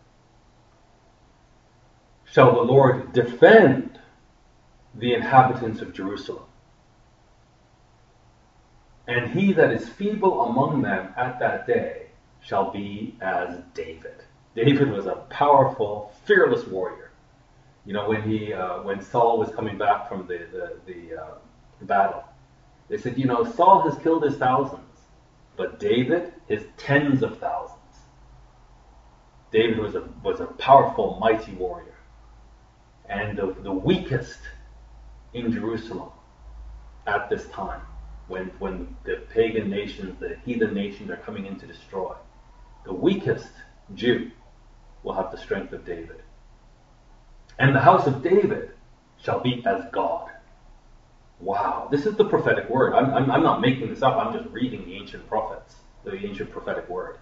Shall 2.24 2.55
the 2.55 2.62
Lord 2.62 3.12
defend 3.12 3.99
the 4.95 5.14
inhabitants 5.14 5.81
of 5.81 5.93
Jerusalem? 5.93 6.45
And 9.07 9.31
he 9.33 9.53
that 9.55 9.72
is 9.72 9.89
feeble 9.89 10.43
among 10.43 10.83
them 10.83 11.12
at 11.16 11.41
that 11.41 11.66
day 11.66 12.07
shall 12.41 12.70
be 12.70 13.16
as 13.20 13.59
David. 13.74 14.22
David 14.55 14.91
was 14.91 15.07
a 15.07 15.16
powerful, 15.28 16.12
fearless 16.24 16.66
warrior. 16.66 17.10
You 17.85 17.95
know, 17.95 18.09
when 18.09 18.22
he, 18.22 18.53
uh, 18.53 18.83
when 18.83 19.01
Saul 19.01 19.39
was 19.39 19.51
coming 19.51 19.78
back 19.78 20.09
from 20.09 20.26
the 20.26 20.39
the, 20.53 20.76
the, 20.87 21.22
uh, 21.22 21.35
battle, 21.83 22.24
they 22.89 22.99
said, 22.99 23.18
you 23.18 23.26
know, 23.26 23.45
Saul 23.45 23.81
has 23.83 23.97
killed 24.03 24.22
his 24.24 24.37
thousands, 24.37 24.99
but 25.57 25.81
David 25.81 26.33
his 26.47 26.66
tens 26.76 27.22
of 27.22 27.39
thousands. 27.39 27.76
David 29.51 29.78
was 29.78 29.95
a 29.95 30.09
was 30.22 30.41
a 30.41 30.47
powerful, 30.47 31.18
mighty 31.20 31.53
warrior, 31.53 31.95
and 33.09 33.39
the, 33.39 33.55
the 33.62 33.72
weakest 33.72 34.39
in 35.33 35.53
Jerusalem 35.53 36.11
at 37.07 37.28
this 37.31 37.47
time, 37.49 37.81
when 38.28 38.47
when 38.59 38.97
the 39.05 39.22
pagan 39.33 39.70
nations, 39.70 40.18
the 40.20 40.37
heathen 40.45 40.74
nations 40.74 41.11
are 41.11 41.16
coming 41.16 41.47
in 41.47 41.59
to 41.61 41.66
destroy. 41.66 42.14
The 42.85 42.93
weakest 42.93 43.53
Jew 43.95 44.31
will 45.03 45.14
have 45.14 45.31
the 45.31 45.39
strength 45.39 45.72
of 45.72 45.85
David. 45.85 46.22
And 47.61 47.77
the 47.77 47.81
house 47.81 48.07
of 48.07 48.23
David 48.23 48.71
shall 49.23 49.41
be 49.41 49.63
as 49.67 49.85
God. 49.93 50.31
Wow, 51.41 51.89
this 51.91 52.07
is 52.07 52.17
the 52.17 52.25
prophetic 52.25 52.71
word. 52.71 52.95
I'm, 52.95 53.13
I'm, 53.13 53.31
I'm 53.31 53.43
not 53.43 53.61
making 53.61 53.91
this 53.91 54.03
up, 54.03 54.17
I'm 54.17 54.33
just 54.33 54.49
reading 54.51 54.87
the 54.87 54.95
ancient 54.95 55.29
prophets, 55.29 55.77
the 56.03 56.17
ancient 56.17 56.51
prophetic 56.51 56.89
word. 56.89 57.19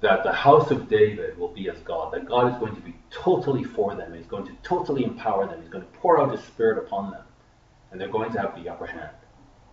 That 0.00 0.24
the 0.24 0.32
house 0.32 0.72
of 0.72 0.88
David 0.88 1.38
will 1.38 1.54
be 1.54 1.70
as 1.70 1.78
God, 1.78 2.12
that 2.12 2.26
God 2.26 2.52
is 2.52 2.58
going 2.58 2.74
to 2.74 2.80
be 2.80 2.96
totally 3.10 3.62
for 3.62 3.94
them, 3.94 4.14
He's 4.14 4.26
going 4.26 4.46
to 4.46 4.52
totally 4.64 5.04
empower 5.04 5.46
them, 5.46 5.60
He's 5.60 5.70
going 5.70 5.84
to 5.84 5.98
pour 5.98 6.20
out 6.20 6.32
His 6.32 6.42
Spirit 6.42 6.78
upon 6.78 7.12
them, 7.12 7.22
and 7.92 8.00
they're 8.00 8.08
going 8.08 8.32
to 8.32 8.40
have 8.40 8.60
the 8.60 8.68
upper 8.68 8.86
hand. 8.86 9.14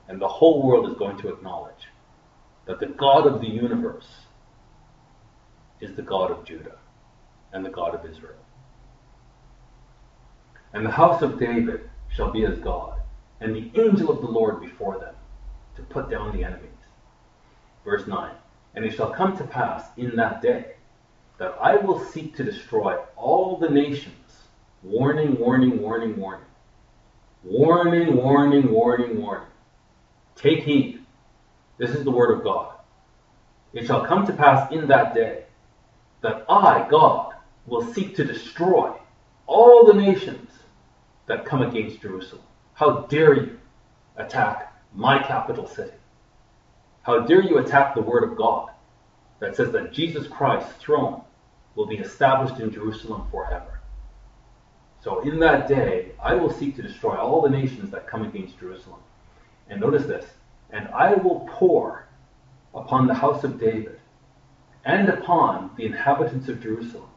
And 0.07 0.21
the 0.21 0.27
whole 0.27 0.61
world 0.61 0.87
is 0.87 0.97
going 0.97 1.17
to 1.17 1.29
acknowledge 1.29 1.89
that 2.67 2.79
the 2.79 2.87
God 2.87 3.25
of 3.25 3.41
the 3.41 3.49
universe 3.49 4.07
is 5.81 5.95
the 5.95 6.03
God 6.03 6.29
of 6.29 6.45
Judah 6.45 6.77
and 7.53 7.65
the 7.65 7.71
God 7.71 7.95
of 7.95 8.05
Israel. 8.05 8.44
And 10.75 10.85
the 10.85 10.91
house 10.91 11.21
of 11.21 11.39
David 11.39 11.89
shall 12.09 12.33
be 12.33 12.45
as 12.45 12.59
God, 12.59 12.99
and 13.39 13.55
the 13.55 13.71
angel 13.81 14.11
of 14.11 14.19
the 14.19 14.27
Lord 14.27 14.59
before 14.59 14.99
them, 14.99 15.15
to 15.77 15.81
put 15.83 16.09
down 16.09 16.35
the 16.35 16.43
enemies. 16.43 16.69
Verse 17.85 18.05
9 18.05 18.35
And 18.75 18.83
it 18.83 18.93
shall 18.93 19.09
come 19.09 19.37
to 19.37 19.45
pass 19.45 19.85
in 19.95 20.17
that 20.17 20.41
day 20.41 20.73
that 21.37 21.55
I 21.61 21.77
will 21.77 22.03
seek 22.03 22.35
to 22.35 22.43
destroy 22.43 22.97
all 23.15 23.55
the 23.55 23.69
nations. 23.69 24.43
Warning, 24.83 25.39
warning, 25.39 25.81
warning, 25.81 26.17
warning. 26.17 26.45
Warning, 27.45 28.17
warning, 28.17 28.69
warning, 28.69 29.21
warning. 29.21 29.47
Take 30.35 30.63
heed. 30.63 31.05
This 31.77 31.91
is 31.91 32.03
the 32.03 32.11
word 32.11 32.37
of 32.37 32.43
God. 32.43 32.73
It 33.71 33.87
shall 33.87 34.05
come 34.05 34.27
to 34.27 34.33
pass 34.33 34.69
in 34.73 34.87
that 34.87 35.15
day 35.15 35.45
that 36.19 36.45
I, 36.49 36.85
God, 36.89 37.33
will 37.65 37.93
seek 37.93 38.17
to 38.17 38.25
destroy 38.25 38.91
all 39.47 39.85
the 39.85 39.93
nations 39.93 40.44
that 41.27 41.45
come 41.45 41.61
against 41.61 42.01
Jerusalem. 42.01 42.43
How 42.73 43.01
dare 43.01 43.33
you 43.33 43.59
attack 44.17 44.73
my 44.93 45.19
capital 45.19 45.67
city? 45.67 45.93
How 47.03 47.21
dare 47.21 47.41
you 47.41 47.57
attack 47.57 47.93
the 47.93 48.01
word 48.01 48.23
of 48.23 48.37
God 48.37 48.71
that 49.39 49.55
says 49.55 49.71
that 49.71 49.93
Jesus 49.93 50.27
Christ's 50.27 50.73
throne 50.73 51.21
will 51.75 51.85
be 51.85 51.97
established 51.97 52.59
in 52.59 52.71
Jerusalem 52.71 53.27
forever? 53.31 53.79
So 55.03 55.19
in 55.21 55.39
that 55.39 55.67
day, 55.67 56.13
I 56.21 56.33
will 56.33 56.51
seek 56.51 56.75
to 56.77 56.81
destroy 56.81 57.15
all 57.15 57.41
the 57.41 57.49
nations 57.49 57.91
that 57.91 58.07
come 58.07 58.23
against 58.23 58.59
Jerusalem. 58.59 59.01
And 59.69 59.79
notice 59.79 60.05
this, 60.05 60.25
and 60.71 60.87
I 60.89 61.13
will 61.13 61.47
pour 61.51 62.07
upon 62.73 63.07
the 63.07 63.13
house 63.13 63.43
of 63.43 63.59
David 63.59 63.99
and 64.83 65.09
upon 65.09 65.71
the 65.77 65.85
inhabitants 65.85 66.49
of 66.49 66.61
Jerusalem 66.61 67.09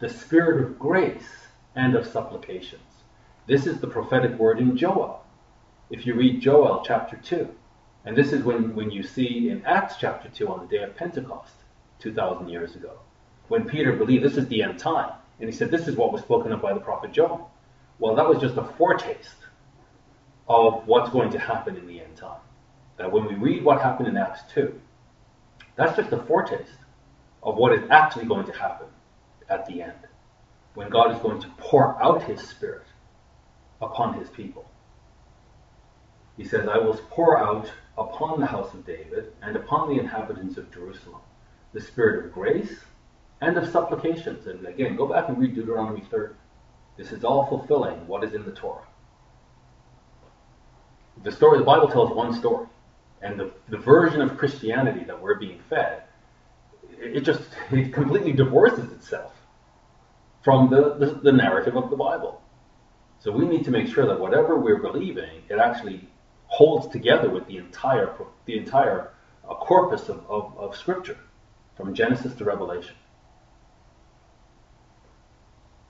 the 0.00 0.08
spirit 0.08 0.62
of 0.62 0.78
grace 0.78 1.46
and 1.74 1.94
of 1.94 2.06
supplications. 2.06 2.82
This 3.46 3.66
is 3.66 3.78
the 3.78 3.86
prophetic 3.86 4.38
word 4.38 4.58
in 4.58 4.74
Joel. 4.74 5.22
If 5.90 6.06
you 6.06 6.14
read 6.14 6.40
Joel 6.40 6.82
chapter 6.82 7.16
2, 7.16 7.46
And 8.06 8.16
this 8.16 8.32
is 8.32 8.42
when, 8.42 8.74
when 8.74 8.90
you 8.90 9.02
see 9.02 9.50
in 9.50 9.62
Acts 9.66 9.96
chapter 9.98 10.30
2 10.30 10.48
on 10.48 10.60
the 10.60 10.66
day 10.66 10.82
of 10.82 10.96
Pentecost, 10.96 11.52
2,000 11.98 12.48
years 12.48 12.74
ago, 12.74 12.98
when 13.48 13.68
Peter 13.68 13.92
believed 13.92 14.24
this 14.24 14.38
is 14.38 14.48
the 14.48 14.62
end 14.62 14.78
time. 14.78 15.12
And 15.40 15.48
he 15.48 15.54
said, 15.54 15.70
This 15.70 15.88
is 15.88 15.96
what 15.96 16.10
was 16.10 16.22
spoken 16.22 16.52
of 16.52 16.62
by 16.62 16.72
the 16.72 16.80
prophet 16.80 17.12
Joel. 17.12 17.50
Well, 17.98 18.14
that 18.14 18.26
was 18.26 18.38
just 18.38 18.56
a 18.56 18.64
foretaste 18.64 19.36
of 20.48 20.86
what's 20.86 21.10
going 21.10 21.30
to 21.32 21.38
happen 21.38 21.76
in 21.76 21.86
the 21.86 22.00
end 22.00 22.16
time. 22.16 22.40
That 22.96 23.12
when 23.12 23.26
we 23.26 23.34
read 23.34 23.62
what 23.62 23.82
happened 23.82 24.08
in 24.08 24.16
Acts 24.16 24.40
2, 24.54 24.80
that's 25.76 25.96
just 25.98 26.12
a 26.12 26.22
foretaste 26.22 26.78
of 27.42 27.56
what 27.56 27.74
is 27.74 27.90
actually 27.90 28.24
going 28.24 28.46
to 28.46 28.52
happen 28.52 28.86
at 29.50 29.66
the 29.66 29.82
end, 29.82 30.08
when 30.74 30.88
God 30.88 31.14
is 31.14 31.20
going 31.20 31.42
to 31.42 31.48
pour 31.58 32.02
out 32.02 32.22
his 32.22 32.40
Spirit 32.40 32.86
upon 33.84 34.18
his 34.18 34.28
people. 34.30 34.70
He 36.36 36.44
says, 36.44 36.68
I 36.68 36.78
will 36.78 36.94
pour 37.10 37.38
out 37.38 37.70
upon 37.96 38.40
the 38.40 38.46
house 38.46 38.74
of 38.74 38.84
David 38.84 39.32
and 39.42 39.56
upon 39.56 39.88
the 39.88 40.00
inhabitants 40.00 40.56
of 40.56 40.72
Jerusalem 40.72 41.20
the 41.74 41.80
Spirit 41.80 42.24
of 42.24 42.32
grace 42.32 42.72
and 43.40 43.58
of 43.58 43.68
supplications. 43.68 44.46
And 44.46 44.64
again, 44.66 44.96
go 44.96 45.06
back 45.06 45.28
and 45.28 45.36
read 45.36 45.54
Deuteronomy 45.54 46.02
30. 46.08 46.34
This 46.96 47.12
is 47.12 47.24
all 47.24 47.46
fulfilling 47.46 48.06
what 48.06 48.24
is 48.24 48.32
in 48.32 48.44
the 48.44 48.52
Torah. 48.52 48.86
The 51.22 51.32
story, 51.32 51.58
the 51.58 51.64
Bible 51.64 51.88
tells 51.88 52.14
one 52.14 52.32
story, 52.32 52.66
and 53.22 53.38
the, 53.38 53.52
the 53.68 53.78
version 53.78 54.20
of 54.20 54.38
Christianity 54.38 55.04
that 55.04 55.20
we're 55.20 55.38
being 55.38 55.60
fed, 55.68 56.04
it 56.98 57.22
just 57.22 57.42
it 57.72 57.92
completely 57.92 58.32
divorces 58.32 58.92
itself 58.92 59.32
from 60.42 60.70
the, 60.70 60.94
the, 60.94 61.06
the 61.22 61.32
narrative 61.32 61.76
of 61.76 61.90
the 61.90 61.96
Bible. 61.96 62.40
So 63.24 63.32
we 63.32 63.46
need 63.46 63.64
to 63.64 63.70
make 63.70 63.88
sure 63.88 64.06
that 64.06 64.20
whatever 64.20 64.58
we're 64.58 64.82
believing, 64.82 65.44
it 65.48 65.58
actually 65.58 66.06
holds 66.48 66.88
together 66.88 67.30
with 67.30 67.46
the 67.46 67.56
entire 67.56 68.14
the 68.44 68.58
entire 68.58 69.12
uh, 69.48 69.54
corpus 69.54 70.10
of, 70.10 70.22
of, 70.28 70.54
of 70.58 70.76
Scripture, 70.76 71.16
from 71.74 71.94
Genesis 71.94 72.34
to 72.34 72.44
Revelation. 72.44 72.96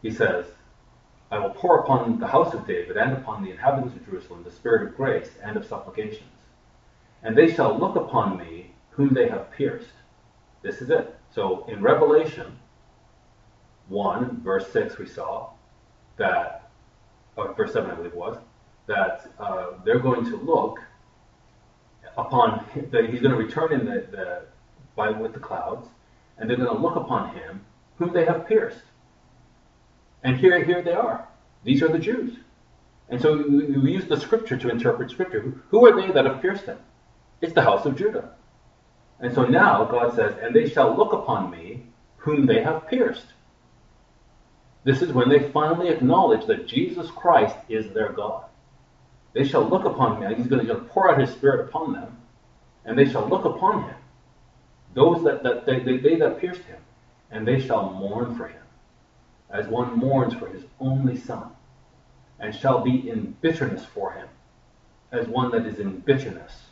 He 0.01 0.13
says, 0.13 0.47
I 1.33 1.39
will 1.41 1.51
pour 1.51 1.81
upon 1.81 2.21
the 2.21 2.29
house 2.29 2.55
of 2.55 2.69
David 2.69 2.97
and 2.97 3.15
upon 3.15 3.43
the 3.43 3.51
inhabitants 3.51 3.97
of 3.97 4.07
Jerusalem 4.07 4.45
the 4.45 4.53
spirit 4.53 4.87
of 4.87 4.97
grace 4.97 5.31
and 5.43 5.57
of 5.57 5.67
supplications. 5.67 6.31
And 7.25 7.37
they 7.37 7.53
shall 7.53 7.77
look 7.77 7.97
upon 7.97 8.39
me 8.39 8.77
whom 8.91 9.13
they 9.13 9.29
have 9.29 9.51
pierced. 9.51 9.91
This 10.63 10.81
is 10.81 10.89
it. 10.89 11.17
So 11.35 11.67
in 11.67 11.83
Revelation 11.83 12.61
1, 13.89 14.43
verse 14.45 14.71
6, 14.73 14.99
we 14.99 15.07
saw 15.07 15.51
that, 16.17 16.64
or 17.37 17.53
verse 17.55 17.73
7, 17.73 17.91
I 17.91 17.95
believe 17.95 18.13
it 18.13 18.17
was, 18.17 18.39
that 18.87 19.31
uh, 19.39 19.73
they're 19.85 19.99
going 19.99 20.25
to 20.27 20.37
look 20.37 20.79
upon, 22.17 22.65
that 22.91 23.11
he's 23.11 23.21
going 23.21 23.33
to 23.33 23.43
return 23.43 23.73
in 23.73 23.87
the, 23.87 24.07
the, 24.11 24.43
by 24.95 25.11
with 25.11 25.33
the 25.33 25.41
clouds, 25.41 25.89
and 26.39 26.49
they're 26.49 26.57
going 26.57 26.75
to 26.75 26.83
look 26.83 26.97
upon 26.97 27.35
him 27.35 27.65
whom 27.97 28.13
they 28.13 28.25
have 28.25 28.47
pierced. 28.47 28.83
And 30.23 30.37
here, 30.37 30.65
here 30.65 30.83
they 30.83 30.93
are. 30.93 31.29
These 31.65 31.83
are 31.83 31.89
the 31.89 31.99
Jews. 31.99 32.39
And 33.09 33.21
so 33.21 33.37
we, 33.37 33.77
we 33.77 33.93
use 33.93 34.07
the 34.07 34.19
scripture 34.19 34.57
to 34.57 34.71
interpret 34.71 35.11
scripture. 35.11 35.41
Who, 35.41 35.59
who 35.69 35.87
are 35.87 36.01
they 36.01 36.13
that 36.13 36.25
have 36.25 36.41
pierced 36.41 36.65
him? 36.65 36.79
It's 37.41 37.53
the 37.53 37.63
house 37.63 37.85
of 37.85 37.97
Judah. 37.97 38.31
And 39.21 39.35
so 39.35 39.45
now 39.45 39.85
God 39.85 40.15
says, 40.15 40.35
And 40.41 40.55
they 40.55 40.69
shall 40.69 40.97
look 40.97 41.13
upon 41.13 41.51
me 41.51 41.87
whom 42.17 42.47
they 42.47 42.63
have 42.63 42.89
pierced. 42.89 43.27
This 44.85 45.03
is 45.03 45.13
when 45.13 45.29
they 45.29 45.51
finally 45.51 45.89
acknowledge 45.89 46.47
that 46.47 46.67
Jesus 46.67 47.11
Christ 47.11 47.57
is 47.69 47.91
their 47.93 48.13
God. 48.13 48.45
They 49.33 49.45
shall 49.45 49.69
look 49.69 49.85
upon 49.85 50.23
him. 50.23 50.35
He's 50.37 50.47
going 50.47 50.67
to 50.67 50.75
pour 50.75 51.11
out 51.11 51.21
his 51.21 51.31
spirit 51.31 51.69
upon 51.69 51.93
them, 51.93 52.19
and 52.85 52.97
they 52.97 53.09
shall 53.09 53.29
look 53.29 53.45
upon 53.45 53.85
him. 53.85 53.97
Those 54.95 55.25
that, 55.25 55.43
that 55.43 55.67
they, 55.67 55.81
they, 55.81 55.97
they 55.97 56.17
that 56.17 56.39
pierced 56.39 56.63
him, 56.63 56.81
and 57.31 57.49
they 57.49 57.61
shall 57.61 57.93
mourn 57.95 58.37
for 58.37 58.47
him 58.47 58.61
as 59.55 59.69
one 59.69 59.97
mourns 59.97 60.35
for 60.35 60.49
his 60.49 60.65
only 60.81 61.17
son, 61.17 61.51
and 62.41 62.55
shall 62.55 62.83
be 62.83 63.09
in 63.09 63.37
bitterness 63.41 63.85
for 63.85 64.13
him, 64.13 64.29
as 65.13 65.29
one 65.29 65.51
that 65.53 65.65
is 65.65 65.79
in 65.79 66.01
bitterness 66.01 66.65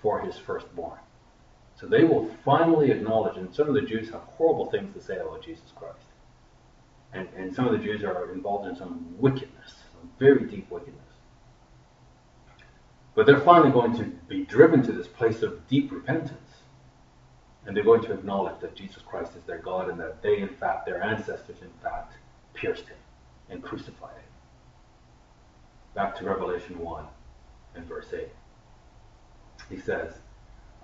for 0.00 0.20
his 0.20 0.38
firstborn. 0.38 0.98
So 1.74 1.86
they 1.86 2.04
will 2.04 2.30
finally 2.44 2.92
acknowledge, 2.92 3.36
and 3.36 3.52
some 3.52 3.68
of 3.68 3.74
the 3.74 3.82
Jews 3.82 4.10
have 4.10 4.20
horrible 4.22 4.70
things 4.70 4.94
to 4.94 5.02
say 5.02 5.18
about 5.18 5.42
Jesus 5.42 5.72
Christ. 5.74 5.98
And, 7.12 7.28
and 7.36 7.54
some 7.54 7.66
of 7.66 7.72
the 7.72 7.78
Jews 7.78 8.04
are 8.04 8.32
involved 8.32 8.68
in 8.68 8.76
some 8.76 9.14
wickedness, 9.18 9.74
some 9.92 10.10
very 10.18 10.44
deep 10.44 10.70
wickedness. 10.70 11.02
But 13.14 13.26
they're 13.26 13.40
finally 13.40 13.72
going 13.72 13.96
to 13.96 14.04
be 14.28 14.44
driven 14.44 14.82
to 14.82 14.92
this 14.92 15.08
place 15.08 15.42
of 15.42 15.66
deep 15.66 15.90
repentance. 15.90 16.34
And 17.66 17.76
they're 17.76 17.84
going 17.84 18.02
to 18.02 18.12
acknowledge 18.12 18.60
that 18.60 18.74
Jesus 18.74 19.02
Christ 19.02 19.32
is 19.36 19.42
their 19.44 19.58
God 19.58 19.90
and 19.90 19.98
that 20.00 20.22
they, 20.22 20.38
in 20.38 20.48
fact, 20.48 20.86
their 20.86 21.02
ancestors, 21.02 21.56
in 21.60 21.70
fact, 21.82 22.14
pierced 22.54 22.86
him 22.86 22.96
and 23.50 23.62
crucified 23.62 24.14
him. 24.14 24.22
Back 25.94 26.16
to 26.16 26.24
Revelation 26.24 26.78
1 26.78 27.04
and 27.74 27.84
verse 27.86 28.06
8. 28.12 28.28
He 29.68 29.78
says, 29.78 30.14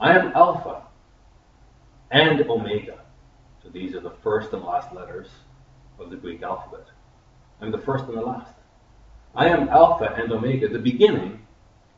I 0.01 0.19
am 0.19 0.33
Alpha 0.35 0.83
and 2.11 2.41
Omega. 2.51 2.99
So 3.63 3.69
these 3.69 3.95
are 3.95 4.01
the 4.01 4.11
first 4.11 4.53
and 4.53 4.63
last 4.63 4.93
letters 4.93 5.29
of 5.99 6.11
the 6.11 6.17
Greek 6.17 6.43
alphabet. 6.43 6.87
I'm 7.61 7.71
the 7.71 7.79
first 7.79 8.05
and 8.05 8.17
the 8.17 8.23
last. 8.23 8.55
I 9.35 9.49
am 9.49 9.69
Alpha 9.69 10.15
and 10.17 10.33
Omega, 10.33 10.69
the 10.69 10.79
beginning 10.79 11.47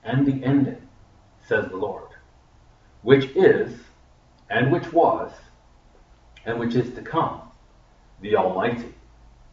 and 0.04 0.26
the 0.26 0.44
ending, 0.44 0.88
says 1.46 1.68
the 1.68 1.76
Lord, 1.76 2.08
which 3.02 3.26
is, 3.36 3.72
and 4.48 4.70
which 4.70 4.92
was, 4.92 5.32
and 6.44 6.58
which 6.58 6.74
is 6.74 6.94
to 6.94 7.02
come, 7.02 7.42
the 8.20 8.36
Almighty. 8.36 8.94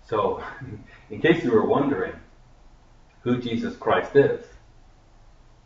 So, 0.07 0.43
in 1.09 1.21
case 1.21 1.43
you 1.43 1.51
were 1.51 1.65
wondering 1.65 2.13
who 3.21 3.41
Jesus 3.41 3.75
Christ 3.75 4.15
is, 4.15 4.45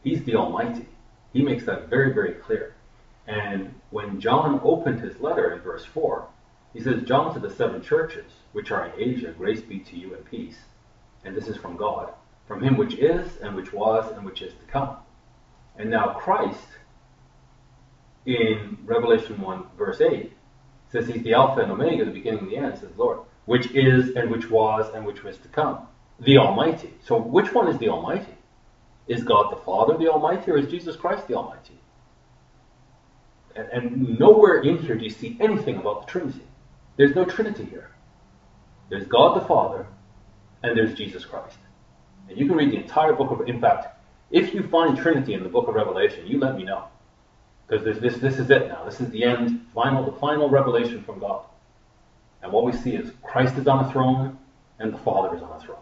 He's 0.04 0.24
the 0.24 0.36
Almighty. 0.36 0.88
He 1.34 1.42
makes 1.42 1.66
that 1.66 1.90
very, 1.90 2.14
very 2.14 2.34
clear. 2.34 2.76
And 3.28 3.74
when 3.90 4.22
John 4.22 4.62
opened 4.64 5.02
his 5.02 5.20
letter 5.20 5.52
in 5.52 5.60
verse 5.60 5.84
4, 5.84 6.26
he 6.74 6.82
says, 6.82 7.04
John 7.04 7.34
to 7.34 7.40
the 7.40 7.50
seven 7.50 7.82
churches, 7.82 8.32
which 8.52 8.72
are 8.72 8.88
in 8.88 9.16
Asia, 9.16 9.34
grace 9.38 9.62
be 9.62 9.80
to 9.80 9.96
you 9.96 10.14
and 10.14 10.26
peace. 10.26 10.58
And 11.24 11.36
this 11.36 11.48
is 11.48 11.58
from 11.58 11.78
God, 11.78 12.14
from 12.48 12.64
him 12.64 12.78
which 12.78 12.96
is, 12.96 13.38
and 13.38 13.56
which 13.56 13.74
was, 13.74 14.12
and 14.16 14.26
which 14.26 14.42
is 14.42 14.54
to 14.54 14.72
come. 14.72 14.98
And 15.78 15.90
now 15.90 16.14
Christ, 16.14 16.68
in 18.26 18.78
Revelation 18.86 19.42
1, 19.42 19.64
verse 19.78 20.02
8, 20.02 20.32
says 20.92 21.08
he's 21.08 21.24
the 21.24 21.34
Alpha 21.34 21.62
and 21.62 21.72
Omega, 21.72 22.06
the 22.06 22.12
beginning 22.12 22.42
and 22.42 22.50
the 22.50 22.58
end, 22.58 22.78
says 22.78 22.92
Lord 22.98 23.20
which 23.48 23.72
is 23.72 24.16
and 24.16 24.30
which 24.30 24.50
was 24.50 24.94
and 24.94 25.06
which 25.06 25.24
was 25.24 25.38
to 25.38 25.48
come. 25.48 25.88
The 26.20 26.38
Almighty. 26.38 26.94
So 27.06 27.18
which 27.18 27.54
one 27.54 27.70
is 27.70 27.78
the 27.80 27.90
Almighty? 27.90 28.36
Is 29.08 29.24
God 29.24 29.52
the 29.52 29.62
Father 29.62 29.98
the 29.98 30.10
Almighty 30.10 30.52
or 30.52 30.58
is 30.58 30.68
Jesus 30.68 30.98
Christ 30.98 31.28
the 31.28 31.36
Almighty? 31.36 31.80
And, 33.56 33.70
and 33.70 34.20
nowhere 34.20 34.62
in 34.62 34.80
here 34.80 34.96
do 34.96 35.06
you 35.06 35.10
see 35.10 35.38
anything 35.40 35.78
about 35.78 36.06
the 36.06 36.12
Trinity. 36.12 36.44
There's 36.98 37.16
no 37.16 37.26
Trinity 37.26 37.66
here. 37.66 37.92
There's 38.90 39.06
God 39.08 39.40
the 39.40 39.46
Father 39.46 39.88
and 40.64 40.76
there's 40.78 40.94
Jesus 40.96 41.24
Christ. 41.24 41.58
And 42.28 42.38
you 42.38 42.48
can 42.48 42.56
read 42.56 42.72
the 42.72 42.78
entire 42.78 43.14
book 43.14 43.32
of, 43.32 43.48
in 43.48 43.62
fact, 43.62 43.98
if 44.32 44.54
you 44.54 44.64
find 44.64 44.98
Trinity 44.98 45.34
in 45.34 45.44
the 45.44 45.50
book 45.50 45.68
of 45.68 45.76
Revelation, 45.76 46.28
you 46.28 46.40
let 46.40 46.58
me 46.58 46.64
know. 46.64 46.86
Because 47.68 48.00
this, 48.02 48.18
this 48.18 48.40
is 48.40 48.50
it 48.50 48.68
now. 48.68 48.84
This 48.86 49.00
is 49.00 49.10
the 49.12 49.24
end, 49.24 49.66
final, 49.74 50.04
the 50.04 50.18
final 50.20 50.50
revelation 50.50 51.04
from 51.04 51.20
God. 51.20 51.46
And 52.42 52.52
what 52.52 52.66
we 52.66 52.72
see 52.72 52.92
is 52.92 53.12
Christ 53.24 53.58
is 53.58 53.68
on 53.68 53.86
a 53.86 53.92
throne 53.92 54.38
and 54.80 54.94
the 54.94 54.98
Father 54.98 55.36
is 55.36 55.42
on 55.42 55.52
a 55.52 55.60
throne. 55.60 55.78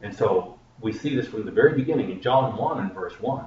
And 0.00 0.14
so 0.14 0.58
we 0.80 0.92
see 0.92 1.16
this 1.16 1.26
from 1.26 1.44
the 1.44 1.50
very 1.50 1.74
beginning 1.74 2.10
in 2.10 2.20
John 2.20 2.56
1 2.56 2.80
and 2.80 2.92
verse 2.92 3.18
1. 3.20 3.44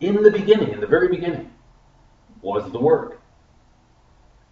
In 0.00 0.22
the 0.22 0.30
beginning, 0.30 0.70
in 0.72 0.80
the 0.80 0.86
very 0.86 1.08
beginning, 1.08 1.50
was 2.42 2.70
the 2.72 2.78
Word. 2.78 3.18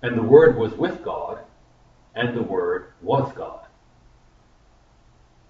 And 0.02 0.18
the 0.18 0.22
Word 0.22 0.56
was 0.58 0.72
with 0.74 1.02
God, 1.04 1.38
and 2.14 2.36
the 2.36 2.42
Word 2.42 2.92
was 3.00 3.32
God. 3.34 3.66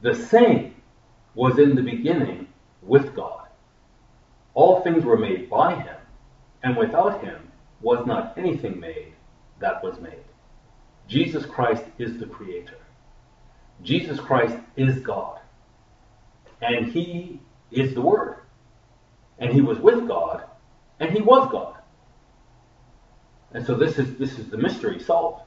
The 0.03 0.14
same 0.14 0.74
was 1.34 1.59
in 1.59 1.74
the 1.74 1.82
beginning 1.82 2.48
with 2.82 3.14
God. 3.14 3.48
All 4.55 4.82
things 4.82 5.05
were 5.05 5.16
made 5.16 5.48
by 5.48 5.74
him, 5.74 5.96
and 6.62 6.76
without 6.76 7.22
him 7.24 7.50
was 7.80 8.05
not 8.07 8.36
anything 8.36 8.78
made 8.78 9.14
that 9.61 9.82
was 9.82 9.98
made. 10.00 10.24
Jesus 11.09 11.46
Christ 11.46 11.84
is 11.98 12.18
the 12.18 12.26
creator. 12.26 12.78
Jesus 13.82 14.20
Christ 14.20 14.57
is 14.76 14.98
God. 15.00 15.40
And 16.61 16.92
he 16.92 17.40
is 17.70 17.94
the 17.94 18.03
Word. 18.03 18.36
And 19.38 19.53
he 19.53 19.61
was 19.61 19.78
with 19.78 20.07
God, 20.07 20.44
and 21.00 21.11
he 21.11 21.22
was 21.22 21.50
God. 21.50 21.72
And 23.55 23.64
so 23.66 23.74
this 23.74 23.98
is 23.98 24.16
this 24.16 24.38
is 24.38 24.48
the 24.48 24.57
mystery 24.57 24.98
solved. 25.00 25.42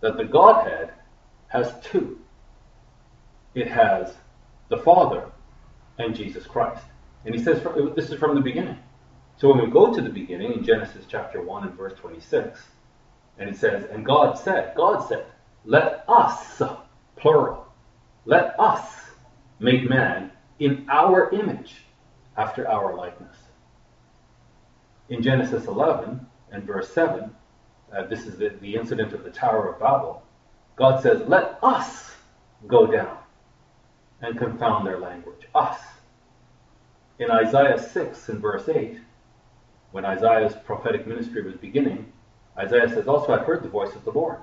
That 0.00 0.16
the 0.16 0.24
Godhead 0.24 0.92
has 1.48 1.72
two. 1.82 2.18
It 3.54 3.68
has 3.68 4.14
the 4.68 4.78
Father 4.78 5.30
and 5.98 6.14
Jesus 6.14 6.46
Christ. 6.46 6.84
And 7.24 7.34
he 7.34 7.42
says 7.42 7.62
this 7.94 8.10
is 8.10 8.18
from 8.18 8.34
the 8.34 8.40
beginning. 8.40 8.78
So 9.36 9.48
when 9.48 9.64
we 9.64 9.70
go 9.70 9.94
to 9.94 10.00
the 10.00 10.10
beginning 10.10 10.52
in 10.52 10.64
Genesis 10.64 11.04
chapter 11.08 11.42
1 11.42 11.68
and 11.68 11.76
verse 11.76 11.94
26, 11.98 12.60
and 13.38 13.48
it 13.50 13.56
says, 13.56 13.84
And 13.90 14.04
God 14.04 14.34
said, 14.38 14.74
God 14.76 15.00
said, 15.08 15.26
let 15.64 16.04
us, 16.08 16.62
plural, 17.16 17.66
let 18.26 18.58
us 18.60 18.84
make 19.58 19.88
man 19.88 20.30
in 20.58 20.86
our 20.88 21.30
image, 21.30 21.76
after 22.36 22.68
our 22.68 22.94
likeness. 22.96 23.36
In 25.08 25.22
Genesis 25.22 25.66
11 25.66 26.26
and 26.50 26.64
verse 26.64 26.92
7, 26.92 27.34
uh, 27.96 28.06
this 28.06 28.26
is 28.26 28.36
the, 28.38 28.50
the 28.60 28.74
incident 28.74 29.12
of 29.12 29.24
the 29.24 29.30
Tower 29.30 29.68
of 29.72 29.78
Babel, 29.78 30.22
God 30.76 31.02
says, 31.02 31.22
Let 31.28 31.58
us 31.62 32.14
go 32.66 32.86
down 32.86 33.18
and 34.20 34.38
confound 34.38 34.86
their 34.86 34.98
language. 34.98 35.48
Us. 35.54 35.78
In 37.18 37.30
Isaiah 37.30 37.78
6 37.78 38.28
and 38.28 38.40
verse 38.40 38.68
8, 38.68 38.98
when 39.92 40.04
Isaiah's 40.04 40.54
prophetic 40.64 41.06
ministry 41.06 41.42
was 41.42 41.54
beginning, 41.54 42.12
Isaiah 42.58 42.88
says, 42.88 43.06
Also 43.06 43.32
I 43.32 43.44
heard 43.44 43.62
the 43.62 43.68
voice 43.68 43.94
of 43.94 44.04
the 44.04 44.10
Lord. 44.10 44.38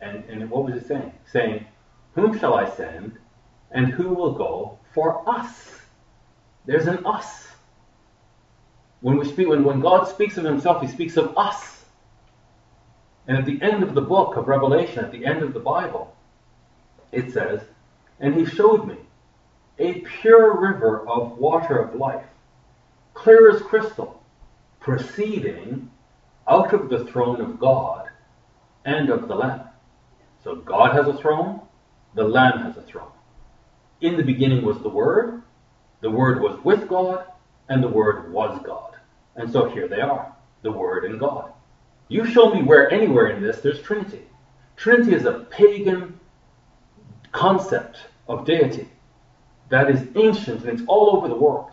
And, 0.00 0.24
and 0.24 0.50
what 0.50 0.64
was 0.64 0.74
he 0.74 0.86
saying? 0.86 1.12
Saying, 1.32 1.66
Whom 2.14 2.38
shall 2.38 2.54
I 2.54 2.68
send, 2.68 3.18
and 3.70 3.86
who 3.86 4.10
will 4.10 4.32
go 4.32 4.78
for 4.92 5.28
us? 5.28 5.80
There's 6.66 6.86
an 6.86 7.06
us. 7.06 7.48
When 9.06 9.18
we 9.18 9.24
speak, 9.24 9.46
when, 9.46 9.62
when 9.62 9.78
God 9.78 10.08
speaks 10.08 10.36
of 10.36 10.42
himself, 10.42 10.82
he 10.82 10.88
speaks 10.88 11.16
of 11.16 11.38
us. 11.38 11.84
And 13.28 13.38
at 13.38 13.44
the 13.44 13.62
end 13.62 13.84
of 13.84 13.94
the 13.94 14.00
book 14.00 14.36
of 14.36 14.48
Revelation, 14.48 15.04
at 15.04 15.12
the 15.12 15.24
end 15.24 15.44
of 15.44 15.54
the 15.54 15.60
Bible, 15.60 16.12
it 17.12 17.30
says, 17.30 17.60
And 18.18 18.34
he 18.34 18.44
showed 18.44 18.84
me 18.84 18.96
a 19.78 20.00
pure 20.00 20.60
river 20.60 21.06
of 21.06 21.38
water 21.38 21.78
of 21.78 21.94
life, 21.94 22.26
clear 23.14 23.48
as 23.48 23.62
crystal, 23.62 24.20
proceeding 24.80 25.88
out 26.48 26.74
of 26.74 26.88
the 26.88 27.04
throne 27.04 27.40
of 27.40 27.60
God 27.60 28.08
and 28.84 29.08
of 29.08 29.28
the 29.28 29.36
Lamb. 29.36 29.68
So 30.42 30.56
God 30.56 30.94
has 30.94 31.06
a 31.06 31.16
throne, 31.16 31.60
the 32.16 32.24
Lamb 32.24 32.58
has 32.64 32.76
a 32.76 32.82
throne. 32.82 33.12
In 34.00 34.16
the 34.16 34.24
beginning 34.24 34.64
was 34.64 34.80
the 34.80 34.88
Word, 34.88 35.42
the 36.00 36.10
Word 36.10 36.40
was 36.42 36.58
with 36.64 36.88
God, 36.88 37.24
and 37.68 37.80
the 37.80 37.88
Word 37.88 38.32
was 38.32 38.60
God. 38.64 38.95
And 39.36 39.50
so 39.50 39.68
here 39.68 39.88
they 39.88 40.00
are, 40.00 40.34
the 40.62 40.72
Word 40.72 41.04
and 41.04 41.20
God. 41.20 41.52
You 42.08 42.24
show 42.24 42.52
me 42.54 42.62
where 42.62 42.90
anywhere 42.90 43.28
in 43.28 43.42
this 43.42 43.60
there's 43.60 43.82
Trinity. 43.82 44.22
Trinity 44.76 45.14
is 45.14 45.24
a 45.24 45.46
pagan 45.50 46.18
concept 47.32 47.98
of 48.28 48.44
deity 48.44 48.88
that 49.68 49.90
is 49.90 50.06
ancient 50.14 50.62
and 50.64 50.78
it's 50.78 50.88
all 50.88 51.16
over 51.16 51.28
the 51.28 51.34
world. 51.34 51.70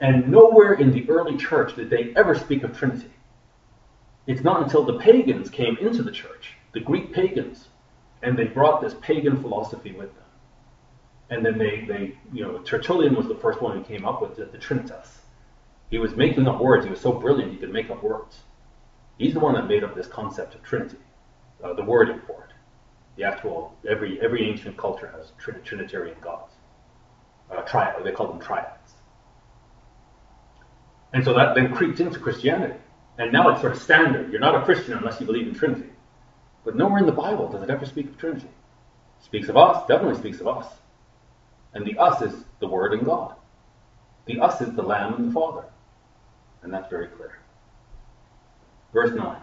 And 0.00 0.28
nowhere 0.28 0.74
in 0.74 0.92
the 0.92 1.08
early 1.08 1.36
church 1.36 1.76
did 1.76 1.88
they 1.88 2.12
ever 2.16 2.34
speak 2.34 2.62
of 2.62 2.76
Trinity. 2.76 3.10
It's 4.26 4.42
not 4.42 4.62
until 4.62 4.84
the 4.84 4.98
pagans 4.98 5.50
came 5.50 5.76
into 5.78 6.02
the 6.02 6.10
church, 6.10 6.54
the 6.72 6.80
Greek 6.80 7.12
pagans, 7.12 7.68
and 8.22 8.36
they 8.36 8.44
brought 8.44 8.80
this 8.80 8.94
pagan 9.00 9.40
philosophy 9.40 9.92
with 9.92 10.14
them. 10.14 10.24
And 11.30 11.44
then 11.44 11.58
they, 11.58 11.84
they 11.86 12.18
you 12.32 12.42
know, 12.42 12.58
Tertullian 12.58 13.14
was 13.14 13.28
the 13.28 13.36
first 13.36 13.60
one 13.60 13.76
who 13.76 13.84
came 13.84 14.04
up 14.04 14.20
with 14.20 14.36
the, 14.36 14.46
the 14.46 14.58
Trinitas. 14.58 15.08
He 15.90 15.98
was 15.98 16.16
making 16.16 16.48
up 16.48 16.60
words. 16.60 16.84
He 16.84 16.90
was 16.90 17.00
so 17.00 17.12
brilliant 17.12 17.52
he 17.52 17.58
could 17.58 17.72
make 17.72 17.90
up 17.90 18.02
words. 18.02 18.40
He's 19.18 19.34
the 19.34 19.40
one 19.40 19.54
that 19.54 19.68
made 19.68 19.84
up 19.84 19.94
this 19.94 20.06
concept 20.06 20.54
of 20.54 20.62
Trinity, 20.62 20.98
uh, 21.62 21.74
the 21.74 21.84
wording 21.84 22.20
for 22.26 22.44
it. 22.44 22.54
The 23.16 23.24
actual 23.24 23.76
every 23.88 24.20
every 24.20 24.48
ancient 24.48 24.76
culture 24.76 25.12
has 25.16 25.32
Trinitarian 25.38 26.16
gods, 26.20 26.52
uh, 27.50 27.62
triad. 27.62 28.02
They 28.02 28.10
call 28.10 28.28
them 28.28 28.40
triads. 28.40 28.94
And 31.12 31.24
so 31.24 31.32
that 31.34 31.54
then 31.54 31.72
creeps 31.72 32.00
into 32.00 32.18
Christianity. 32.18 32.74
And 33.18 33.32
now 33.32 33.48
it's 33.50 33.60
sort 33.60 33.72
of 33.72 33.80
standard. 33.80 34.32
You're 34.32 34.40
not 34.40 34.56
a 34.56 34.64
Christian 34.64 34.94
unless 34.94 35.20
you 35.20 35.26
believe 35.26 35.46
in 35.46 35.54
Trinity. 35.54 35.90
But 36.64 36.74
nowhere 36.74 36.98
in 36.98 37.06
the 37.06 37.12
Bible 37.12 37.48
does 37.48 37.62
it 37.62 37.70
ever 37.70 37.86
speak 37.86 38.06
of 38.06 38.18
Trinity. 38.18 38.48
It 38.48 39.24
speaks 39.24 39.48
of 39.48 39.56
us, 39.56 39.86
definitely 39.86 40.18
speaks 40.18 40.40
of 40.40 40.48
us. 40.48 40.66
And 41.72 41.86
the 41.86 41.96
us 41.98 42.20
is 42.22 42.44
the 42.58 42.66
Word 42.66 42.94
and 42.94 43.04
God. 43.04 43.36
The 44.26 44.40
us 44.40 44.60
is 44.60 44.74
the 44.74 44.82
Lamb 44.82 45.14
and 45.14 45.28
the 45.28 45.32
Father. 45.32 45.64
And 46.64 46.72
that's 46.72 46.90
very 46.90 47.06
clear. 47.06 47.38
Verse 48.92 49.14
9. 49.14 49.36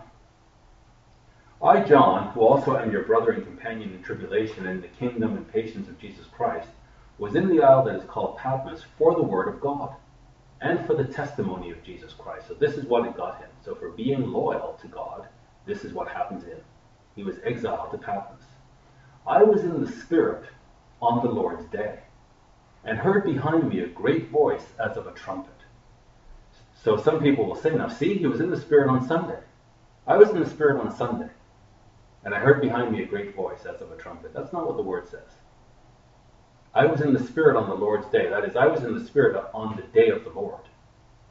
I, 1.63 1.82
John, 1.82 2.32
who 2.32 2.41
also 2.41 2.76
am 2.76 2.91
your 2.91 3.03
brother 3.03 3.32
and 3.32 3.45
companion 3.45 3.93
in 3.93 4.01
tribulation 4.01 4.65
and 4.65 4.78
in 4.78 4.82
the 4.82 4.88
kingdom 4.88 5.38
and 5.38 5.51
patience 5.51 5.88
of 5.88 5.99
Jesus 5.99 6.26
Christ, 6.36 6.67
was 7.19 7.36
in 7.36 7.47
the 7.47 7.61
isle 7.61 7.86
that 7.86 7.95
is 7.95 8.03
called 8.05 8.38
Patmos 8.38 8.84
for 8.97 9.13
the 9.13 9.22
word 9.22 9.47
of 9.47 9.61
God 9.61 9.95
and 10.61 10.86
for 10.88 10.95
the 10.95 11.03
testimony 11.03 11.69
of 11.69 11.84
Jesus 11.84 12.13
Christ. 12.13 12.47
So 12.47 12.55
this 12.55 12.74
is 12.74 12.86
what 12.86 13.05
it 13.05 13.15
got 13.15 13.39
him. 13.39 13.49
So 13.63 13.76
for 13.76 13.89
being 13.89 14.32
loyal 14.32 14.78
to 14.82 14.88
God, 14.88 15.28
this 15.67 15.86
is 15.86 15.93
what 15.93 16.07
happened 16.07 16.41
to 16.41 16.47
him. 16.47 16.61
He 17.15 17.24
was 17.24 17.38
exiled 17.43 17.91
to 17.91 17.97
Patmos. 17.97 18.41
I 19.28 19.43
was 19.43 19.63
in 19.63 19.84
the 19.84 19.91
Spirit 19.91 20.45
on 21.01 21.24
the 21.24 21.32
Lord's 21.32 21.65
day, 21.65 21.99
and 22.84 22.97
heard 22.97 23.24
behind 23.24 23.69
me 23.69 23.82
a 23.82 23.88
great 23.88 24.30
voice 24.30 24.65
as 24.84 24.97
of 24.97 25.05
a 25.05 25.11
trumpet. 25.11 25.53
So 26.84 26.98
some 26.98 27.22
people 27.22 27.46
will 27.46 27.56
say, 27.56 27.76
now 27.76 27.88
see, 27.88 28.18
he 28.18 28.26
was 28.26 28.40
in 28.40 28.50
the 28.50 28.60
Spirit 28.60 28.90
on 28.90 29.08
Sunday. 29.08 29.40
I 30.08 30.18
was 30.18 30.30
in 30.32 30.40
the 30.40 30.50
Spirit 30.50 30.82
on 30.82 30.96
Sunday, 30.96 31.30
and 32.24 32.34
I 32.34 32.40
heard 32.40 32.60
behind 32.60 32.92
me 32.92 33.04
a 33.04 33.06
great 33.06 33.36
voice 33.36 33.66
as 33.66 33.82
of 33.82 33.92
a 33.92 33.98
trumpet. 33.98 34.34
That's 34.34 34.52
not 34.52 34.66
what 34.66 34.78
the 34.78 34.84
word 34.84 35.08
says. 35.08 35.30
I 36.74 36.86
was 36.86 37.02
in 37.02 37.14
the 37.14 37.24
Spirit 37.24 37.56
on 37.58 37.70
the 37.70 37.76
Lord's 37.76 38.08
day. 38.08 38.30
That 38.30 38.46
is, 38.46 38.56
I 38.56 38.66
was 38.66 38.84
in 38.84 38.98
the 38.98 39.06
Spirit 39.06 39.44
on 39.54 39.76
the 39.76 39.84
day 39.84 40.10
of 40.10 40.24
the 40.24 40.32
Lord. 40.32 40.62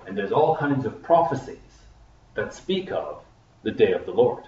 And 0.07 0.17
there's 0.17 0.33
all 0.33 0.57
kinds 0.57 0.85
of 0.85 1.03
prophecies 1.03 1.59
that 2.35 2.55
speak 2.55 2.93
of 2.93 3.23
the 3.63 3.71
day 3.71 3.93
of 3.93 4.07
the 4.07 4.13
Lord. 4.13 4.45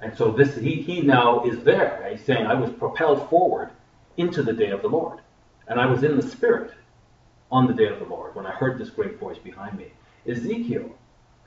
And 0.00 0.16
so 0.16 0.30
this 0.30 0.56
he, 0.56 0.82
he 0.82 1.02
now 1.02 1.44
is 1.44 1.62
there. 1.64 2.06
He's 2.10 2.24
saying, 2.24 2.46
I 2.46 2.54
was 2.54 2.70
propelled 2.70 3.28
forward 3.28 3.70
into 4.16 4.42
the 4.42 4.52
day 4.52 4.70
of 4.70 4.82
the 4.82 4.88
Lord. 4.88 5.18
And 5.68 5.80
I 5.80 5.86
was 5.86 6.02
in 6.02 6.16
the 6.16 6.28
Spirit 6.28 6.72
on 7.50 7.66
the 7.66 7.74
day 7.74 7.88
of 7.88 7.98
the 7.98 8.06
Lord 8.06 8.34
when 8.34 8.46
I 8.46 8.52
heard 8.52 8.78
this 8.78 8.90
great 8.90 9.18
voice 9.18 9.38
behind 9.38 9.76
me. 9.78 9.92
Ezekiel 10.26 10.90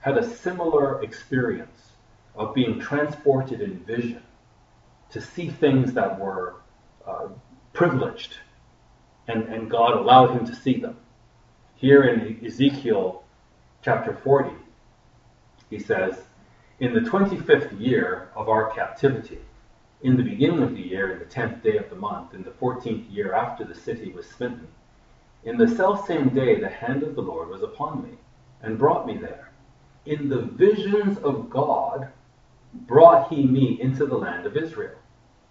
had 0.02 0.18
a 0.18 0.28
similar 0.28 1.02
experience 1.04 1.92
of 2.36 2.54
being 2.54 2.80
transported 2.80 3.62
in 3.62 3.80
vision 3.80 4.22
to 5.10 5.22
see 5.22 5.50
things 5.50 5.94
that 5.94 6.20
were 6.20 6.56
uh, 7.06 7.28
privileged, 7.74 8.38
and, 9.28 9.44
and 9.44 9.70
God 9.70 9.98
allowed 9.98 10.32
him 10.32 10.46
to 10.46 10.56
see 10.56 10.80
them. 10.80 10.98
Here 11.76 12.04
in 12.04 12.46
Ezekiel 12.46 13.24
chapter 13.82 14.14
40, 14.14 14.52
he 15.70 15.80
says, 15.80 16.16
In 16.80 16.94
the 16.94 17.02
25th 17.02 17.80
year 17.80 18.30
of 18.36 18.50
our 18.50 18.72
captivity, 18.72 19.40
in 20.02 20.16
the 20.16 20.24
beginning 20.24 20.62
of 20.62 20.76
the 20.76 20.82
year, 20.82 21.12
in 21.12 21.20
the 21.20 21.26
tenth 21.26 21.64
day 21.64 21.78
of 21.78 21.90
the 21.90 21.96
month, 21.96 22.34
in 22.34 22.44
the 22.44 22.52
fourteenth 22.52 23.10
year 23.10 23.34
after 23.34 23.64
the 23.64 23.74
city 23.74 24.12
was 24.12 24.28
smitten, 24.28 24.68
in 25.44 25.58
the 25.58 25.68
selfsame 25.68 26.30
day 26.30 26.60
the 26.60 26.70
hand 26.70 27.02
of 27.02 27.16
the 27.16 27.22
Lord 27.22 27.50
was 27.50 27.64
upon 27.64 28.04
me, 28.04 28.18
and 28.62 28.78
brought 28.78 29.06
me 29.06 29.18
there. 29.18 29.52
In 30.06 30.30
the 30.30 30.42
visions 30.42 31.18
of 31.20 31.50
God 31.50 32.10
brought 32.74 33.30
he 33.30 33.44
me 33.44 33.80
into 33.82 34.06
the 34.06 34.18
land 34.18 34.46
of 34.46 34.58
Israel. 34.58 34.96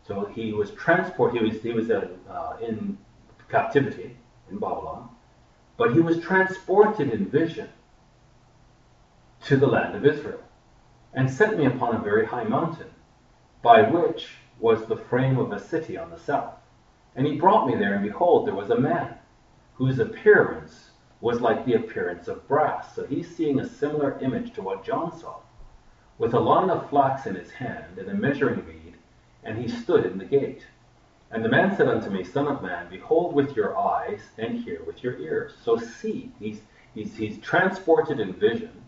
So 0.06 0.24
he 0.24 0.52
was 0.52 0.70
transported, 0.72 1.42
he 1.42 1.48
was, 1.48 1.62
he 1.62 1.72
was 1.72 1.90
uh, 1.90 2.08
uh, 2.30 2.56
in 2.62 2.96
captivity 3.48 4.16
in 4.50 4.58
Babylon, 4.58 5.08
but 5.76 5.92
he 5.92 6.00
was 6.00 6.20
transported 6.20 7.10
in 7.10 7.26
vision 7.26 7.68
to 9.42 9.56
the 9.56 9.66
land 9.66 9.94
of 9.94 10.04
Israel 10.06 10.40
and 11.14 11.30
set 11.30 11.58
me 11.58 11.66
upon 11.66 11.94
a 11.96 12.00
very 12.00 12.26
high 12.26 12.44
mountain 12.44 12.90
by 13.62 13.82
which 13.82 14.28
was 14.60 14.86
the 14.86 14.96
frame 14.96 15.38
of 15.38 15.52
a 15.52 15.58
city 15.58 15.96
on 15.96 16.10
the 16.10 16.18
south. 16.18 16.54
And 17.14 17.26
he 17.26 17.36
brought 17.36 17.66
me 17.66 17.74
there, 17.74 17.94
and 17.94 18.02
behold, 18.02 18.46
there 18.46 18.54
was 18.54 18.70
a 18.70 18.78
man 18.78 19.14
whose 19.74 19.98
appearance 19.98 20.85
was 21.20 21.40
like 21.40 21.64
the 21.64 21.74
appearance 21.74 22.28
of 22.28 22.46
brass. 22.48 22.94
So 22.94 23.06
he's 23.06 23.34
seeing 23.34 23.60
a 23.60 23.68
similar 23.68 24.18
image 24.20 24.52
to 24.54 24.62
what 24.62 24.84
John 24.84 25.18
saw, 25.18 25.36
with 26.18 26.34
a 26.34 26.40
line 26.40 26.70
of 26.70 26.88
flax 26.90 27.26
in 27.26 27.34
his 27.34 27.50
hand 27.50 27.98
and 27.98 28.08
a 28.08 28.14
measuring 28.14 28.64
reed, 28.66 28.94
and 29.42 29.58
he 29.58 29.68
stood 29.68 30.04
in 30.06 30.18
the 30.18 30.24
gate. 30.24 30.66
And 31.30 31.44
the 31.44 31.48
man 31.48 31.76
said 31.76 31.88
unto 31.88 32.10
me, 32.10 32.24
Son 32.24 32.46
of 32.46 32.62
man, 32.62 32.88
behold 32.88 33.34
with 33.34 33.56
your 33.56 33.76
eyes 33.76 34.20
and 34.38 34.62
hear 34.62 34.82
with 34.84 35.02
your 35.02 35.18
ears. 35.18 35.54
So 35.62 35.76
see, 35.76 36.30
he's, 36.38 36.60
he's, 36.94 37.16
he's 37.16 37.38
transported 37.38 38.20
in 38.20 38.32
vision 38.32 38.82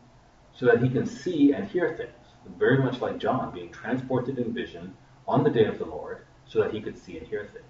so 0.55 0.67
that 0.67 0.83
he 0.83 0.89
can 0.89 1.07
see 1.07 1.53
and 1.53 1.67
hear 1.69 1.97
things 1.97 2.13
very 2.57 2.79
much 2.79 3.01
like 3.01 3.19
John 3.19 3.53
being 3.53 3.71
transported 3.71 4.39
in 4.39 4.53
vision 4.55 4.97
on 5.27 5.45
the 5.45 5.51
day 5.51 5.65
of 5.65 5.79
the 5.79 5.85
Lord, 5.85 6.25
so 6.47 6.61
that 6.63 6.73
he 6.73 6.81
could 6.81 6.97
see 6.97 7.19
and 7.19 7.27
hear 7.27 7.45
things. 7.53 7.65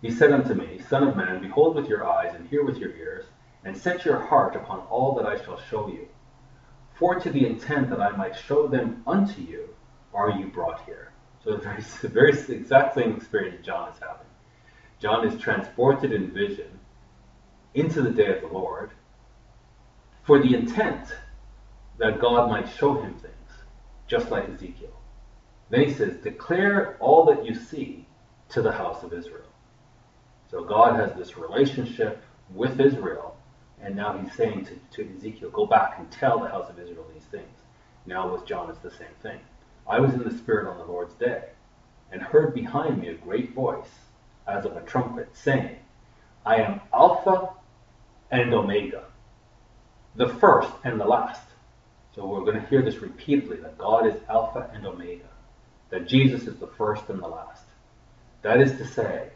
He 0.00 0.10
said 0.10 0.32
unto 0.32 0.54
me, 0.54 0.80
Son 0.88 1.06
of 1.06 1.16
man, 1.16 1.42
behold 1.42 1.74
with 1.74 1.88
your 1.88 2.06
eyes 2.06 2.34
and 2.34 2.48
hear 2.48 2.64
with 2.64 2.78
your 2.78 2.94
ears, 2.94 3.24
and 3.64 3.76
set 3.76 4.04
your 4.04 4.18
heart 4.18 4.54
upon 4.54 4.80
all 4.90 5.14
that 5.16 5.26
I 5.26 5.42
shall 5.42 5.60
show 5.60 5.88
you. 5.88 6.08
For 6.94 7.18
to 7.18 7.30
the 7.30 7.46
intent 7.46 7.90
that 7.90 8.00
I 8.00 8.16
might 8.16 8.36
show 8.36 8.68
them 8.68 9.02
unto 9.06 9.42
you 9.42 9.68
are 10.14 10.30
you 10.30 10.46
brought 10.46 10.84
here. 10.84 11.12
So 11.42 11.56
the 11.56 11.58
very, 12.08 12.32
very 12.32 12.56
exact 12.56 12.94
same 12.94 13.16
experience 13.16 13.64
John 13.64 13.90
is 13.92 13.98
having. 13.98 14.26
John 15.00 15.26
is 15.26 15.40
transported 15.40 16.12
in 16.12 16.30
vision 16.32 16.78
into 17.74 18.02
the 18.02 18.10
day 18.10 18.34
of 18.34 18.40
the 18.40 18.48
Lord 18.48 18.90
for 20.22 20.38
the 20.38 20.54
intent 20.54 21.08
that 21.98 22.20
God 22.20 22.50
might 22.50 22.68
show 22.68 23.00
him 23.00 23.14
things, 23.14 23.50
just 24.06 24.30
like 24.30 24.48
Ezekiel. 24.48 24.96
Then 25.70 25.88
he 25.88 25.92
says, 25.92 26.16
Declare 26.16 26.96
all 27.00 27.24
that 27.26 27.44
you 27.44 27.54
see 27.54 28.06
to 28.50 28.62
the 28.62 28.72
house 28.72 29.02
of 29.02 29.12
Israel. 29.12 29.47
So 30.50 30.64
God 30.64 30.98
has 30.98 31.14
this 31.14 31.36
relationship 31.36 32.22
with 32.54 32.80
Israel, 32.80 33.36
and 33.82 33.94
now 33.94 34.16
he's 34.16 34.32
saying 34.34 34.66
to, 34.66 35.04
to 35.04 35.16
Ezekiel, 35.16 35.50
Go 35.50 35.66
back 35.66 35.98
and 35.98 36.10
tell 36.10 36.38
the 36.40 36.48
house 36.48 36.70
of 36.70 36.78
Israel 36.78 37.06
these 37.12 37.24
things. 37.24 37.58
Now 38.06 38.32
with 38.32 38.46
John, 38.46 38.70
it's 38.70 38.78
the 38.78 38.90
same 38.90 39.14
thing. 39.22 39.40
I 39.86 40.00
was 40.00 40.14
in 40.14 40.24
the 40.24 40.36
Spirit 40.36 40.70
on 40.70 40.78
the 40.78 40.84
Lord's 40.84 41.14
day, 41.14 41.44
and 42.10 42.22
heard 42.22 42.54
behind 42.54 43.00
me 43.00 43.08
a 43.08 43.14
great 43.14 43.54
voice, 43.54 43.90
as 44.46 44.64
of 44.64 44.76
a 44.76 44.82
trumpet, 44.82 45.28
saying, 45.34 45.76
I 46.46 46.56
am 46.56 46.80
Alpha 46.94 47.50
and 48.30 48.54
Omega, 48.54 49.04
the 50.16 50.28
first 50.28 50.70
and 50.84 50.98
the 50.98 51.04
last. 51.04 51.42
So 52.14 52.26
we're 52.26 52.40
going 52.40 52.60
to 52.60 52.66
hear 52.68 52.82
this 52.82 52.96
repeatedly 52.96 53.58
that 53.58 53.76
God 53.78 54.06
is 54.06 54.14
Alpha 54.28 54.70
and 54.72 54.86
Omega, 54.86 55.28
that 55.90 56.08
Jesus 56.08 56.46
is 56.46 56.56
the 56.56 56.66
first 56.66 57.08
and 57.10 57.22
the 57.22 57.28
last. 57.28 57.64
That 58.42 58.60
is 58.60 58.72
to 58.78 58.86
say, 58.86 59.28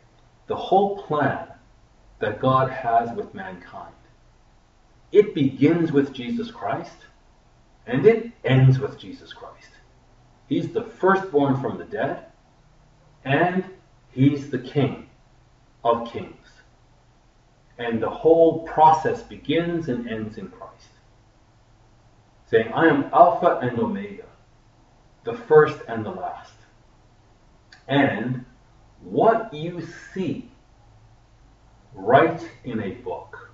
the 0.46 0.56
whole 0.56 1.02
plan 1.02 1.48
that 2.18 2.40
God 2.40 2.70
has 2.70 3.14
with 3.16 3.34
mankind. 3.34 3.94
It 5.10 5.34
begins 5.34 5.92
with 5.92 6.12
Jesus 6.12 6.50
Christ 6.50 6.96
and 7.86 8.06
it 8.06 8.30
ends 8.44 8.78
with 8.78 8.98
Jesus 8.98 9.32
Christ. 9.32 9.68
He's 10.48 10.68
the 10.68 10.84
firstborn 10.84 11.60
from 11.60 11.78
the 11.78 11.84
dead 11.84 12.26
and 13.24 13.64
he's 14.10 14.50
the 14.50 14.58
king 14.58 15.08
of 15.84 16.10
kings. 16.10 16.36
And 17.78 18.02
the 18.02 18.10
whole 18.10 18.66
process 18.66 19.22
begins 19.22 19.88
and 19.88 20.08
ends 20.08 20.38
in 20.38 20.48
Christ. 20.48 20.88
Saying, 22.50 22.72
I 22.72 22.86
am 22.86 23.10
Alpha 23.12 23.58
and 23.62 23.78
Omega, 23.78 24.26
the 25.24 25.34
first 25.34 25.78
and 25.88 26.04
the 26.04 26.10
last. 26.10 26.52
And 27.88 28.44
what 29.04 29.52
you 29.52 29.86
see, 30.14 30.50
write 31.94 32.48
in 32.64 32.80
a 32.80 32.90
book. 32.90 33.50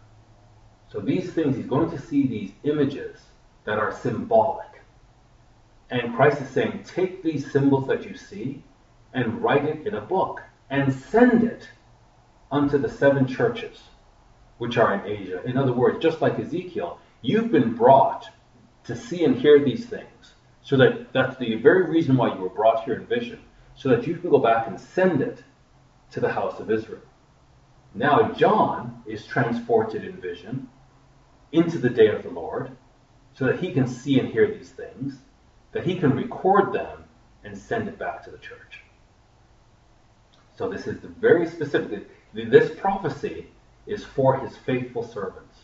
So 0.91 1.01
these 1.01 1.33
things, 1.33 1.57
he's 1.57 1.67
going 1.67 1.91
to 1.91 2.01
see 2.01 2.27
these 2.27 2.53
images 2.65 3.19
that 3.65 3.79
are 3.79 3.93
symbolic. 3.93 4.67
And 5.91 6.15
Christ 6.15 6.41
is 6.41 6.49
saying, 6.51 6.85
take 6.87 7.23
these 7.23 7.51
symbols 7.51 7.87
that 7.89 8.05
you 8.05 8.17
see 8.17 8.63
and 9.13 9.43
write 9.43 9.65
it 9.65 9.87
in 9.87 9.95
a 9.95 10.01
book 10.01 10.43
and 10.71 10.93
send 10.93 11.45
it 11.45 11.69
unto 12.51 12.79
the 12.79 12.89
seven 12.89 13.27
churches 13.27 13.81
which 14.59 14.77
are 14.77 14.95
in 14.95 15.07
Asia. 15.11 15.43
In 15.45 15.57
other 15.57 15.73
words, 15.73 16.03
just 16.03 16.21
like 16.21 16.39
Ezekiel, 16.39 16.99
you've 17.23 17.51
been 17.51 17.75
brought 17.75 18.29
to 18.85 18.97
see 18.97 19.25
and 19.25 19.37
hear 19.37 19.65
these 19.65 19.87
things. 19.87 20.35
So 20.63 20.77
that 20.77 21.13
that's 21.13 21.39
the 21.39 21.55
very 21.57 21.89
reason 21.89 22.17
why 22.17 22.35
you 22.35 22.41
were 22.41 22.49
brought 22.51 22.85
here 22.85 22.95
in 22.95 23.07
vision, 23.07 23.41
so 23.79 23.89
that 23.89 24.07
you 24.07 24.17
can 24.17 24.29
go 24.29 24.39
back 24.39 24.67
and 24.67 24.79
send 24.79 25.23
it 25.23 25.45
to 26.11 26.21
the 26.21 26.33
house 26.33 26.59
of 26.59 26.71
Israel. 26.71 27.01
Now 27.95 28.33
John 28.33 29.03
is 29.07 29.25
transported 29.25 30.05
in 30.05 30.21
vision 30.21 30.69
into 31.53 31.79
the 31.79 31.89
day 31.89 32.09
of 32.09 32.23
the 32.23 32.29
Lord, 32.31 32.73
so 33.35 33.47
that 33.47 33.61
he 33.61 33.73
can 33.73 33.87
see 33.87 34.19
and 34.19 34.29
hear 34.29 34.53
these 34.53 34.71
things, 34.71 35.19
that 35.73 35.87
he 35.87 35.95
can 35.99 36.11
record 36.11 36.73
them 36.73 37.05
and 37.45 37.57
send 37.57 37.89
it 37.89 37.99
back 37.99 38.25
to 38.25 38.31
the 38.31 38.39
church. 38.39 38.83
So 40.57 40.69
this 40.69 40.87
is 40.89 40.99
very 41.21 41.47
specific. 41.47 42.11
This 42.35 42.71
prophecy 42.79 43.47
is 43.87 44.05
for 44.05 44.41
his 44.41 44.57
faithful 44.57 45.05
servants. 45.05 45.61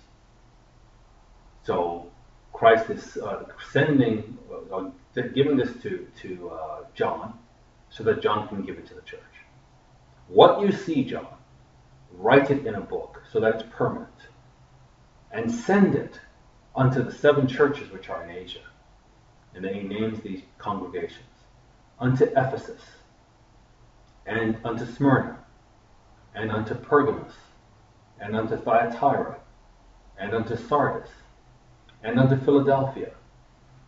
So 1.65 2.11
Christ 2.53 2.89
is 2.91 3.17
uh, 3.17 3.45
sending, 3.73 4.39
uh, 4.73 4.91
giving 5.35 5.57
this 5.57 5.73
to 5.83 6.07
to 6.23 6.51
uh, 6.51 6.85
John, 6.95 7.39
so 7.95 8.03
that 8.03 8.21
John 8.21 8.49
can 8.49 8.63
give 8.63 8.77
it 8.77 8.87
to 8.89 8.95
the 8.95 9.03
church. 9.03 9.21
What 10.27 10.61
you 10.61 10.73
see, 10.73 11.05
John, 11.05 11.29
write 12.13 12.51
it 12.51 12.67
in 12.67 12.75
a 12.75 12.81
book 12.81 13.23
so 13.33 13.39
that 13.39 13.55
it's 13.55 13.65
permanent, 13.71 14.09
and 15.31 15.51
send 15.51 15.95
it 15.95 16.19
unto 16.75 17.05
the 17.05 17.13
seven 17.13 17.47
churches 17.47 17.93
which 17.93 18.09
are 18.09 18.25
in 18.25 18.31
Asia. 18.31 18.63
And 19.55 19.65
then 19.65 19.75
he 19.75 19.83
names 19.83 20.21
these 20.21 20.43
congregations 20.59 21.29
unto 22.01 22.25
Ephesus, 22.25 22.83
and 24.27 24.59
unto 24.65 24.85
Smyrna, 24.85 25.39
and 26.35 26.51
unto 26.51 26.75
Pergamos, 26.75 27.35
and 28.19 28.35
unto 28.35 28.57
Thyatira, 28.57 29.37
and 30.19 30.35
unto 30.35 30.57
Sardis, 30.57 31.11
and 32.03 32.19
unto 32.19 32.45
Philadelphia, 32.45 33.13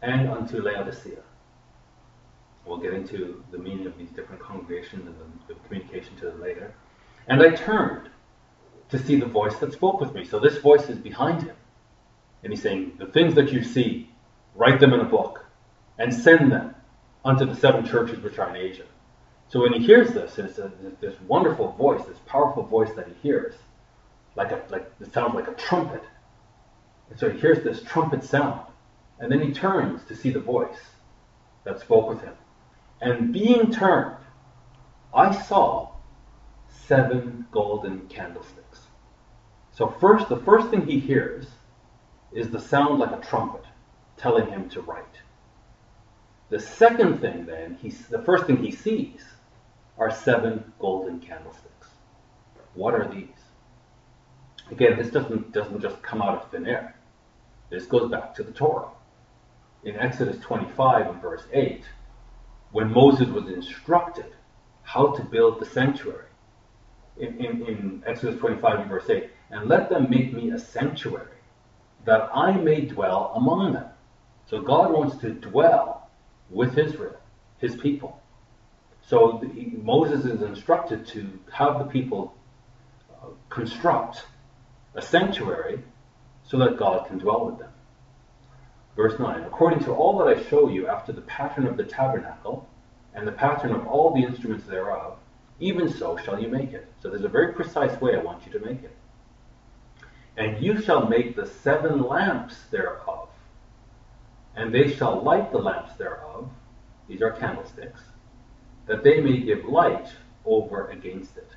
and 0.03 0.31
unto 0.31 0.63
Laodicea. 0.63 1.23
We'll 2.67 2.79
get 2.79 2.93
into 2.93 3.45
the 3.53 3.59
meaning 3.59 3.87
of 3.87 3.97
these 3.97 4.11
different 4.11 4.41
congregations 4.43 5.07
and 5.07 5.14
the, 5.17 5.55
the 5.55 5.61
communication 5.61 6.17
to 6.17 6.27
them 6.27 6.41
later. 6.41 6.75
And 7.29 7.41
I 7.41 7.51
turned 7.51 8.11
to 8.89 8.99
see 8.99 9.19
the 9.19 9.27
voice 9.27 9.57
that 9.59 9.73
spoke 9.73 10.01
with 10.01 10.12
me. 10.14 10.25
So 10.25 10.39
this 10.41 10.59
voice 10.59 10.89
is 10.89 10.99
behind 10.99 11.43
him. 11.43 11.57
And 12.43 12.53
he's 12.53 12.62
saying, 12.62 12.97
The 12.99 13.07
things 13.07 13.35
that 13.35 13.53
you 13.53 13.62
see, 13.62 14.11
write 14.55 14.81
them 14.81 14.93
in 14.93 15.01
a 15.01 15.05
book 15.05 15.45
and 15.99 16.12
send 16.12 16.51
them 16.51 16.75
unto 17.25 17.45
the 17.45 17.55
seven 17.55 17.85
churches 17.85 18.21
which 18.21 18.39
are 18.39 18.51
in 18.51 18.57
Asia. 18.57 18.85
So 19.49 19.61
when 19.61 19.73
he 19.73 19.85
hears 19.85 20.12
this, 20.12 20.39
it's 20.39 20.59
a, 20.59 20.73
this 21.01 21.14
wonderful 21.21 21.73
voice, 21.73 22.05
this 22.05 22.19
powerful 22.27 22.64
voice 22.64 22.91
that 22.97 23.07
he 23.07 23.14
hears, 23.23 23.55
like 24.35 24.51
a 24.51 24.62
like 24.71 24.91
it 25.01 25.12
sounds 25.12 25.35
like 25.35 25.49
a 25.49 25.55
trumpet. 25.55 26.03
And 27.11 27.19
so 27.19 27.31
he 27.31 27.39
hears 27.39 27.62
this 27.62 27.83
trumpet 27.83 28.25
sound, 28.25 28.67
and 29.21 29.31
then 29.31 29.41
he 29.41 29.53
turns 29.53 30.05
to 30.07 30.17
see 30.17 30.31
the 30.31 30.41
voice 30.41 30.79
that 31.64 31.81
spoke 31.81 32.09
with 32.09 32.21
him. 32.23 32.35
And 33.01 33.32
being 33.32 33.70
turned, 33.70 34.16
I 35.14 35.34
saw 35.34 35.90
seven 36.68 37.47
golden 37.51 38.07
candlesticks. 38.09 38.86
So 39.72 39.88
first, 40.01 40.28
the 40.28 40.38
first 40.38 40.70
thing 40.70 40.86
he 40.86 40.99
hears 40.99 41.47
is 42.32 42.51
the 42.51 42.61
sound 42.61 42.99
like 42.99 43.12
a 43.12 43.24
trumpet 43.26 43.64
telling 44.16 44.47
him 44.47 44.68
to 44.70 44.80
write. 44.80 45.05
The 46.49 46.61
second 46.61 47.20
thing 47.20 47.44
then, 47.47 47.76
he, 47.80 47.90
the 47.90 48.22
first 48.22 48.47
thing 48.47 48.59
he 48.59 48.70
sees 48.70 49.22
are 49.99 50.11
seven 50.11 50.72
golden 50.78 51.20
candlesticks. 51.20 51.88
What 52.74 52.94
are 52.94 53.09
these? 53.09 53.28
Again, 54.70 54.97
this 54.97 55.11
doesn't, 55.11 55.53
doesn't 55.53 55.80
just 55.80 56.03
come 56.03 56.22
out 56.22 56.42
of 56.42 56.51
thin 56.51 56.66
air. 56.66 56.97
This 57.70 57.86
goes 57.86 58.11
back 58.11 58.34
to 58.34 58.42
the 58.42 58.53
Torah. 58.53 58.88
In 59.84 59.97
Exodus 59.97 60.38
25 60.38 61.09
and 61.09 61.22
verse 61.22 61.44
8, 61.53 61.84
when 62.77 62.93
Moses 62.93 63.29
was 63.29 63.49
instructed 63.49 64.35
how 64.83 65.07
to 65.16 65.22
build 65.22 65.59
the 65.59 65.64
sanctuary, 65.64 66.29
in, 67.16 67.43
in, 67.43 67.66
in 67.66 68.03
Exodus 68.07 68.39
25 68.39 68.87
verse 68.87 69.09
8, 69.09 69.31
and 69.51 69.66
let 69.66 69.89
them 69.89 70.11
make 70.11 70.35
me 70.35 70.51
a 70.51 70.59
sanctuary, 70.59 71.39
that 72.05 72.29
I 72.35 72.53
may 72.53 72.83
dwell 72.83 73.33
among 73.35 73.72
them. 73.72 73.87
So 74.51 74.61
God 74.61 74.93
wants 74.93 75.16
to 75.22 75.31
dwell 75.31 76.11
with 76.51 76.77
Israel, 76.77 77.16
his 77.57 77.77
people. 77.77 78.20
So 79.01 79.41
the, 79.43 79.79
Moses 79.79 80.27
is 80.27 80.43
instructed 80.43 81.07
to 81.07 81.27
have 81.51 81.79
the 81.79 81.87
people 81.87 82.35
uh, 83.11 83.29
construct 83.49 84.27
a 84.95 85.01
sanctuary 85.01 85.83
so 86.45 86.59
that 86.59 86.77
God 86.77 87.07
can 87.07 87.16
dwell 87.16 87.47
with 87.47 87.59
them. 87.59 87.72
Verse 88.97 89.18
9 89.18 89.44
According 89.44 89.80
to 89.80 89.92
all 89.92 90.18
that 90.18 90.36
I 90.36 90.42
show 90.44 90.68
you 90.68 90.88
after 90.88 91.12
the 91.12 91.20
pattern 91.22 91.66
of 91.66 91.76
the 91.76 91.84
tabernacle 91.84 92.66
and 93.14 93.28
the 93.28 93.32
pattern 93.32 93.72
of 93.72 93.86
all 93.86 94.12
the 94.14 94.22
instruments 94.24 94.64
thereof, 94.66 95.18
even 95.61 95.92
so 95.92 96.16
shall 96.16 96.40
you 96.40 96.49
make 96.49 96.72
it. 96.72 96.90
So 97.01 97.09
there's 97.09 97.24
a 97.24 97.28
very 97.28 97.53
precise 97.53 97.99
way 98.01 98.14
I 98.14 98.22
want 98.22 98.44
you 98.47 98.53
to 98.59 98.64
make 98.64 98.82
it. 98.82 98.97
And 100.36 100.62
you 100.62 100.80
shall 100.80 101.07
make 101.07 101.36
the 101.36 101.47
seven 101.47 102.03
lamps 102.03 102.64
thereof, 102.70 103.28
and 104.55 104.72
they 104.72 104.94
shall 104.94 105.22
light 105.22 105.51
the 105.53 105.59
lamps 105.59 105.94
thereof, 105.94 106.51
these 107.09 107.22
are 107.22 107.30
candlesticks, 107.30 108.01
that 108.86 109.03
they 109.03 109.20
may 109.20 109.38
give 109.38 109.64
light 109.64 110.09
over 110.44 110.88
against 110.88 111.36
it. 111.36 111.51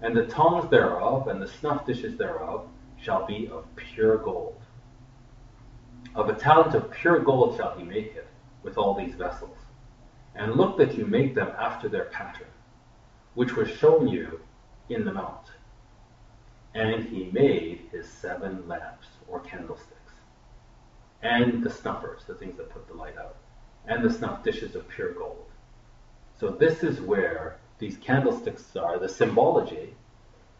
And 0.00 0.16
the 0.16 0.26
tongs 0.26 0.70
thereof 0.70 1.28
and 1.28 1.42
the 1.42 1.48
snuff 1.48 1.84
dishes 1.84 2.16
thereof 2.16 2.68
shall 3.00 3.26
be 3.26 3.48
of 3.48 3.64
pure 3.76 4.18
gold. 4.18 4.60
Of 6.14 6.28
a 6.28 6.34
talent 6.34 6.74
of 6.74 6.90
pure 6.90 7.20
gold 7.20 7.56
shall 7.56 7.78
he 7.78 7.84
make 7.84 8.16
it 8.16 8.26
with 8.62 8.76
all 8.76 8.94
these 8.94 9.14
vessels. 9.14 9.56
And 10.34 10.54
look 10.54 10.76
that 10.78 10.96
you 10.96 11.06
make 11.06 11.34
them 11.34 11.52
after 11.58 11.88
their 11.88 12.06
pattern, 12.06 12.48
which 13.34 13.54
was 13.54 13.68
shown 13.68 14.08
you 14.08 14.40
in 14.88 15.04
the 15.04 15.12
mount. 15.12 15.46
And 16.74 17.04
he 17.04 17.30
made 17.32 17.88
his 17.90 18.08
seven 18.08 18.66
lamps 18.68 19.08
or 19.28 19.40
candlesticks, 19.40 20.12
and 21.22 21.62
the 21.62 21.70
snuffers, 21.70 22.24
the 22.26 22.34
things 22.34 22.56
that 22.56 22.70
put 22.70 22.86
the 22.86 22.94
light 22.94 23.18
out, 23.18 23.36
and 23.86 24.04
the 24.04 24.12
snuff 24.12 24.42
dishes 24.42 24.74
of 24.74 24.88
pure 24.88 25.12
gold. 25.12 25.46
So 26.38 26.48
this 26.48 26.82
is 26.82 27.00
where 27.00 27.58
these 27.78 27.96
candlesticks 27.96 28.76
are, 28.76 28.98
the 28.98 29.08
symbology 29.08 29.94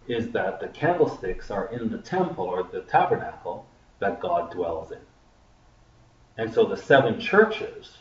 is 0.08 0.30
that 0.32 0.60
the 0.60 0.68
candlesticks 0.68 1.50
are 1.50 1.66
in 1.72 1.90
the 1.90 1.98
temple 1.98 2.44
or 2.44 2.64
the 2.64 2.82
tabernacle 2.82 3.66
that 4.00 4.20
God 4.20 4.50
dwells 4.50 4.90
in. 4.90 4.98
And 6.40 6.50
so 6.54 6.64
the 6.64 6.76
seven 6.78 7.20
churches 7.20 7.98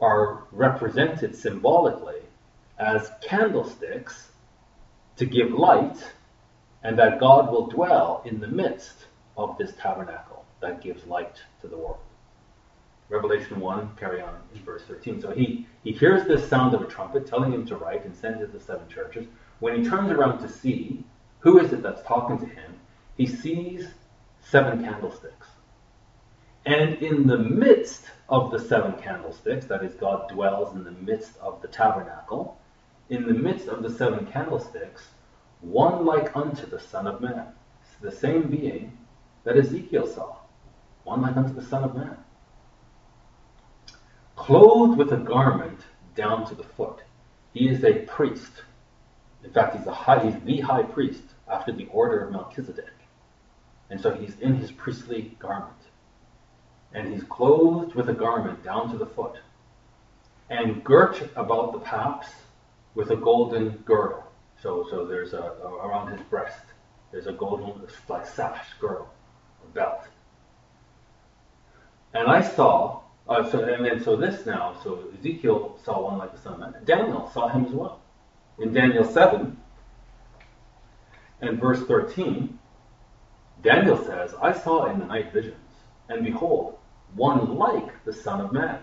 are 0.00 0.44
represented 0.52 1.36
symbolically 1.36 2.22
as 2.78 3.10
candlesticks 3.20 4.30
to 5.16 5.26
give 5.26 5.52
light, 5.52 6.02
and 6.82 6.98
that 6.98 7.20
God 7.20 7.52
will 7.52 7.66
dwell 7.66 8.22
in 8.24 8.40
the 8.40 8.48
midst 8.48 9.04
of 9.36 9.58
this 9.58 9.74
tabernacle 9.78 10.46
that 10.60 10.80
gives 10.80 11.06
light 11.06 11.42
to 11.60 11.68
the 11.68 11.76
world. 11.76 11.98
Revelation 13.10 13.60
1, 13.60 13.96
carry 13.96 14.22
on 14.22 14.34
in 14.54 14.62
verse 14.62 14.84
13. 14.88 15.20
So 15.20 15.32
he, 15.32 15.66
he 15.82 15.92
hears 15.92 16.26
this 16.26 16.48
sound 16.48 16.74
of 16.74 16.80
a 16.80 16.86
trumpet 16.86 17.26
telling 17.26 17.52
him 17.52 17.66
to 17.66 17.76
write 17.76 18.06
and 18.06 18.16
send 18.16 18.40
it 18.40 18.46
to 18.46 18.52
the 18.52 18.60
seven 18.60 18.88
churches. 18.88 19.26
When 19.60 19.84
he 19.84 19.86
turns 19.86 20.10
around 20.10 20.38
to 20.38 20.48
see 20.48 21.04
who 21.40 21.58
is 21.58 21.74
it 21.74 21.82
that's 21.82 22.00
talking 22.00 22.38
to 22.38 22.46
him, 22.46 22.80
he 23.18 23.26
sees 23.26 23.88
seven 24.40 24.82
candlesticks. 24.82 25.43
And 26.66 26.94
in 26.96 27.26
the 27.26 27.38
midst 27.38 28.06
of 28.28 28.50
the 28.50 28.58
seven 28.58 28.94
candlesticks, 28.94 29.66
that 29.66 29.84
is, 29.84 29.94
God 29.94 30.30
dwells 30.30 30.74
in 30.74 30.84
the 30.84 30.92
midst 30.92 31.36
of 31.38 31.60
the 31.60 31.68
tabernacle, 31.68 32.58
in 33.10 33.26
the 33.26 33.34
midst 33.34 33.68
of 33.68 33.82
the 33.82 33.90
seven 33.90 34.26
candlesticks, 34.26 35.08
one 35.60 36.06
like 36.06 36.34
unto 36.34 36.66
the 36.66 36.80
Son 36.80 37.06
of 37.06 37.20
Man. 37.20 37.48
It's 37.82 38.00
the 38.00 38.10
same 38.10 38.48
being 38.50 38.96
that 39.44 39.58
Ezekiel 39.58 40.06
saw, 40.06 40.36
one 41.04 41.20
like 41.20 41.36
unto 41.36 41.52
the 41.52 41.64
Son 41.64 41.84
of 41.84 41.94
Man. 41.94 42.16
Clothed 44.36 44.98
with 44.98 45.12
a 45.12 45.18
garment 45.18 45.80
down 46.14 46.46
to 46.48 46.54
the 46.54 46.64
foot. 46.64 47.02
He 47.52 47.68
is 47.68 47.84
a 47.84 48.00
priest. 48.06 48.62
In 49.44 49.50
fact, 49.52 49.76
he's, 49.76 49.86
a 49.86 49.92
high, 49.92 50.24
he's 50.24 50.40
the 50.40 50.60
high 50.60 50.82
priest 50.82 51.22
after 51.46 51.72
the 51.72 51.86
order 51.92 52.24
of 52.24 52.32
Melchizedek. 52.32 52.88
And 53.90 54.00
so 54.00 54.14
he's 54.14 54.38
in 54.40 54.56
his 54.56 54.72
priestly 54.72 55.36
garment. 55.38 55.83
And 56.94 57.12
he's 57.12 57.24
clothed 57.24 57.94
with 57.94 58.08
a 58.08 58.14
garment 58.14 58.62
down 58.64 58.90
to 58.92 58.96
the 58.96 59.06
foot, 59.06 59.36
and 60.48 60.82
girt 60.84 61.28
about 61.36 61.72
the 61.72 61.80
paps 61.80 62.28
with 62.94 63.10
a 63.10 63.16
golden 63.16 63.70
girdle. 63.84 64.24
So, 64.62 64.86
so 64.88 65.04
there's 65.04 65.32
a, 65.32 65.42
a 65.42 65.86
around 65.86 66.16
his 66.16 66.20
breast, 66.30 66.64
there's 67.10 67.26
a 67.26 67.32
golden 67.32 67.86
like 68.08 68.26
sash 68.26 68.66
girdle, 68.80 69.12
belt. 69.74 70.04
And 72.14 72.28
I 72.28 72.40
saw, 72.40 73.00
uh, 73.28 73.50
so 73.50 73.64
and 73.64 73.84
then 73.84 74.02
so 74.02 74.14
this 74.14 74.46
now, 74.46 74.76
so 74.84 75.04
Ezekiel 75.18 75.78
saw 75.84 76.00
one 76.00 76.18
like 76.18 76.32
the 76.32 76.38
Son 76.38 76.54
of 76.54 76.60
Man. 76.60 76.74
Daniel 76.84 77.28
saw 77.34 77.48
him 77.48 77.64
as 77.66 77.72
well. 77.72 78.00
In 78.58 78.72
Daniel 78.72 79.04
seven 79.04 79.56
and 81.40 81.60
verse 81.60 81.82
thirteen, 81.86 82.58
Daniel 83.62 83.98
says, 84.04 84.32
"I 84.40 84.52
saw 84.52 84.86
in 84.92 85.00
the 85.00 85.06
night 85.06 85.32
visions, 85.32 85.56
and 86.08 86.24
behold, 86.24 86.73
one 87.14 87.56
like 87.56 88.04
the 88.04 88.12
Son 88.12 88.40
of 88.40 88.52
Man." 88.52 88.78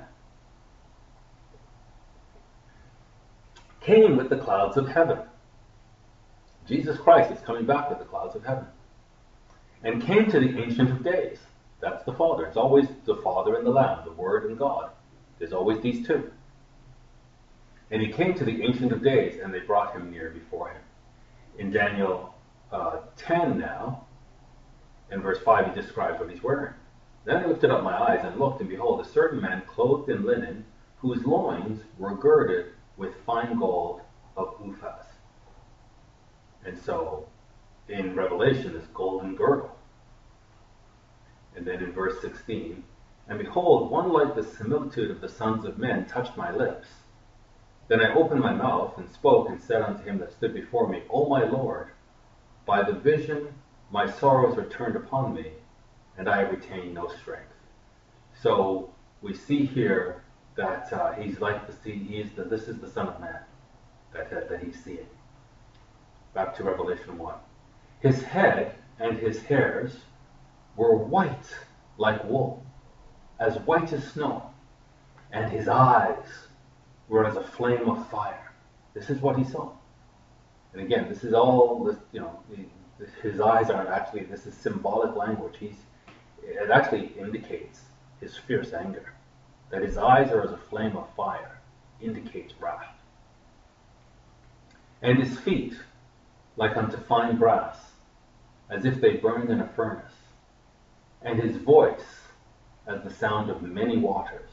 came 3.81 4.15
with 4.15 4.29
the 4.29 4.37
clouds 4.37 4.77
of 4.77 4.87
heaven. 4.87 5.19
Jesus 6.67 6.97
Christ 6.97 7.31
is 7.31 7.39
coming 7.41 7.65
back 7.65 7.89
with 7.89 7.99
the 7.99 8.05
clouds 8.05 8.35
of 8.35 8.45
heaven. 8.45 8.65
And 9.83 10.01
came 10.03 10.29
to 10.29 10.39
the 10.39 10.61
Ancient 10.61 10.91
of 10.91 11.03
Days. 11.03 11.39
That's 11.81 12.03
the 12.05 12.13
Father. 12.13 12.45
It's 12.45 12.57
always 12.57 12.87
the 13.05 13.15
Father 13.17 13.55
and 13.55 13.65
the 13.65 13.71
Lamb, 13.71 14.05
the 14.05 14.11
Word 14.11 14.45
and 14.45 14.57
God. 14.57 14.91
There's 15.39 15.53
always 15.53 15.81
these 15.81 16.05
two. 16.05 16.31
And 17.89 18.01
he 18.01 18.11
came 18.11 18.35
to 18.35 18.45
the 18.45 18.61
Ancient 18.61 18.91
of 18.91 19.03
Days, 19.03 19.39
and 19.43 19.51
they 19.51 19.59
brought 19.59 19.95
him 19.95 20.11
near 20.11 20.29
before 20.29 20.69
him. 20.69 20.81
In 21.57 21.71
Daniel 21.71 22.35
uh, 22.71 22.99
10 23.17 23.57
now, 23.57 24.05
in 25.11 25.21
verse 25.21 25.39
5, 25.43 25.73
he 25.73 25.81
describes 25.81 26.19
what 26.19 26.29
he's 26.29 26.43
wearing. 26.43 26.73
Then 27.23 27.37
I 27.37 27.45
lifted 27.45 27.69
up 27.69 27.83
my 27.83 27.97
eyes 27.97 28.23
and 28.23 28.39
looked, 28.39 28.61
and 28.61 28.69
behold, 28.69 28.99
a 28.99 29.05
certain 29.05 29.41
man 29.41 29.61
clothed 29.67 30.09
in 30.09 30.25
linen, 30.25 30.65
whose 30.97 31.25
loins 31.25 31.83
were 31.97 32.15
girded 32.15 32.73
with 32.97 33.23
fine 33.25 33.57
gold 33.57 34.01
of 34.35 34.55
Uphaz. 34.59 35.05
And 36.65 36.77
so 36.77 37.27
in 37.87 38.15
Revelation, 38.15 38.73
this 38.73 38.87
golden 38.93 39.35
girdle. 39.35 39.77
And 41.55 41.65
then 41.65 41.83
in 41.83 41.91
verse 41.91 42.21
16, 42.21 42.83
and 43.27 43.39
behold, 43.39 43.91
one 43.91 44.11
like 44.11 44.35
the 44.35 44.43
similitude 44.43 45.11
of 45.11 45.21
the 45.21 45.29
sons 45.29 45.65
of 45.65 45.77
men 45.77 46.05
touched 46.05 46.37
my 46.37 46.51
lips. 46.51 46.87
Then 47.87 47.99
I 48.01 48.13
opened 48.13 48.41
my 48.41 48.53
mouth 48.53 48.97
and 48.97 49.11
spoke 49.11 49.49
and 49.49 49.61
said 49.61 49.81
unto 49.81 50.03
him 50.03 50.17
that 50.19 50.31
stood 50.31 50.53
before 50.53 50.87
me, 50.87 51.03
O 51.09 51.27
my 51.27 51.43
Lord, 51.43 51.89
by 52.65 52.83
the 52.83 52.93
vision 52.93 53.53
my 53.91 54.09
sorrows 54.09 54.57
are 54.57 54.69
turned 54.69 54.95
upon 54.95 55.33
me, 55.33 55.51
and 56.21 56.29
I 56.29 56.41
retain 56.41 56.93
no 56.93 57.07
strength. 57.07 57.51
So 58.43 58.93
we 59.23 59.33
see 59.33 59.65
here 59.65 60.21
that 60.55 60.93
uh, 60.93 61.13
he's 61.13 61.39
like 61.39 61.65
the 61.65 61.73
see, 61.83 61.95
he 61.97 62.17
is 62.17 62.29
the, 62.33 62.43
this 62.43 62.67
is 62.67 62.77
the 62.77 62.87
Son 62.87 63.07
of 63.07 63.19
Man 63.19 63.39
that, 64.13 64.29
that, 64.29 64.47
that 64.47 64.63
he's 64.63 64.79
seeing. 64.83 65.07
Back 66.35 66.55
to 66.57 66.63
Revelation 66.63 67.17
1. 67.17 67.33
His 68.01 68.21
head 68.21 68.75
and 68.99 69.17
his 69.17 69.41
hairs 69.41 69.93
were 70.75 70.95
white 70.95 71.47
like 71.97 72.23
wool, 72.23 72.63
as 73.39 73.55
white 73.61 73.91
as 73.91 74.07
snow, 74.07 74.43
and 75.31 75.51
his 75.51 75.67
eyes 75.67 76.27
were 77.09 77.25
as 77.25 77.35
a 77.35 77.43
flame 77.43 77.89
of 77.89 78.07
fire. 78.11 78.51
This 78.93 79.09
is 79.09 79.19
what 79.21 79.39
he 79.39 79.43
saw. 79.43 79.71
And 80.73 80.83
again, 80.83 81.09
this 81.09 81.23
is 81.23 81.33
all, 81.33 81.83
this, 81.83 81.97
you 82.11 82.19
know, 82.19 82.43
his 83.23 83.41
eyes 83.41 83.71
aren't 83.71 83.89
actually, 83.89 84.25
this 84.25 84.45
is 84.45 84.53
symbolic 84.53 85.15
language. 85.15 85.55
He's, 85.59 85.77
it 86.43 86.69
actually 86.69 87.13
indicates 87.19 87.81
his 88.19 88.37
fierce 88.37 88.73
anger 88.73 89.13
that 89.69 89.81
his 89.81 89.97
eyes 89.97 90.31
are 90.31 90.43
as 90.43 90.51
a 90.51 90.57
flame 90.57 90.95
of 90.97 91.07
fire, 91.15 91.59
indicates 92.01 92.53
wrath. 92.59 92.95
And 95.01 95.17
his 95.17 95.39
feet, 95.39 95.75
like 96.57 96.77
unto 96.77 96.97
fine 96.97 97.37
brass, 97.37 97.77
as 98.69 98.85
if 98.85 99.01
they 99.01 99.13
burned 99.13 99.49
in 99.49 99.61
a 99.61 99.67
furnace, 99.67 100.13
and 101.21 101.41
his 101.41 101.57
voice 101.57 102.21
as 102.87 103.03
the 103.03 103.13
sound 103.13 103.49
of 103.49 103.61
many 103.61 103.97
waters. 103.97 104.49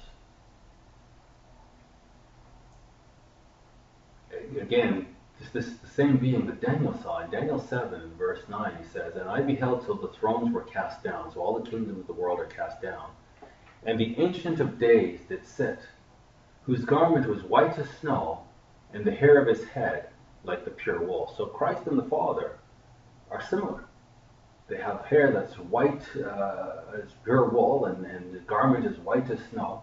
Again, 4.60 5.06
just 5.38 5.52
this 5.52 5.70
the 5.82 5.88
same 5.88 6.16
being 6.16 6.46
that 6.46 6.60
Daniel 6.60 6.98
saw 7.02 7.24
in 7.24 7.30
Daniel 7.30 7.60
7, 7.60 8.14
verse 8.16 8.40
9, 8.48 8.76
he 8.80 8.88
says, 8.88 9.16
And 9.16 9.28
I 9.28 9.40
beheld 9.40 9.84
till 9.84 9.96
the 9.96 10.08
thrones 10.08 10.52
were 10.52 10.62
cast 10.62 11.02
down, 11.02 11.32
so 11.32 11.40
all 11.40 11.58
the 11.58 11.70
kingdoms 11.70 12.00
of 12.00 12.06
the 12.06 12.12
world 12.12 12.40
are 12.40 12.46
cast 12.46 12.82
down 12.82 13.10
and 13.84 13.98
the 13.98 14.18
Ancient 14.18 14.60
of 14.60 14.78
Days 14.78 15.20
did 15.28 15.46
sit, 15.46 15.80
whose 16.62 16.84
garment 16.84 17.26
was 17.26 17.42
white 17.42 17.78
as 17.78 17.88
snow, 18.00 18.44
and 18.92 19.04
the 19.04 19.10
hair 19.10 19.40
of 19.40 19.46
his 19.46 19.64
head 19.68 20.08
like 20.44 20.64
the 20.64 20.70
pure 20.70 21.02
wool. 21.02 21.32
So 21.36 21.46
Christ 21.46 21.86
and 21.86 21.98
the 21.98 22.04
Father 22.04 22.58
are 23.30 23.42
similar. 23.42 23.84
They 24.68 24.76
have 24.76 25.04
hair 25.06 25.32
that's 25.32 25.54
white 25.54 26.02
uh, 26.16 27.02
as 27.02 27.12
pure 27.24 27.48
wool, 27.48 27.86
and, 27.86 28.04
and 28.04 28.34
the 28.34 28.40
garment 28.40 28.86
is 28.86 28.98
white 28.98 29.30
as 29.30 29.38
snow. 29.50 29.82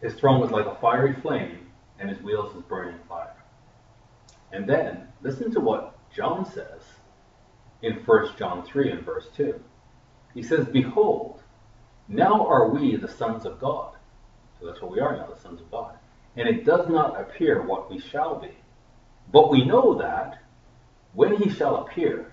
His 0.00 0.14
throne 0.14 0.40
was 0.40 0.50
like 0.50 0.66
a 0.66 0.74
fiery 0.76 1.14
flame, 1.14 1.63
and 1.98 2.08
his 2.08 2.20
wheels 2.20 2.54
as 2.56 2.62
burning 2.62 2.98
fire. 3.08 3.36
And 4.52 4.68
then, 4.68 5.08
listen 5.22 5.50
to 5.52 5.60
what 5.60 5.96
John 6.14 6.44
says 6.44 6.82
in 7.82 7.94
1 8.04 8.36
John 8.38 8.64
3 8.64 8.90
and 8.90 9.02
verse 9.04 9.28
2. 9.36 9.60
He 10.32 10.42
says, 10.42 10.66
Behold, 10.66 11.42
now 12.08 12.46
are 12.46 12.68
we 12.68 12.96
the 12.96 13.08
sons 13.08 13.46
of 13.46 13.60
God. 13.60 13.94
So 14.58 14.66
that's 14.66 14.80
what 14.80 14.92
we 14.92 15.00
are 15.00 15.16
now, 15.16 15.26
the 15.26 15.40
sons 15.40 15.60
of 15.60 15.70
God. 15.70 15.96
And 16.36 16.48
it 16.48 16.64
does 16.64 16.88
not 16.88 17.20
appear 17.20 17.62
what 17.62 17.90
we 17.90 17.98
shall 17.98 18.38
be. 18.38 18.56
But 19.32 19.50
we 19.50 19.64
know 19.64 19.94
that 19.98 20.38
when 21.12 21.36
he 21.36 21.48
shall 21.48 21.76
appear, 21.76 22.32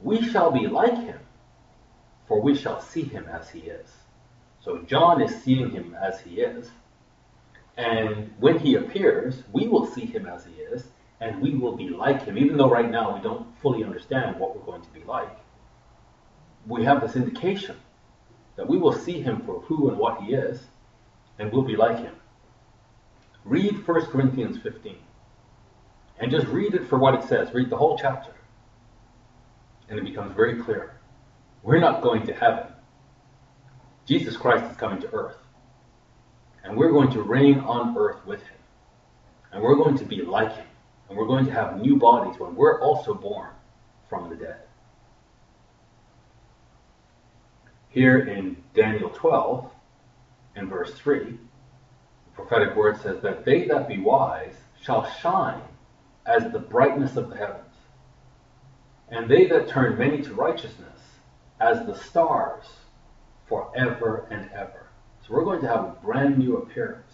we 0.00 0.22
shall 0.22 0.50
be 0.50 0.66
like 0.66 0.94
him, 0.94 1.18
for 2.26 2.40
we 2.40 2.54
shall 2.54 2.80
see 2.80 3.02
him 3.02 3.26
as 3.30 3.50
he 3.50 3.60
is. 3.60 3.90
So 4.60 4.78
John 4.82 5.22
is 5.22 5.42
seeing 5.42 5.70
him 5.70 5.96
as 6.00 6.20
he 6.20 6.40
is. 6.40 6.70
And 7.78 8.30
when 8.38 8.58
he 8.58 8.74
appears, 8.74 9.42
we 9.52 9.66
will 9.66 9.86
see 9.86 10.04
him 10.04 10.26
as 10.26 10.44
he 10.44 10.60
is, 10.60 10.88
and 11.20 11.40
we 11.40 11.54
will 11.54 11.76
be 11.76 11.88
like 11.88 12.24
him, 12.26 12.36
even 12.36 12.58
though 12.58 12.68
right 12.68 12.90
now 12.90 13.14
we 13.14 13.22
don't 13.22 13.46
fully 13.62 13.82
understand 13.82 14.38
what 14.38 14.54
we're 14.54 14.66
going 14.66 14.82
to 14.82 14.90
be 14.90 15.02
like 15.04 15.30
we 16.68 16.84
have 16.84 17.00
this 17.00 17.16
indication 17.16 17.76
that 18.56 18.68
we 18.68 18.78
will 18.78 18.92
see 18.92 19.20
him 19.20 19.40
for 19.42 19.60
who 19.60 19.88
and 19.88 19.98
what 19.98 20.22
he 20.22 20.34
is, 20.34 20.60
and 21.38 21.50
we'll 21.52 21.62
be 21.62 21.76
like 21.76 21.98
him. 21.98 22.14
Read 23.44 23.86
1 23.86 24.06
Corinthians 24.06 24.58
15. 24.58 24.96
And 26.20 26.30
just 26.30 26.46
read 26.48 26.74
it 26.74 26.88
for 26.88 26.98
what 26.98 27.14
it 27.14 27.22
says. 27.22 27.54
Read 27.54 27.70
the 27.70 27.76
whole 27.76 27.96
chapter. 27.96 28.32
And 29.88 29.98
it 29.98 30.04
becomes 30.04 30.34
very 30.34 30.60
clear. 30.60 30.98
We're 31.62 31.78
not 31.78 32.02
going 32.02 32.26
to 32.26 32.34
heaven. 32.34 32.66
Jesus 34.04 34.36
Christ 34.36 34.70
is 34.70 34.76
coming 34.76 35.00
to 35.00 35.12
earth. 35.12 35.36
And 36.68 36.76
we're 36.76 36.92
going 36.92 37.10
to 37.12 37.22
reign 37.22 37.60
on 37.60 37.96
earth 37.96 38.24
with 38.26 38.42
him. 38.42 38.58
And 39.52 39.62
we're 39.62 39.76
going 39.76 39.96
to 39.96 40.04
be 40.04 40.20
like 40.20 40.54
him. 40.54 40.66
And 41.08 41.16
we're 41.16 41.26
going 41.26 41.46
to 41.46 41.50
have 41.50 41.80
new 41.80 41.96
bodies 41.96 42.38
when 42.38 42.54
we're 42.54 42.78
also 42.82 43.14
born 43.14 43.48
from 44.10 44.28
the 44.28 44.36
dead. 44.36 44.60
Here 47.88 48.18
in 48.18 48.62
Daniel 48.74 49.08
12, 49.08 49.70
in 50.56 50.68
verse 50.68 50.92
3, 50.92 51.20
the 51.20 51.38
prophetic 52.34 52.76
word 52.76 53.00
says 53.00 53.22
that 53.22 53.46
they 53.46 53.64
that 53.64 53.88
be 53.88 53.98
wise 53.98 54.54
shall 54.82 55.10
shine 55.22 55.62
as 56.26 56.52
the 56.52 56.58
brightness 56.58 57.16
of 57.16 57.30
the 57.30 57.36
heavens, 57.36 57.74
and 59.08 59.30
they 59.30 59.46
that 59.46 59.68
turn 59.68 59.96
many 59.96 60.20
to 60.20 60.34
righteousness 60.34 61.00
as 61.60 61.86
the 61.86 61.94
stars 61.94 62.66
forever 63.48 64.28
and 64.30 64.50
ever. 64.52 64.87
So 65.28 65.34
we're 65.34 65.44
going 65.44 65.60
to 65.60 65.68
have 65.68 65.84
a 65.84 65.96
brand 66.02 66.38
new 66.38 66.56
appearance. 66.56 67.12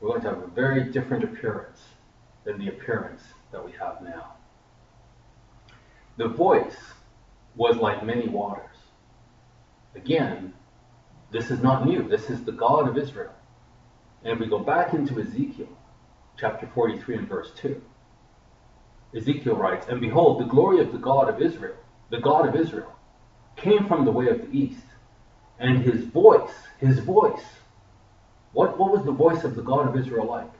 We're 0.00 0.08
going 0.08 0.22
to 0.22 0.30
have 0.30 0.42
a 0.42 0.48
very 0.48 0.90
different 0.90 1.22
appearance 1.22 1.80
than 2.44 2.58
the 2.58 2.68
appearance 2.68 3.22
that 3.52 3.64
we 3.64 3.70
have 3.72 4.02
now. 4.02 4.34
The 6.16 6.26
voice 6.26 6.76
was 7.54 7.76
like 7.76 8.04
many 8.04 8.26
waters. 8.26 8.76
Again, 9.94 10.54
this 11.30 11.52
is 11.52 11.62
not 11.62 11.86
new. 11.86 12.08
This 12.08 12.30
is 12.30 12.42
the 12.42 12.52
God 12.52 12.88
of 12.88 12.98
Israel. 12.98 13.32
And 14.24 14.32
if 14.32 14.40
we 14.40 14.46
go 14.46 14.58
back 14.58 14.92
into 14.92 15.20
Ezekiel, 15.20 15.68
chapter 16.36 16.68
43 16.74 17.18
and 17.18 17.28
verse 17.28 17.52
2, 17.56 17.80
Ezekiel 19.16 19.54
writes, 19.54 19.86
And 19.88 20.00
behold, 20.00 20.40
the 20.40 20.46
glory 20.46 20.80
of 20.80 20.90
the 20.90 20.98
God 20.98 21.28
of 21.28 21.40
Israel, 21.40 21.76
the 22.10 22.20
God 22.20 22.48
of 22.48 22.56
Israel, 22.56 22.92
came 23.54 23.86
from 23.86 24.04
the 24.04 24.10
way 24.10 24.26
of 24.28 24.38
the 24.38 24.50
east, 24.50 24.83
and 25.64 25.82
his 25.82 26.04
voice, 26.04 26.52
his 26.78 26.98
voice, 26.98 27.42
what, 28.52 28.78
what 28.78 28.92
was 28.92 29.04
the 29.04 29.12
voice 29.12 29.44
of 29.44 29.56
the 29.56 29.62
God 29.62 29.88
of 29.88 29.96
Israel 29.96 30.26
like? 30.26 30.50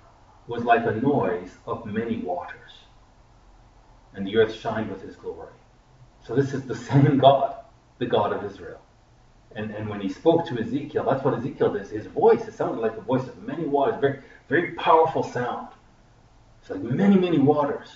Was 0.46 0.64
like 0.64 0.86
a 0.86 0.92
noise 0.92 1.50
of 1.66 1.84
many 1.84 2.16
waters. 2.18 2.70
And 4.14 4.26
the 4.26 4.36
earth 4.38 4.54
shined 4.54 4.90
with 4.90 5.02
his 5.02 5.14
glory. 5.16 5.52
So 6.26 6.34
this 6.34 6.54
is 6.54 6.62
the 6.62 6.74
same 6.90 7.18
God, 7.18 7.54
the 7.98 8.06
God 8.06 8.32
of 8.32 8.50
Israel. 8.50 8.80
And, 9.54 9.70
and 9.72 9.90
when 9.90 10.00
he 10.00 10.08
spoke 10.08 10.46
to 10.48 10.58
Ezekiel, 10.58 11.04
that's 11.04 11.22
what 11.22 11.34
Ezekiel 11.34 11.74
does. 11.74 11.90
His 11.90 12.06
voice, 12.06 12.48
it 12.48 12.54
sounded 12.54 12.80
like 12.80 12.96
the 12.96 13.02
voice 13.02 13.28
of 13.28 13.42
many 13.42 13.64
waters, 13.66 14.00
very, 14.00 14.20
very 14.48 14.72
powerful 14.72 15.22
sound. 15.22 15.68
It's 16.62 16.70
like 16.70 16.80
many, 16.80 17.16
many 17.16 17.38
waters. 17.38 17.88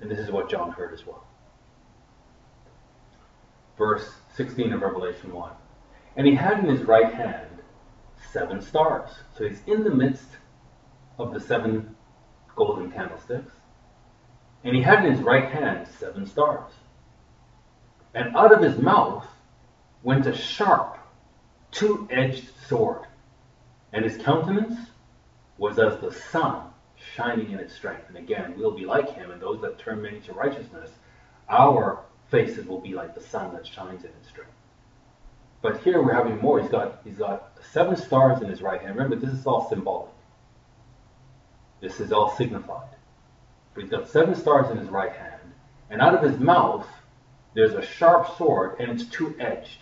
And 0.00 0.10
this 0.10 0.18
is 0.18 0.32
what 0.32 0.50
John 0.50 0.72
heard 0.72 0.92
as 0.92 1.06
well. 1.06 1.24
Verse 3.78 4.10
16 4.34 4.72
of 4.72 4.82
Revelation 4.82 5.32
1. 5.32 5.52
And 6.18 6.26
he 6.26 6.34
had 6.34 6.58
in 6.58 6.66
his 6.66 6.82
right 6.82 7.14
hand 7.14 7.46
seven 8.32 8.60
stars. 8.60 9.08
So 9.36 9.48
he's 9.48 9.62
in 9.68 9.84
the 9.84 9.94
midst 9.94 10.28
of 11.16 11.32
the 11.32 11.38
seven 11.38 11.94
golden 12.56 12.90
candlesticks. 12.90 13.52
And 14.64 14.74
he 14.74 14.82
had 14.82 15.04
in 15.04 15.12
his 15.12 15.20
right 15.22 15.48
hand 15.48 15.86
seven 16.00 16.26
stars. 16.26 16.72
And 18.14 18.34
out 18.36 18.52
of 18.52 18.60
his 18.60 18.78
mouth 18.78 19.26
went 20.02 20.26
a 20.26 20.36
sharp, 20.36 20.98
two 21.70 22.08
edged 22.10 22.50
sword. 22.66 23.06
And 23.92 24.04
his 24.04 24.16
countenance 24.16 24.76
was 25.56 25.78
as 25.78 26.00
the 26.00 26.12
sun 26.12 26.62
shining 27.14 27.52
in 27.52 27.60
its 27.60 27.74
strength. 27.74 28.08
And 28.08 28.16
again, 28.16 28.54
we'll 28.58 28.76
be 28.76 28.84
like 28.84 29.14
him, 29.14 29.30
and 29.30 29.40
those 29.40 29.60
that 29.60 29.78
turn 29.78 30.02
many 30.02 30.18
to 30.22 30.32
righteousness, 30.32 30.90
our 31.48 32.00
faces 32.28 32.66
will 32.66 32.80
be 32.80 32.94
like 32.94 33.14
the 33.14 33.20
sun 33.20 33.54
that 33.54 33.64
shines 33.64 34.02
in 34.02 34.10
its 34.10 34.28
strength. 34.28 34.57
But 35.60 35.80
here 35.80 36.02
we're 36.02 36.14
having 36.14 36.38
more. 36.40 36.60
He's 36.60 36.70
got 36.70 37.00
he's 37.04 37.18
got 37.18 37.52
seven 37.72 37.96
stars 37.96 38.42
in 38.42 38.48
his 38.48 38.62
right 38.62 38.80
hand. 38.80 38.94
Remember, 38.96 39.16
this 39.16 39.34
is 39.34 39.46
all 39.46 39.68
symbolic. 39.68 40.10
This 41.80 42.00
is 42.00 42.12
all 42.12 42.34
signified. 42.36 42.94
But 43.74 43.82
he's 43.82 43.90
got 43.90 44.08
seven 44.08 44.34
stars 44.34 44.70
in 44.70 44.76
his 44.78 44.88
right 44.88 45.12
hand, 45.12 45.52
and 45.90 46.00
out 46.00 46.14
of 46.14 46.22
his 46.22 46.38
mouth 46.38 46.86
there's 47.54 47.74
a 47.74 47.82
sharp 47.82 48.36
sword, 48.36 48.76
and 48.78 48.90
it's 48.90 49.04
two-edged. 49.04 49.80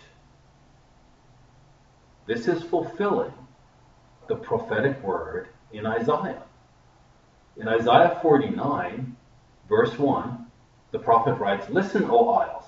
This 2.25 2.47
is 2.47 2.63
fulfilling 2.63 3.33
the 4.27 4.35
prophetic 4.35 5.01
word 5.03 5.49
in 5.71 5.85
Isaiah. 5.85 6.43
In 7.55 7.67
Isaiah 7.67 8.19
49, 8.21 9.15
verse 9.69 9.97
1, 9.97 10.45
the 10.91 10.99
prophet 10.99 11.33
writes, 11.33 11.69
Listen, 11.69 12.05
O 12.09 12.29
isles, 12.29 12.65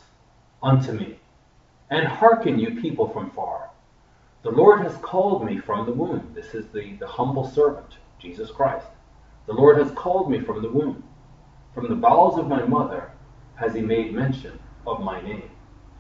unto 0.62 0.92
me 0.92 1.20
and 1.90 2.08
hearken, 2.08 2.60
you 2.60 2.80
people 2.82 3.10
from 3.10 3.32
far. 3.32 3.70
The 4.44 4.52
Lord 4.52 4.82
has 4.82 4.96
called 4.98 5.44
me 5.44 5.58
from 5.60 5.86
the 5.86 5.92
womb. 5.92 6.32
This 6.34 6.54
is 6.54 6.68
the, 6.68 6.94
the 6.94 7.08
humble 7.08 7.48
servant, 7.48 7.98
Jesus 8.20 8.52
Christ. 8.52 8.88
The 9.48 9.54
Lord 9.54 9.78
has 9.78 9.92
called 9.92 10.32
me 10.32 10.40
from 10.40 10.62
the 10.62 10.70
womb. 10.70 11.04
From 11.74 11.90
the 11.90 11.96
bowels 11.96 12.38
of 12.38 12.48
my 12.48 12.64
mother 12.64 13.12
has 13.56 13.74
he 13.74 13.82
made 13.82 14.14
mention 14.14 14.60
of 14.88 15.02
my 15.02 15.22
name. 15.22 15.50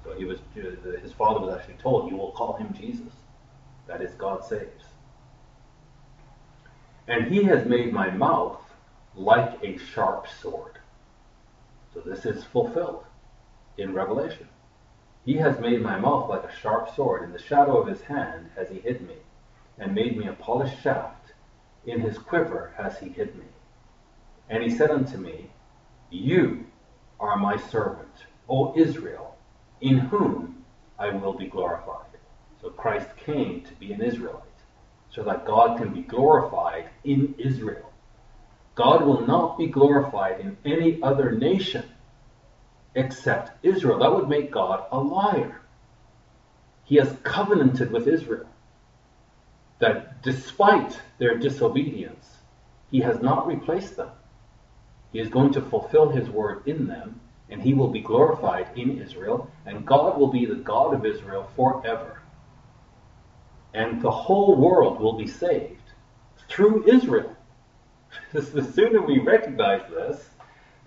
So 0.03 0.13
he 0.13 0.25
was 0.25 0.39
uh, 0.57 0.99
his 1.01 1.11
father 1.11 1.39
was 1.39 1.55
actually 1.55 1.75
told, 1.75 2.09
You 2.09 2.17
will 2.17 2.31
call 2.31 2.53
him 2.53 2.73
Jesus. 2.73 3.13
That 3.87 4.01
is 4.01 4.13
God 4.13 4.45
saves. 4.45 4.85
And 7.07 7.27
he 7.27 7.43
has 7.43 7.65
made 7.65 7.91
my 7.91 8.09
mouth 8.11 8.61
like 9.15 9.61
a 9.63 9.77
sharp 9.77 10.27
sword. 10.41 10.77
So 11.93 11.99
this 12.01 12.25
is 12.25 12.43
fulfilled 12.43 13.03
in 13.77 13.93
Revelation. 13.93 14.47
He 15.29 15.35
has 15.35 15.59
made 15.59 15.83
my 15.83 15.95
mouth 15.95 16.27
like 16.27 16.43
a 16.43 16.55
sharp 16.55 16.95
sword. 16.95 17.21
In 17.21 17.31
the 17.31 17.37
shadow 17.37 17.77
of 17.77 17.87
his 17.87 18.01
hand 18.01 18.49
has 18.55 18.67
he 18.67 18.79
hid 18.79 19.01
me, 19.07 19.17
and 19.77 19.93
made 19.93 20.17
me 20.17 20.27
a 20.27 20.33
polished 20.33 20.81
shaft. 20.81 21.33
In 21.85 22.01
his 22.01 22.17
quiver 22.17 22.73
has 22.77 22.97
he 22.97 23.09
hid 23.09 23.35
me. 23.35 23.45
And 24.49 24.63
he 24.63 24.71
said 24.71 24.89
unto 24.89 25.17
me, 25.17 25.51
You 26.09 26.65
are 27.19 27.37
my 27.37 27.57
servant, 27.57 28.25
O 28.49 28.73
Israel, 28.75 29.37
in 29.81 29.99
whom 29.99 30.65
I 30.97 31.11
will 31.11 31.33
be 31.33 31.45
glorified. 31.45 32.17
So 32.59 32.71
Christ 32.71 33.15
came 33.15 33.61
to 33.61 33.75
be 33.75 33.93
an 33.93 34.01
Israelite, 34.01 34.59
so 35.11 35.21
that 35.25 35.45
God 35.45 35.77
can 35.77 35.93
be 35.93 36.01
glorified 36.01 36.89
in 37.03 37.35
Israel. 37.37 37.91
God 38.73 39.05
will 39.05 39.27
not 39.27 39.59
be 39.59 39.67
glorified 39.67 40.39
in 40.39 40.57
any 40.65 40.99
other 41.03 41.29
nation 41.29 41.85
except 42.95 43.63
Israel. 43.63 43.99
That 43.99 44.13
would 44.13 44.29
make 44.29 44.51
God 44.51 44.85
a 44.91 44.99
liar. 44.99 45.61
He 46.85 46.95
has 46.95 47.15
covenanted 47.23 47.91
with 47.91 48.07
Israel 48.07 48.47
that 49.79 50.21
despite 50.21 50.99
their 51.17 51.37
disobedience, 51.37 52.37
he 52.91 52.99
has 52.99 53.21
not 53.21 53.47
replaced 53.47 53.95
them. 53.95 54.09
He 55.11 55.19
is 55.19 55.29
going 55.29 55.53
to 55.53 55.61
fulfill 55.61 56.09
his 56.09 56.29
word 56.29 56.67
in 56.67 56.87
them, 56.87 57.19
and 57.49 57.61
he 57.61 57.73
will 57.73 57.87
be 57.87 58.01
glorified 58.01 58.67
in 58.75 59.01
Israel, 59.01 59.49
and 59.65 59.85
God 59.85 60.19
will 60.19 60.27
be 60.27 60.45
the 60.45 60.55
God 60.55 60.93
of 60.93 61.05
Israel 61.05 61.49
forever. 61.55 62.21
And 63.73 64.01
the 64.01 64.11
whole 64.11 64.55
world 64.55 64.99
will 64.99 65.17
be 65.17 65.27
saved 65.27 65.81
through 66.47 66.87
Israel. 66.87 67.35
the 68.33 68.63
sooner 68.63 69.01
we 69.01 69.19
recognize 69.19 69.89
this, 69.89 70.29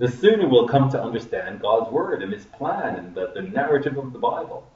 the 0.03 0.11
sooner 0.11 0.49
we'll 0.49 0.67
come 0.67 0.91
to 0.91 1.01
understand 1.01 1.61
God's 1.61 1.89
word 1.93 2.25
and 2.25 2.33
his 2.33 2.45
plan 2.45 2.97
and 2.97 3.15
the, 3.15 3.31
the 3.37 3.43
narrative 3.43 3.97
of 3.97 4.13
the 4.13 4.19
Bible. 4.19 4.69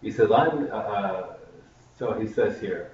He 0.00 0.10
says, 0.10 0.30
I'm, 0.32 0.70
uh, 0.72 0.74
uh 0.74 1.36
so 1.98 2.14
he 2.14 2.26
says 2.26 2.58
here, 2.58 2.92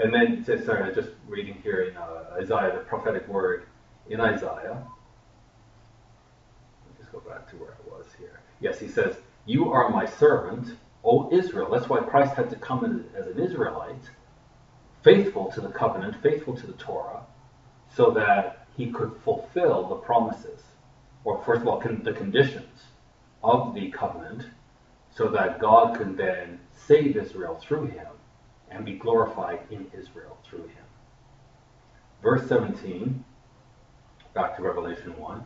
and 0.00 0.14
then, 0.14 0.44
sorry, 0.64 0.84
I'm 0.84 0.94
just 0.94 1.10
reading 1.26 1.54
here 1.64 1.82
in 1.82 1.96
uh, 1.96 2.36
Isaiah, 2.40 2.74
the 2.76 2.84
prophetic 2.84 3.26
word 3.26 3.66
in 4.08 4.20
Isaiah. 4.20 4.86
Let 6.84 6.90
me 6.92 7.00
just 7.00 7.10
go 7.10 7.18
back 7.18 7.50
to 7.50 7.56
where 7.56 7.72
I 7.72 7.98
was 7.98 8.06
here. 8.20 8.38
Yes, 8.60 8.78
he 8.78 8.86
says, 8.86 9.16
You 9.46 9.72
are 9.72 9.90
my 9.90 10.06
servant, 10.06 10.76
O 11.02 11.28
Israel. 11.32 11.70
That's 11.72 11.88
why 11.88 12.02
Christ 12.02 12.34
had 12.34 12.50
to 12.50 12.56
come 12.56 12.84
as, 12.84 13.20
as 13.20 13.34
an 13.34 13.42
Israelite, 13.42 14.10
faithful 15.02 15.50
to 15.50 15.60
the 15.60 15.70
covenant, 15.70 16.22
faithful 16.22 16.56
to 16.56 16.66
the 16.68 16.74
Torah, 16.74 17.22
so 17.96 18.12
that 18.12 18.57
he 18.78 18.92
could 18.92 19.12
fulfill 19.24 19.88
the 19.88 19.96
promises, 19.96 20.62
or 21.24 21.42
first 21.44 21.62
of 21.62 21.68
all, 21.68 21.80
con- 21.80 22.00
the 22.04 22.12
conditions 22.12 22.84
of 23.42 23.74
the 23.74 23.90
covenant, 23.90 24.46
so 25.10 25.28
that 25.28 25.58
God 25.58 25.98
can 25.98 26.16
then 26.16 26.60
save 26.72 27.16
Israel 27.16 27.56
through 27.60 27.86
him 27.86 28.06
and 28.70 28.84
be 28.84 28.96
glorified 28.96 29.58
in 29.70 29.90
Israel 29.92 30.38
through 30.48 30.62
him. 30.68 30.84
Verse 32.22 32.48
17, 32.48 33.24
back 34.32 34.56
to 34.56 34.62
Revelation 34.62 35.18
1. 35.18 35.44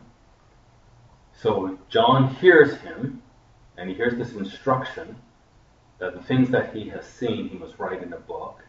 So 1.33 1.79
John 1.89 2.35
hears 2.35 2.77
him, 2.81 3.23
and 3.77 3.89
he 3.89 3.95
hears 3.95 4.15
this 4.15 4.35
instruction 4.35 5.15
that 5.97 6.13
the 6.13 6.21
things 6.21 6.49
that 6.51 6.75
he 6.75 6.89
has 6.89 7.05
seen 7.05 7.49
he 7.49 7.57
must 7.57 7.79
write 7.79 8.03
in 8.03 8.13
a 8.13 8.19
book. 8.19 8.59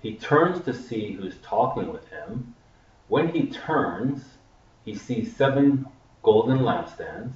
He 0.00 0.16
turns 0.16 0.62
to 0.64 0.74
see 0.74 1.12
who's 1.12 1.36
talking 1.42 1.90
with 1.90 2.06
him, 2.08 2.54
when 3.12 3.28
he 3.28 3.44
turns, 3.48 4.24
he 4.86 4.94
sees 4.94 5.36
seven 5.36 5.84
golden 6.22 6.60
lampstands, 6.60 7.34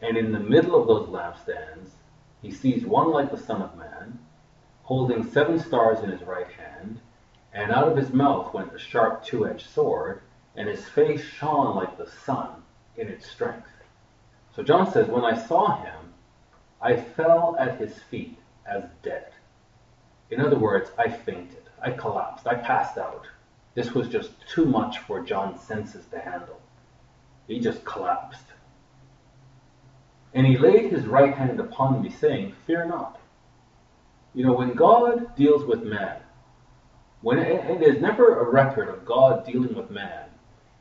and 0.00 0.16
in 0.16 0.30
the 0.30 0.38
middle 0.38 0.80
of 0.80 0.86
those 0.86 1.08
lampstands, 1.08 1.90
he 2.42 2.52
sees 2.52 2.86
one 2.86 3.10
like 3.10 3.32
the 3.32 3.36
Son 3.36 3.60
of 3.60 3.76
Man, 3.76 4.20
holding 4.84 5.24
seven 5.24 5.58
stars 5.58 5.98
in 6.04 6.10
his 6.12 6.22
right 6.22 6.46
hand, 6.52 7.00
and 7.52 7.72
out 7.72 7.88
of 7.88 7.96
his 7.96 8.12
mouth 8.12 8.54
went 8.54 8.72
a 8.72 8.78
sharp 8.78 9.24
two 9.24 9.48
edged 9.48 9.68
sword, 9.68 10.22
and 10.54 10.68
his 10.68 10.88
face 10.88 11.24
shone 11.24 11.74
like 11.74 11.98
the 11.98 12.06
sun 12.06 12.62
in 12.96 13.08
its 13.08 13.28
strength. 13.28 13.66
So 14.54 14.62
John 14.62 14.92
says, 14.92 15.08
When 15.08 15.24
I 15.24 15.36
saw 15.36 15.82
him, 15.82 16.14
I 16.80 16.94
fell 16.94 17.56
at 17.58 17.80
his 17.80 17.98
feet 17.98 18.38
as 18.64 18.84
dead. 19.02 19.32
In 20.30 20.40
other 20.40 20.56
words, 20.56 20.92
I 20.96 21.08
fainted. 21.08 21.64
I 21.82 21.90
collapsed. 21.90 22.46
I 22.46 22.54
passed 22.54 22.96
out. 22.96 23.26
This 23.78 23.94
was 23.94 24.08
just 24.08 24.32
too 24.48 24.64
much 24.64 24.98
for 24.98 25.22
John's 25.22 25.60
senses 25.60 26.04
to 26.06 26.18
handle. 26.18 26.60
He 27.46 27.60
just 27.60 27.84
collapsed. 27.84 28.46
And 30.34 30.44
he 30.44 30.58
laid 30.58 30.90
his 30.90 31.06
right 31.06 31.32
hand 31.32 31.60
upon 31.60 32.02
me, 32.02 32.10
saying, 32.10 32.54
Fear 32.66 32.86
not. 32.86 33.20
You 34.34 34.44
know, 34.44 34.54
when 34.54 34.74
God 34.74 35.36
deals 35.36 35.64
with 35.64 35.84
man, 35.84 36.16
when 37.20 37.38
and 37.38 37.80
there's 37.80 38.02
never 38.02 38.40
a 38.40 38.50
record 38.50 38.88
of 38.88 39.06
God 39.06 39.46
dealing 39.46 39.76
with 39.76 39.92
man 39.92 40.24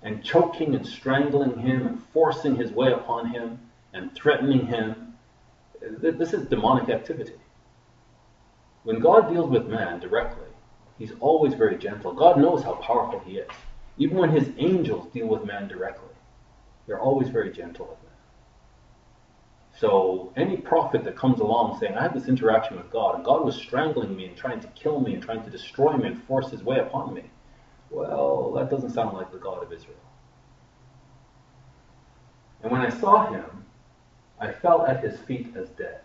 and 0.01 0.23
choking 0.23 0.73
and 0.73 0.83
strangling 0.83 1.59
him 1.59 1.85
and 1.85 2.03
forcing 2.13 2.55
his 2.55 2.71
way 2.71 2.93
upon 2.93 3.29
him 3.29 3.59
and 3.93 4.15
threatening 4.15 4.65
him. 4.65 5.13
This 5.79 6.33
is 6.33 6.47
demonic 6.47 6.89
activity. 6.89 7.37
When 8.85 8.99
God 8.99 9.29
deals 9.29 9.51
with 9.51 9.67
man 9.67 9.99
directly, 9.99 10.46
he's 10.97 11.13
always 11.19 11.53
very 11.53 11.77
gentle. 11.77 12.13
God 12.13 12.37
knows 12.39 12.63
how 12.63 12.73
powerful 12.75 13.19
he 13.19 13.37
is. 13.37 13.49
Even 13.97 14.17
when 14.17 14.29
his 14.29 14.49
angels 14.57 15.07
deal 15.13 15.27
with 15.27 15.45
man 15.45 15.67
directly, 15.67 16.13
they're 16.85 16.99
always 16.99 17.29
very 17.29 17.51
gentle 17.51 17.87
with 17.87 18.03
man. 18.03 18.07
So 19.79 20.33
any 20.35 20.57
prophet 20.57 21.03
that 21.03 21.15
comes 21.15 21.39
along 21.39 21.79
saying, 21.79 21.95
I 21.95 22.03
had 22.03 22.13
this 22.13 22.27
interaction 22.27 22.77
with 22.77 22.89
God, 22.91 23.15
and 23.15 23.23
God 23.23 23.45
was 23.45 23.55
strangling 23.55 24.15
me 24.15 24.25
and 24.25 24.35
trying 24.35 24.59
to 24.61 24.67
kill 24.69 24.99
me 24.99 25.13
and 25.13 25.21
trying 25.21 25.43
to 25.43 25.49
destroy 25.49 25.95
me 25.97 26.07
and 26.07 26.23
force 26.23 26.49
his 26.49 26.63
way 26.63 26.79
upon 26.79 27.13
me, 27.13 27.23
well, 27.89 28.51
that 28.53 28.69
doesn't 28.69 28.91
sound 28.91 29.15
like 29.15 29.31
the 29.31 29.37
God 29.37 29.63
of 29.63 29.71
Israel. 29.71 29.95
And 32.63 32.71
when 32.71 32.81
I 32.81 32.89
saw 32.89 33.31
him, 33.31 33.65
I 34.39 34.51
fell 34.51 34.85
at 34.85 35.03
his 35.03 35.19
feet 35.21 35.55
as 35.55 35.69
dead. 35.69 36.01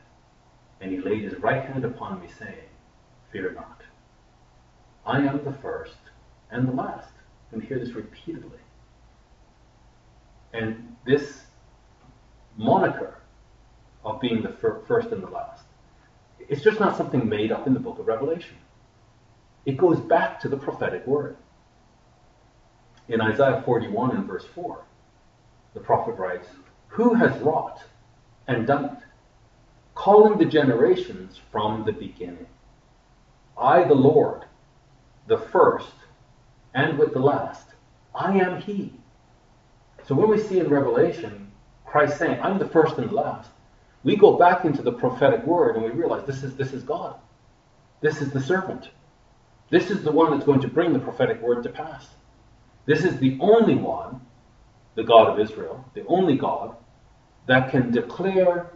And 0.80 0.90
he 0.90 1.00
laid 1.00 1.22
his 1.24 1.38
right 1.38 1.64
hand 1.64 1.84
upon 1.84 2.20
me, 2.20 2.28
saying, 2.38 2.68
Fear 3.30 3.52
not. 3.52 3.81
I 5.04 5.18
am 5.18 5.44
the 5.44 5.52
first 5.52 5.96
and 6.50 6.68
the 6.68 6.72
last. 6.72 7.12
And 7.50 7.62
hear 7.62 7.78
this 7.78 7.90
repeatedly. 7.90 8.58
And 10.52 10.96
this 11.06 11.42
moniker 12.56 13.18
of 14.04 14.20
being 14.20 14.42
the 14.42 14.52
first 14.86 15.08
and 15.08 15.22
the 15.22 15.28
last, 15.28 15.64
it's 16.48 16.62
just 16.62 16.80
not 16.80 16.96
something 16.96 17.28
made 17.28 17.52
up 17.52 17.66
in 17.66 17.74
the 17.74 17.80
book 17.80 17.98
of 17.98 18.06
Revelation. 18.06 18.56
It 19.64 19.76
goes 19.76 20.00
back 20.00 20.40
to 20.40 20.48
the 20.48 20.56
prophetic 20.56 21.06
word. 21.06 21.36
In 23.08 23.20
Isaiah 23.20 23.62
41 23.64 24.16
and 24.16 24.26
verse 24.26 24.46
4, 24.54 24.82
the 25.74 25.80
prophet 25.80 26.12
writes, 26.12 26.48
Who 26.88 27.14
has 27.14 27.38
wrought 27.40 27.82
and 28.48 28.66
done 28.66 28.84
it, 28.86 28.98
calling 29.94 30.38
the 30.38 30.44
generations 30.44 31.40
from 31.50 31.84
the 31.84 31.92
beginning? 31.92 32.46
I, 33.58 33.84
the 33.84 33.94
Lord, 33.94 34.44
the 35.26 35.38
first, 35.38 35.92
and 36.74 36.98
with 36.98 37.12
the 37.12 37.20
last, 37.20 37.66
I 38.14 38.38
am 38.38 38.60
He. 38.60 38.92
So 40.04 40.14
when 40.14 40.28
we 40.28 40.38
see 40.38 40.58
in 40.58 40.68
Revelation 40.68 41.52
Christ 41.86 42.18
saying, 42.18 42.40
I'm 42.40 42.58
the 42.58 42.68
first 42.68 42.98
and 42.98 43.10
the 43.10 43.14
last, 43.14 43.50
we 44.02 44.16
go 44.16 44.36
back 44.36 44.64
into 44.64 44.82
the 44.82 44.92
prophetic 44.92 45.46
word 45.46 45.76
and 45.76 45.84
we 45.84 45.90
realize 45.90 46.26
this 46.26 46.42
is 46.42 46.56
this 46.56 46.72
is 46.72 46.82
God. 46.82 47.16
This 48.00 48.20
is 48.20 48.32
the 48.32 48.40
servant. 48.40 48.90
This 49.70 49.90
is 49.90 50.02
the 50.02 50.10
one 50.10 50.32
that's 50.32 50.44
going 50.44 50.60
to 50.60 50.68
bring 50.68 50.92
the 50.92 50.98
prophetic 50.98 51.40
word 51.40 51.62
to 51.62 51.68
pass. 51.68 52.08
This 52.84 53.04
is 53.04 53.18
the 53.18 53.38
only 53.40 53.76
one, 53.76 54.20
the 54.96 55.04
God 55.04 55.28
of 55.28 55.38
Israel, 55.38 55.84
the 55.94 56.04
only 56.06 56.36
God, 56.36 56.76
that 57.46 57.70
can 57.70 57.92
declare 57.92 58.70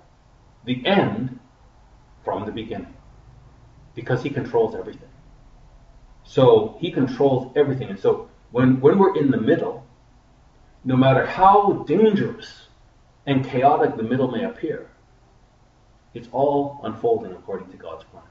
the 0.64 0.86
end 0.86 1.38
from 2.24 2.46
the 2.46 2.52
beginning. 2.52 2.94
Because 3.94 4.22
he 4.22 4.30
controls 4.30 4.74
everything. 4.74 5.08
So 6.26 6.76
he 6.80 6.90
controls 6.90 7.52
everything. 7.56 7.88
And 7.88 7.98
so 7.98 8.28
when, 8.50 8.80
when 8.80 8.98
we're 8.98 9.16
in 9.16 9.30
the 9.30 9.40
middle, 9.40 9.86
no 10.84 10.96
matter 10.96 11.24
how 11.24 11.84
dangerous 11.86 12.66
and 13.26 13.44
chaotic 13.44 13.96
the 13.96 14.02
middle 14.02 14.30
may 14.30 14.44
appear, 14.44 14.90
it's 16.14 16.28
all 16.32 16.80
unfolding 16.82 17.32
according 17.32 17.70
to 17.70 17.76
God's 17.76 18.04
plan. 18.04 18.24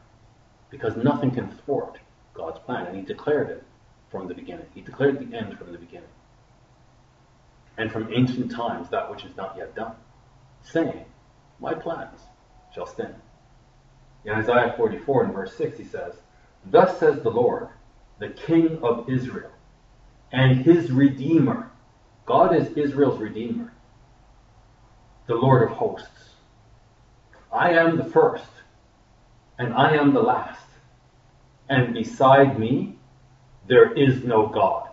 Because 0.70 0.96
nothing 0.98 1.32
can 1.32 1.50
thwart 1.50 2.00
God's 2.34 2.60
plan. 2.60 2.88
And 2.88 2.96
he 2.98 3.02
declared 3.02 3.50
it 3.50 3.64
from 4.12 4.28
the 4.28 4.34
beginning. 4.34 4.66
He 4.74 4.82
declared 4.82 5.20
the 5.20 5.36
end 5.36 5.58
from 5.58 5.72
the 5.72 5.78
beginning. 5.78 6.10
And 7.78 7.92
from 7.92 8.14
ancient 8.14 8.52
times 8.52 8.90
that 8.90 9.10
which 9.10 9.24
is 9.24 9.36
not 9.36 9.56
yet 9.58 9.76
done, 9.76 9.96
saying, 10.64 11.06
My 11.60 11.74
plans 11.74 12.22
shall 12.74 12.86
stand. 12.86 13.16
In 14.26 14.32
Isaiah 14.32 14.74
44 14.76 15.26
and 15.26 15.34
verse 15.34 15.56
6 15.56 15.78
he 15.78 15.84
says, 15.84 16.16
Thus 16.66 16.98
says 17.00 17.22
the 17.22 17.30
Lord, 17.30 17.70
the 18.20 18.30
King 18.30 18.80
of 18.82 19.10
Israel, 19.10 19.52
and 20.32 20.58
his 20.66 20.92
Redeemer. 20.92 21.72
God 22.26 22.56
is 22.56 22.76
Israel's 22.78 23.20
Redeemer, 23.20 23.72
the 25.28 25.36
Lord 25.36 25.64
of 25.64 25.78
hosts. 25.78 26.32
I 27.52 27.72
am 27.72 27.98
the 27.98 28.06
first, 28.06 28.50
and 29.58 29.74
I 29.74 29.96
am 29.96 30.14
the 30.14 30.22
last, 30.22 30.66
and 31.70 31.94
beside 31.94 32.60
me 32.60 32.98
there 33.68 33.94
is 33.94 34.24
no 34.24 34.48
God. 34.48 34.90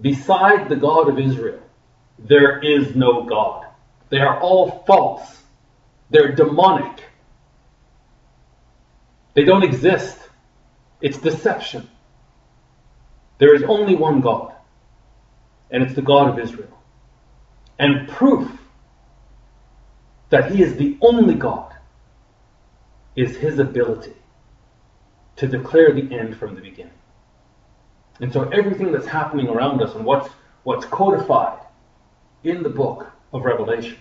Beside 0.00 0.68
the 0.68 0.76
God 0.76 1.08
of 1.08 1.18
Israel, 1.18 1.60
there 2.18 2.62
is 2.62 2.94
no 2.94 3.24
God. 3.24 3.66
They 4.10 4.18
are 4.18 4.40
all 4.40 4.84
false. 4.86 5.42
They're 6.10 6.32
demonic. 6.32 7.04
They 9.34 9.44
don't 9.44 9.64
exist. 9.64 10.18
It's 11.00 11.18
deception. 11.18 11.88
There 13.38 13.54
is 13.54 13.62
only 13.64 13.94
one 13.94 14.20
God, 14.20 14.54
and 15.70 15.82
it's 15.82 15.94
the 15.94 16.02
God 16.02 16.28
of 16.28 16.38
Israel. 16.38 16.78
And 17.78 18.08
proof 18.08 18.50
that 20.30 20.50
He 20.50 20.62
is 20.62 20.76
the 20.76 20.96
only 21.00 21.34
God 21.34 21.74
is 23.14 23.36
His 23.36 23.58
ability 23.58 24.14
to 25.36 25.46
declare 25.46 25.92
the 25.92 26.14
end 26.14 26.36
from 26.36 26.54
the 26.54 26.60
beginning. 26.60 26.92
And 28.20 28.32
so 28.32 28.48
everything 28.48 28.92
that's 28.92 29.06
happening 29.06 29.48
around 29.48 29.82
us 29.82 29.94
and 29.94 30.04
what's, 30.04 30.30
what's 30.62 30.86
codified 30.86 31.60
in 32.44 32.62
the 32.62 32.70
book 32.70 33.12
of 33.32 33.44
Revelation 33.44 33.98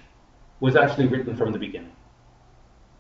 was 0.61 0.77
actually 0.77 1.07
written 1.07 1.35
from 1.35 1.51
the 1.51 1.59
beginning. 1.59 1.91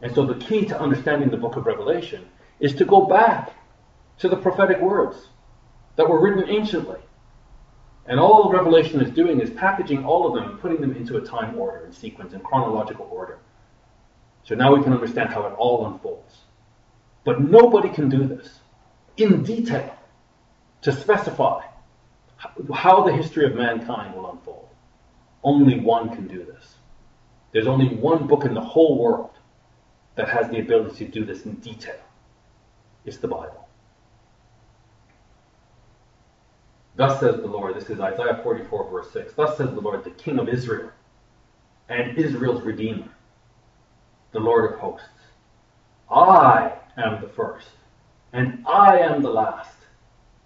And 0.01 0.13
so 0.13 0.25
the 0.25 0.35
key 0.35 0.65
to 0.65 0.79
understanding 0.79 1.29
the 1.29 1.37
book 1.37 1.55
of 1.55 1.65
Revelation 1.65 2.27
is 2.59 2.75
to 2.75 2.85
go 2.85 3.05
back 3.05 3.53
to 4.19 4.27
the 4.27 4.35
prophetic 4.35 4.81
words 4.81 5.29
that 5.95 6.09
were 6.09 6.21
written 6.21 6.49
anciently. 6.49 6.99
And 8.07 8.19
all 8.19 8.51
Revelation 8.51 9.01
is 9.01 9.11
doing 9.11 9.41
is 9.41 9.49
packaging 9.49 10.05
all 10.05 10.27
of 10.27 10.35
them 10.35 10.51
and 10.51 10.59
putting 10.59 10.79
them 10.79 10.95
into 10.95 11.17
a 11.17 11.21
time 11.21 11.57
order 11.57 11.85
and 11.85 11.93
sequence 11.93 12.33
in 12.33 12.39
chronological 12.41 13.07
order. 13.11 13.39
So 14.43 14.53
now 14.53 14.75
we 14.75 14.83
can 14.83 14.93
understand 14.93 15.29
how 15.29 15.45
it 15.47 15.53
all 15.57 15.87
unfolds. 15.87 16.41
But 17.23 17.41
nobody 17.41 17.89
can 17.89 18.09
do 18.09 18.27
this 18.27 18.59
in 19.17 19.43
detail 19.43 19.95
to 20.83 20.91
specify 20.91 21.63
how 22.73 23.03
the 23.03 23.13
history 23.13 23.45
of 23.45 23.55
mankind 23.55 24.13
will 24.13 24.29
unfold. 24.29 24.69
Only 25.43 25.79
one 25.79 26.09
can 26.09 26.27
do 26.27 26.43
this. 26.43 26.75
There's 27.51 27.67
only 27.67 27.87
one 27.87 28.27
book 28.27 28.45
in 28.45 28.53
the 28.53 28.61
whole 28.61 28.99
world 28.99 29.31
that 30.15 30.29
has 30.29 30.49
the 30.49 30.59
ability 30.59 31.05
to 31.05 31.11
do 31.11 31.25
this 31.25 31.45
in 31.45 31.55
detail. 31.55 31.99
It's 33.05 33.17
the 33.17 33.27
Bible. 33.27 33.64
Thus 36.95 37.19
says 37.19 37.35
the 37.37 37.47
Lord, 37.47 37.75
this 37.75 37.89
is 37.89 37.99
Isaiah 37.99 38.39
44, 38.43 38.89
verse 38.89 39.11
6. 39.11 39.33
Thus 39.33 39.57
says 39.57 39.69
the 39.69 39.81
Lord, 39.81 40.03
the 40.03 40.11
King 40.11 40.39
of 40.39 40.49
Israel 40.49 40.91
and 41.89 42.17
Israel's 42.17 42.61
Redeemer, 42.63 43.09
the 44.31 44.39
Lord 44.39 44.73
of 44.73 44.79
hosts. 44.79 45.07
I 46.09 46.73
am 46.97 47.21
the 47.21 47.27
first, 47.27 47.67
and 48.31 48.65
I 48.65 48.99
am 48.99 49.21
the 49.21 49.29
last 49.29 49.75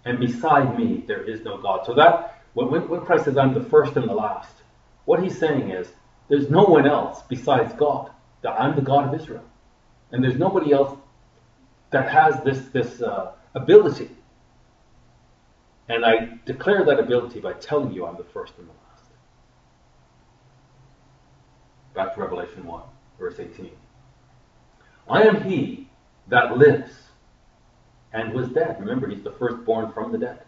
and 0.04 0.18
beside 0.18 0.78
me 0.78 1.04
there 1.06 1.22
is 1.22 1.42
no 1.42 1.58
God. 1.58 1.84
So 1.86 1.94
that 1.94 2.42
when, 2.54 2.88
when 2.88 3.00
Christ 3.02 3.26
says, 3.26 3.36
I'm 3.36 3.54
the 3.54 3.64
first 3.64 3.96
and 3.96 4.08
the 4.08 4.14
last, 4.14 4.54
what 5.04 5.22
he's 5.22 5.38
saying 5.38 5.70
is, 5.70 5.88
there's 6.28 6.48
no 6.48 6.64
one 6.64 6.86
else 6.86 7.22
besides 7.28 7.72
God. 7.74 8.10
That 8.42 8.58
I'm 8.58 8.76
the 8.76 8.82
God 8.82 9.12
of 9.12 9.20
Israel. 9.20 9.44
And 10.12 10.24
there's 10.24 10.36
nobody 10.36 10.72
else 10.72 10.96
that 11.90 12.10
has 12.10 12.42
this, 12.42 12.58
this 12.72 13.02
uh, 13.02 13.32
ability. 13.54 14.10
And 15.90 16.06
I 16.06 16.38
declare 16.46 16.84
that 16.84 17.00
ability 17.00 17.40
by 17.40 17.52
telling 17.54 17.92
you 17.92 18.06
I'm 18.06 18.16
the 18.16 18.22
first 18.22 18.52
and 18.58 18.68
the 18.68 18.72
last. 18.72 19.04
Back 21.94 22.14
to 22.14 22.20
Revelation 22.20 22.64
1, 22.64 22.82
verse 23.18 23.40
18. 23.40 23.72
I 25.10 25.22
am 25.24 25.42
he 25.42 25.88
that 26.28 26.56
lives 26.56 26.92
and 28.12 28.32
was 28.32 28.50
dead. 28.50 28.78
Remember, 28.78 29.08
he's 29.08 29.24
the 29.24 29.32
firstborn 29.32 29.90
from 29.90 30.12
the 30.12 30.18
dead. 30.18 30.44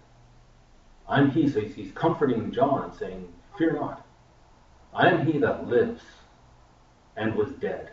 I'm 1.09 1.32
he. 1.32 1.48
So 1.48 1.59
he's, 1.59 1.90
comforting 1.90 2.52
John, 2.52 2.85
and 2.85 2.94
saying, 2.94 3.28
Fear 3.59 3.73
not. 3.73 4.06
I 4.94 5.09
am 5.09 5.27
he 5.27 5.39
that 5.39 5.66
lives 5.66 6.02
and 7.16 7.35
was 7.35 7.51
dead. 7.55 7.90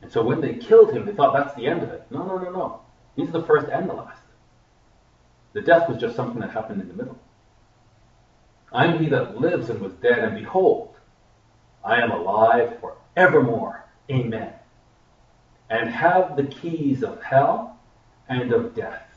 And 0.00 0.10
so 0.10 0.22
when 0.22 0.40
they 0.40 0.54
killed 0.54 0.94
him, 0.94 1.04
they 1.04 1.12
thought 1.12 1.34
that's 1.34 1.54
the 1.56 1.66
end 1.66 1.82
of 1.82 1.90
it. 1.90 2.06
No, 2.10 2.26
no, 2.26 2.38
no, 2.38 2.50
no. 2.50 2.80
He's 3.16 3.30
the 3.30 3.42
first 3.42 3.68
and 3.68 3.86
the 3.86 3.92
last. 3.92 4.22
The 5.56 5.62
death 5.62 5.88
was 5.88 5.96
just 5.96 6.14
something 6.16 6.42
that 6.42 6.50
happened 6.50 6.82
in 6.82 6.88
the 6.88 6.92
middle. 6.92 7.18
I 8.74 8.84
am 8.84 9.02
he 9.02 9.08
that 9.08 9.40
lives 9.40 9.70
and 9.70 9.80
was 9.80 9.94
dead, 9.94 10.18
and 10.18 10.36
behold, 10.36 10.94
I 11.82 12.02
am 12.02 12.10
alive 12.10 12.78
for 12.78 12.98
evermore. 13.16 13.86
Amen. 14.10 14.52
And 15.70 15.88
have 15.88 16.36
the 16.36 16.44
keys 16.44 17.02
of 17.02 17.22
hell 17.22 17.78
and 18.28 18.52
of 18.52 18.74
death. 18.74 19.08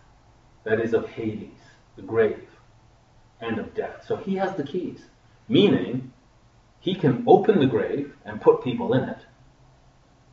That 0.63 0.79
is, 0.79 0.93
of 0.93 1.09
Hades, 1.09 1.59
the 1.97 2.03
grave, 2.03 2.47
and 3.41 3.59
of 3.59 3.75
death. 3.75 4.05
So 4.07 4.15
he 4.15 4.35
has 4.35 4.55
the 4.55 4.63
keys, 4.63 5.07
meaning 5.49 6.13
he 6.79 6.95
can 6.95 7.25
open 7.27 7.59
the 7.59 7.65
grave 7.65 8.15
and 8.23 8.39
put 8.39 8.63
people 8.63 8.93
in 8.93 9.09
it, 9.09 9.25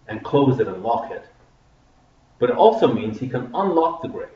and 0.07 0.23
close 0.23 0.61
it 0.61 0.69
and 0.69 0.85
lock 0.85 1.11
it. 1.11 1.27
But 2.39 2.51
it 2.51 2.57
also 2.57 2.95
means 2.95 3.19
he 3.19 3.29
can 3.29 3.51
unlock 3.53 4.03
the 4.03 4.09
grave 4.09 4.36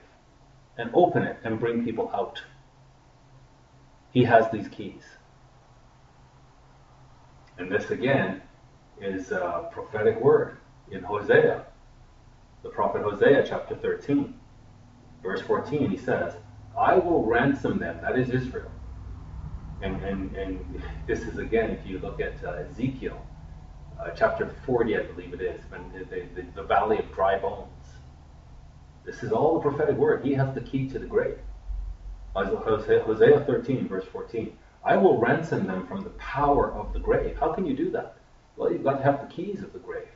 and 0.80 0.90
open 0.94 1.22
it 1.22 1.36
and 1.44 1.60
bring 1.60 1.84
people 1.84 2.10
out. 2.14 2.42
He 4.12 4.24
has 4.24 4.50
these 4.50 4.66
keys. 4.68 5.02
And 7.58 7.70
this 7.70 7.90
again 7.90 8.40
is 9.00 9.30
a 9.30 9.68
prophetic 9.72 10.18
word 10.20 10.56
in 10.90 11.02
Hosea, 11.02 11.66
the 12.62 12.70
prophet 12.70 13.02
Hosea, 13.02 13.46
chapter 13.46 13.76
13, 13.76 14.34
verse 15.22 15.42
14. 15.42 15.90
He 15.90 15.98
says, 15.98 16.34
I 16.78 16.94
will 16.94 17.24
ransom 17.24 17.78
them, 17.78 17.98
that 18.00 18.18
is 18.18 18.30
Israel. 18.30 18.70
And, 19.82 20.02
and, 20.02 20.34
and 20.34 20.82
this 21.06 21.20
is 21.20 21.38
again, 21.38 21.70
if 21.70 21.86
you 21.86 21.98
look 21.98 22.20
at 22.20 22.42
uh, 22.42 22.52
Ezekiel, 22.52 23.24
uh, 24.00 24.10
chapter 24.16 24.54
40, 24.64 24.96
I 24.96 25.02
believe 25.02 25.34
it 25.34 25.42
is, 25.42 25.60
when 25.68 25.92
the, 25.92 26.04
the, 26.34 26.46
the 26.54 26.62
valley 26.62 26.98
of 26.98 27.12
dry 27.14 27.38
bones. 27.38 27.68
This 29.04 29.22
is 29.22 29.32
all 29.32 29.54
the 29.54 29.68
prophetic 29.68 29.96
word. 29.96 30.24
He 30.24 30.34
has 30.34 30.54
the 30.54 30.60
key 30.60 30.88
to 30.90 30.98
the 30.98 31.06
grave. 31.06 31.38
Hosea 32.34 33.44
13, 33.46 33.88
verse 33.88 34.04
14. 34.12 34.56
I 34.84 34.96
will 34.96 35.18
ransom 35.18 35.66
them 35.66 35.86
from 35.86 36.04
the 36.04 36.10
power 36.10 36.72
of 36.72 36.92
the 36.92 37.00
grave. 37.00 37.36
How 37.38 37.52
can 37.52 37.66
you 37.66 37.74
do 37.74 37.90
that? 37.90 38.16
Well, 38.56 38.72
you've 38.72 38.84
got 38.84 38.98
to 38.98 39.02
have 39.04 39.20
the 39.20 39.34
keys 39.34 39.62
of 39.62 39.72
the 39.72 39.78
grave. 39.78 40.08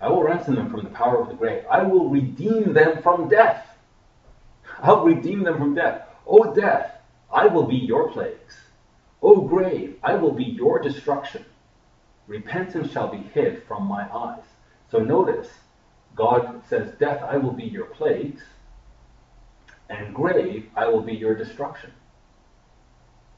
I 0.00 0.08
will 0.08 0.22
ransom 0.22 0.54
them 0.54 0.70
from 0.70 0.84
the 0.84 0.90
power 0.90 1.20
of 1.20 1.28
the 1.28 1.34
grave. 1.34 1.64
I 1.70 1.82
will 1.82 2.08
redeem 2.08 2.72
them 2.72 3.02
from 3.02 3.28
death. 3.28 3.66
I'll 4.80 5.04
redeem 5.04 5.42
them 5.42 5.58
from 5.58 5.74
death. 5.74 6.02
O 6.26 6.54
death, 6.54 7.00
I 7.32 7.46
will 7.46 7.64
be 7.64 7.76
your 7.76 8.10
plagues. 8.10 8.56
O 9.22 9.40
grave, 9.40 9.98
I 10.02 10.14
will 10.14 10.32
be 10.32 10.44
your 10.44 10.78
destruction. 10.78 11.44
Repentance 12.26 12.92
shall 12.92 13.08
be 13.08 13.18
hid 13.34 13.62
from 13.66 13.84
my 13.84 14.06
eyes. 14.14 14.44
So 14.90 14.98
notice, 14.98 15.48
God 16.18 16.62
says, 16.68 16.92
Death, 16.98 17.22
I 17.22 17.36
will 17.36 17.52
be 17.52 17.62
your 17.62 17.86
plagues, 17.86 18.42
and 19.88 20.12
grave, 20.12 20.68
I 20.74 20.88
will 20.88 21.00
be 21.00 21.14
your 21.14 21.36
destruction. 21.36 21.92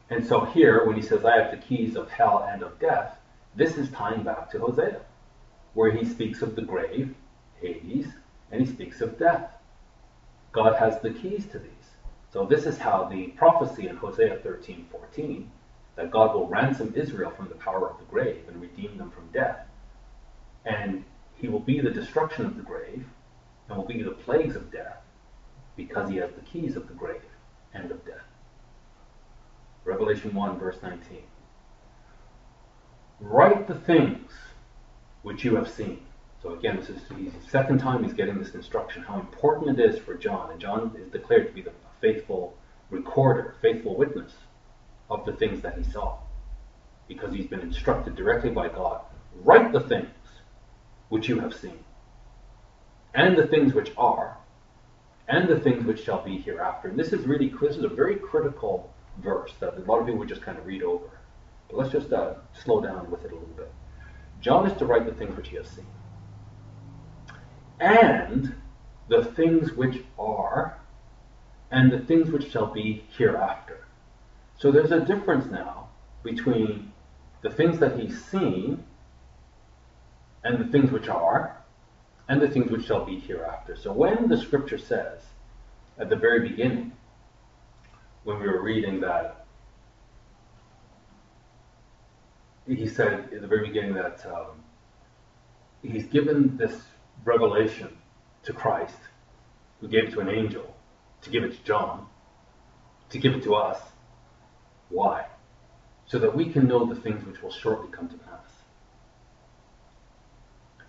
And 0.09 0.27
so 0.27 0.47
here, 0.47 0.87
when 0.87 0.97
he 0.97 1.03
says, 1.03 1.25
I 1.25 1.37
have 1.37 1.51
the 1.51 1.59
keys 1.59 1.95
of 1.95 2.11
hell 2.11 2.49
and 2.51 2.63
of 2.63 2.81
death, 2.81 3.19
this 3.55 3.77
is 3.77 3.91
tying 3.91 4.23
back 4.23 4.51
to 4.51 4.59
Hosea, 4.59 5.03
where 5.75 5.93
he 5.93 6.07
speaks 6.07 6.41
of 6.41 6.57
the 6.57 6.63
grave, 6.63 7.15
Hades, 7.61 8.07
and 8.51 8.67
he 8.67 8.67
speaks 8.67 9.03
of 9.03 9.19
death. 9.19 9.51
God 10.53 10.77
has 10.77 11.01
the 11.03 11.11
keys 11.11 11.45
to 11.53 11.59
these. 11.59 11.71
So 12.33 12.47
this 12.47 12.65
is 12.65 12.79
how 12.79 13.05
the 13.05 13.27
prophecy 13.29 13.89
in 13.89 13.97
Hosea 13.97 14.39
13, 14.43 14.87
14, 14.91 15.51
that 15.97 16.11
God 16.11 16.35
will 16.35 16.49
ransom 16.49 16.95
Israel 16.97 17.31
from 17.31 17.49
the 17.49 17.55
power 17.57 17.91
of 17.91 17.99
the 17.99 18.05
grave 18.05 18.45
and 18.49 18.61
redeem 18.61 18.97
them 18.97 19.11
from 19.11 19.29
death. 19.33 19.67
And 20.65 21.05
he 21.41 21.49
will 21.49 21.61
be 21.61 21.81
the 21.81 21.91
destruction 21.91 22.45
of 22.45 22.57
the 22.57 22.63
grave 22.63 23.05
and 23.69 23.77
will 23.77 23.87
be 23.87 24.03
the 24.03 24.11
plagues 24.11 24.57
of 24.57 24.71
death 24.71 24.99
because 25.77 26.11
he 26.11 26.17
has 26.17 26.31
the 26.33 26.43
keys 26.43 26.77
of 26.77 26.87
the 26.89 26.95
grave 26.95 27.23
and 27.73 27.91
of 27.91 28.05
death. 28.05 28.17
Revelation 29.85 30.35
1, 30.35 30.59
verse 30.59 30.77
19. 30.83 31.23
Write 33.21 33.67
the 33.67 33.75
things 33.75 34.31
which 35.23 35.45
you 35.45 35.57
have 35.57 35.71
seen. 35.71 36.03
So 36.43 36.55
again, 36.55 36.77
this 36.77 36.89
is 36.89 37.03
the 37.09 37.31
second 37.49 37.79
time 37.79 38.03
he's 38.03 38.15
getting 38.15 38.39
this 38.39 38.55
instruction, 38.55 39.03
how 39.03 39.21
important 39.21 39.79
it 39.79 39.95
is 39.95 39.99
for 40.01 40.15
John. 40.15 40.51
And 40.51 40.61
John 40.61 40.95
is 40.99 41.11
declared 41.11 41.49
to 41.49 41.53
be 41.53 41.63
the 41.63 41.73
faithful 42.01 42.57
recorder, 42.91 43.57
faithful 43.61 43.97
witness 43.97 44.33
of 45.11 45.25
the 45.27 45.33
things 45.33 45.61
that 45.63 45.77
he 45.77 45.85
saw. 45.85 46.19
Because 47.09 47.35
he's 47.35 47.47
been 47.47 47.61
instructed 47.61 48.17
directly 48.17 48.51
by 48.51 48.69
God. 48.69 49.03
Write 49.43 49.73
the 49.73 49.81
things 49.81 50.09
which 51.11 51.29
you 51.29 51.39
have 51.41 51.55
seen, 51.55 51.85
and 53.15 53.37
the 53.37 53.47
things 53.47 53.75
which 53.75 53.93
are, 53.99 54.39
and 55.29 55.49
the 55.49 55.61
things 55.61 55.85
which 55.85 56.03
shall 56.03 56.25
be 56.25 56.39
hereafter. 56.39 56.89
And 56.89 56.99
this 56.99 57.13
is 57.13 57.27
really 57.27 57.53
this 57.61 57.77
is 57.77 57.85
a 57.85 57.89
very 57.89 58.17
critical 58.17 58.93
verse 59.19 59.53
that 59.61 59.77
a 59.77 59.81
lot 59.81 59.99
of 60.01 60.07
people 60.07 60.21
would 60.21 60.29
just 60.29 60.43
kind 60.43 60.59
of 60.59 60.67
read 60.67 60.83
over. 60.83 61.11
But 61.69 61.77
let's 61.77 61.93
just 61.93 62.13
uh, 62.13 62.35
slow 62.53 62.81
down 62.81 63.11
with 63.11 63.25
it 63.25 63.33
a 63.33 63.35
little 63.35 63.55
bit. 63.57 63.71
John 64.41 64.67
is 64.67 64.77
to 64.79 64.87
write 64.87 65.05
the 65.05 65.13
things 65.13 65.37
which 65.37 65.49
he 65.49 65.57
has 65.57 65.69
seen, 65.69 65.87
and 67.79 68.55
the 69.09 69.25
things 69.25 69.73
which 69.73 70.03
are, 70.19 70.79
and 71.71 71.93
the 71.93 71.99
things 71.99 72.31
which 72.31 72.51
shall 72.51 72.73
be 72.73 73.05
hereafter. 73.17 73.87
So 74.57 74.71
there's 74.71 74.93
a 74.93 75.01
difference 75.01 75.51
now 75.51 75.89
between 76.23 76.93
the 77.43 77.51
things 77.51 77.79
that 77.81 77.99
he's 77.99 78.25
seen 78.25 78.85
and 80.45 80.59
the 80.59 80.71
things 80.71 80.91
which 80.91 81.09
are, 81.09 81.57
and 82.29 82.41
the 82.41 82.49
things 82.49 82.71
which 82.71 82.87
shall 82.87 83.05
be 83.05 83.19
hereafter. 83.19 83.77
So 83.77 83.93
when 83.93 84.29
the 84.29 84.39
scripture 84.39 84.79
says 84.79 85.23
at 85.99 86.09
the 86.09 86.17
very 86.17 86.49
beginning, 86.49 86.93
when 88.25 88.41
we 88.41 88.47
were 88.47 88.63
reading 88.63 89.01
that, 89.01 89.47
he 92.67 92.87
said 92.87 93.33
at 93.33 93.41
the 93.41 93.47
very 93.47 93.67
beginning 93.67 93.95
that 93.95 94.25
um, 94.27 94.63
he's 95.83 96.05
given 96.05 96.57
this 96.57 96.83
revelation 97.25 97.97
to 98.45 98.53
Christ, 98.53 98.95
who 99.81 99.89
gave 99.89 100.05
it 100.05 100.13
to 100.13 100.21
an 100.21 100.29
angel, 100.29 100.75
to 101.23 101.31
give 101.31 101.43
it 101.43 101.53
to 101.53 101.63
John, 101.65 102.07
to 103.11 103.19
give 103.19 103.35
it 103.35 103.43
to 103.43 103.55
us. 103.55 103.81
Why? 104.89 105.27
So 106.07 106.19
that 106.19 106.35
we 106.35 106.51
can 106.51 106.67
know 106.67 106.87
the 106.87 107.01
things 107.01 107.25
which 107.27 107.43
will 107.43 107.51
shortly 107.51 107.91
come 107.91 108.09
to 108.09 108.17
pass. 108.17 108.50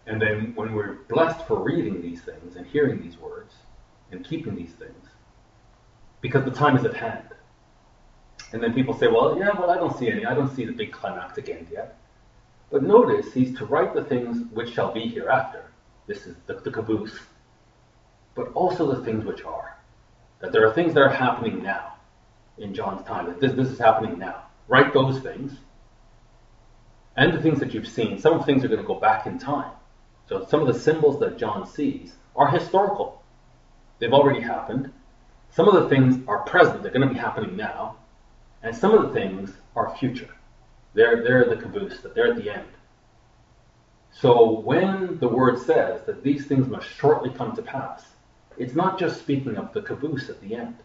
And 0.08 0.22
then 0.22 0.54
when 0.56 0.74
we're 0.74 0.96
blessed 1.10 1.46
for 1.48 1.62
reading 1.62 2.02
these 2.02 2.22
things 2.22 2.56
and 2.56 2.66
hearing 2.66 3.02
these 3.02 3.18
words 3.18 3.54
and 4.12 4.26
keeping 4.26 4.56
these 4.56 4.74
things, 4.74 5.08
because 6.22 6.44
the 6.44 6.52
time 6.52 6.76
is 6.76 6.86
at 6.86 6.96
hand. 6.96 7.26
And 8.54 8.62
then 8.62 8.74
people 8.74 8.94
say, 8.94 9.08
well, 9.08 9.38
yeah, 9.38 9.58
well, 9.58 9.70
I 9.70 9.76
don't 9.76 9.98
see 9.98 10.10
any. 10.10 10.26
I 10.26 10.34
don't 10.34 10.54
see 10.54 10.66
the 10.66 10.74
big 10.74 10.92
climactic 10.92 11.50
end 11.50 11.68
yet. 11.72 11.98
But 12.72 12.84
notice 12.84 13.34
he's 13.34 13.56
to 13.58 13.66
write 13.66 13.94
the 13.94 14.04
things 14.04 14.46
which 14.52 14.74
shall 14.74 14.92
be 14.92 15.08
hereafter. 15.08 15.72
This 16.08 16.26
is 16.26 16.36
the, 16.48 16.56
the 16.56 16.72
caboose. 16.72 17.18
But 18.36 18.52
also 18.54 18.94
the 18.94 19.04
things 19.04 19.26
which 19.26 19.44
are. 19.44 19.78
That 20.40 20.52
there 20.52 20.68
are 20.68 20.74
things 20.74 20.94
that 20.94 21.02
are 21.02 21.10
happening 21.10 21.62
now 21.62 21.96
in 22.58 22.74
John's 22.74 23.06
time. 23.06 23.28
That 23.28 23.40
this, 23.40 23.54
this 23.54 23.70
is 23.70 23.80
happening 23.80 24.18
now. 24.18 24.46
Write 24.68 24.94
those 24.94 25.20
things. 25.20 25.54
And 27.16 27.34
the 27.34 27.42
things 27.42 27.60
that 27.60 27.74
you've 27.74 27.88
seen. 27.88 28.20
Some 28.20 28.34
of 28.34 28.40
the 28.40 28.46
things 28.46 28.64
are 28.64 28.68
going 28.68 28.82
to 28.82 28.88
go 28.88 29.00
back 29.00 29.28
in 29.28 29.38
time. 29.38 29.72
So 30.32 30.48
some 30.50 30.62
of 30.62 30.74
the 30.74 30.80
symbols 30.80 31.20
that 31.20 31.38
John 31.38 31.68
sees 31.68 32.14
are 32.38 32.50
historical. 32.50 33.22
They've 34.00 34.14
already 34.14 34.40
happened. 34.40 34.90
Some 35.50 35.68
of 35.68 35.74
the 35.74 35.90
things 35.90 36.26
are 36.26 36.38
present. 36.44 36.82
They're 36.82 36.92
going 36.94 37.06
to 37.06 37.14
be 37.14 37.20
happening 37.20 37.58
now. 37.58 37.98
And 38.64 38.74
some 38.74 38.94
of 38.94 39.02
the 39.04 39.14
things 39.14 39.52
are 39.76 39.94
future. 39.98 40.30
They're, 40.94 41.22
they're 41.22 41.50
the 41.50 41.58
caboose, 41.58 42.00
that 42.00 42.16
they're 42.16 42.32
at 42.32 42.38
the 42.38 42.50
end. 42.50 42.68
So 44.10 44.62
when 44.62 45.20
the 45.20 45.28
word 45.28 45.60
says 45.60 46.06
that 46.06 46.24
these 46.24 46.46
things 46.46 46.66
must 46.70 46.88
shortly 46.88 47.32
come 47.32 47.54
to 47.58 47.62
pass, 47.62 48.06
it's 48.58 48.74
not 48.74 48.98
just 48.98 49.20
speaking 49.20 49.58
of 49.58 49.74
the 49.74 49.82
caboose 49.82 50.30
at 50.30 50.40
the 50.40 50.56
end. 50.56 50.78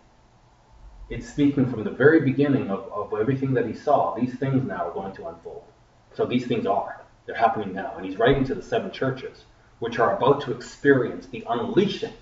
It's 1.08 1.28
speaking 1.28 1.70
from 1.70 1.84
the 1.84 1.90
very 1.90 2.20
beginning 2.20 2.68
of, 2.68 2.90
of 2.92 3.14
everything 3.20 3.54
that 3.54 3.66
he 3.66 3.74
saw. 3.74 4.16
These 4.16 4.34
things 4.40 4.66
now 4.66 4.88
are 4.88 4.92
going 4.92 5.14
to 5.14 5.28
unfold. 5.28 5.62
So 6.14 6.26
these 6.26 6.48
things 6.48 6.66
are. 6.66 7.05
They're 7.26 7.36
happening 7.36 7.74
now. 7.74 7.94
And 7.96 8.06
he's 8.06 8.18
writing 8.18 8.44
to 8.44 8.54
the 8.54 8.62
seven 8.62 8.90
churches, 8.90 9.44
which 9.80 9.98
are 9.98 10.16
about 10.16 10.40
to 10.42 10.52
experience 10.52 11.26
the 11.26 11.44
unleashing 11.48 12.12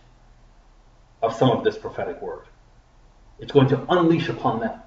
of 1.23 1.35
some 1.35 1.51
of 1.51 1.65
this 1.65 1.79
prophetic 1.79 2.21
word. 2.21 2.47
It's 3.39 3.53
going 3.53 3.69
to 3.69 3.85
unleash 3.91 4.29
upon 4.29 4.61
them. 4.61 4.81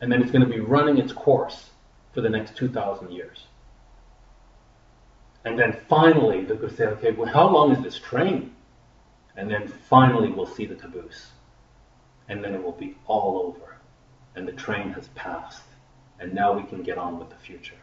And 0.00 0.10
then 0.10 0.22
it's 0.22 0.30
going 0.30 0.44
to 0.44 0.50
be 0.50 0.60
running 0.60 0.98
its 0.98 1.12
course 1.12 1.70
for 2.12 2.20
the 2.20 2.30
next 2.30 2.56
2,000 2.56 3.10
years. 3.12 3.46
And 5.44 5.58
then 5.58 5.72
finally, 5.88 6.44
they 6.44 6.56
could 6.56 6.76
say, 6.76 6.84
okay, 6.86 7.12
well, 7.12 7.32
how 7.32 7.48
long 7.48 7.72
is 7.72 7.82
this 7.82 7.98
train? 7.98 8.54
And 9.36 9.50
then 9.50 9.68
finally, 9.68 10.30
we'll 10.30 10.46
see 10.46 10.66
the 10.66 10.74
caboose. 10.74 11.30
And 12.28 12.44
then 12.44 12.54
it 12.54 12.62
will 12.62 12.72
be 12.72 12.96
all 13.06 13.38
over. 13.46 13.76
and 14.34 14.46
the 14.46 14.52
train 14.52 14.92
has 14.92 15.08
passed, 15.08 15.62
and 16.18 16.34
now 16.34 16.52
we 16.52 16.62
can 16.64 16.82
get 16.82 16.98
on 16.98 17.18
with 17.18 17.30
the 17.30 17.36
future. 17.36 17.74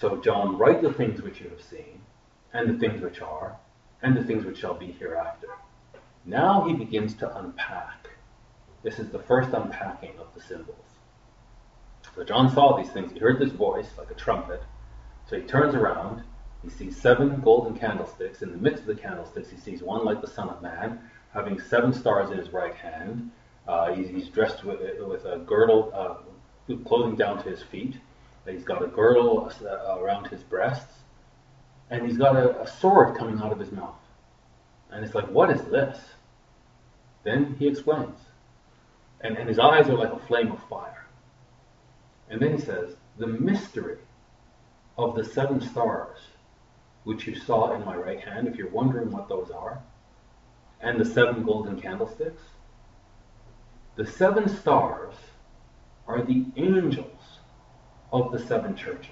So, 0.00 0.16
John, 0.16 0.56
write 0.56 0.80
the 0.80 0.94
things 0.94 1.20
which 1.20 1.42
you 1.42 1.50
have 1.50 1.60
seen, 1.60 2.00
and 2.54 2.70
the 2.70 2.78
things 2.78 3.02
which 3.02 3.20
are, 3.20 3.58
and 4.00 4.16
the 4.16 4.24
things 4.24 4.46
which 4.46 4.56
shall 4.56 4.72
be 4.72 4.92
hereafter. 4.92 5.48
Now 6.24 6.64
he 6.66 6.72
begins 6.72 7.12
to 7.16 7.36
unpack. 7.36 8.08
This 8.82 8.98
is 8.98 9.10
the 9.10 9.18
first 9.18 9.50
unpacking 9.52 10.18
of 10.18 10.28
the 10.34 10.40
symbols. 10.40 10.76
So 12.14 12.24
John 12.24 12.50
saw 12.50 12.78
these 12.78 12.90
things. 12.90 13.12
He 13.12 13.18
heard 13.18 13.38
this 13.38 13.52
voice 13.52 13.90
like 13.98 14.10
a 14.10 14.14
trumpet. 14.14 14.62
So 15.28 15.38
he 15.38 15.42
turns 15.46 15.74
around. 15.74 16.22
He 16.62 16.70
sees 16.70 16.96
seven 16.96 17.42
golden 17.42 17.78
candlesticks. 17.78 18.40
In 18.40 18.52
the 18.52 18.56
midst 18.56 18.80
of 18.80 18.86
the 18.86 18.94
candlesticks, 18.94 19.50
he 19.50 19.58
sees 19.58 19.82
one 19.82 20.06
like 20.06 20.22
the 20.22 20.26
Son 20.26 20.48
of 20.48 20.62
Man, 20.62 20.98
having 21.34 21.60
seven 21.60 21.92
stars 21.92 22.30
in 22.30 22.38
his 22.38 22.54
right 22.54 22.74
hand. 22.74 23.30
Uh, 23.68 23.92
he's, 23.92 24.08
he's, 24.08 24.28
dressed 24.28 24.64
with, 24.64 24.80
with 25.00 25.26
a 25.26 25.40
girdle, 25.40 25.92
uh, 25.94 26.74
clothing 26.84 27.16
down 27.16 27.42
to 27.42 27.50
his 27.50 27.62
feet. 27.62 27.96
He's 28.52 28.64
got 28.64 28.82
a 28.82 28.86
girdle 28.86 29.50
around 29.88 30.26
his 30.28 30.42
breasts, 30.42 30.94
and 31.90 32.06
he's 32.06 32.18
got 32.18 32.36
a, 32.36 32.60
a 32.62 32.66
sword 32.66 33.16
coming 33.16 33.38
out 33.40 33.52
of 33.52 33.58
his 33.58 33.72
mouth. 33.72 33.94
And 34.90 35.04
it's 35.04 35.14
like, 35.14 35.28
what 35.28 35.50
is 35.50 35.62
this? 35.62 35.98
Then 37.22 37.56
he 37.58 37.68
explains. 37.68 38.18
And, 39.20 39.36
and 39.36 39.48
his 39.48 39.58
eyes 39.58 39.88
are 39.88 39.96
like 39.96 40.12
a 40.12 40.26
flame 40.26 40.50
of 40.50 40.62
fire. 40.68 41.06
And 42.28 42.40
then 42.40 42.56
he 42.56 42.60
says, 42.60 42.96
the 43.18 43.26
mystery 43.26 43.98
of 44.96 45.14
the 45.14 45.24
seven 45.24 45.60
stars, 45.60 46.18
which 47.04 47.26
you 47.26 47.34
saw 47.34 47.74
in 47.74 47.84
my 47.84 47.96
right 47.96 48.20
hand, 48.20 48.48
if 48.48 48.56
you're 48.56 48.70
wondering 48.70 49.10
what 49.10 49.28
those 49.28 49.50
are, 49.50 49.82
and 50.80 50.98
the 50.98 51.04
seven 51.04 51.44
golden 51.44 51.80
candlesticks, 51.80 52.42
the 53.96 54.06
seven 54.06 54.48
stars 54.48 55.14
are 56.06 56.22
the 56.22 56.46
angels 56.56 57.19
of 58.12 58.32
the 58.32 58.38
seven 58.38 58.76
churches. 58.76 59.10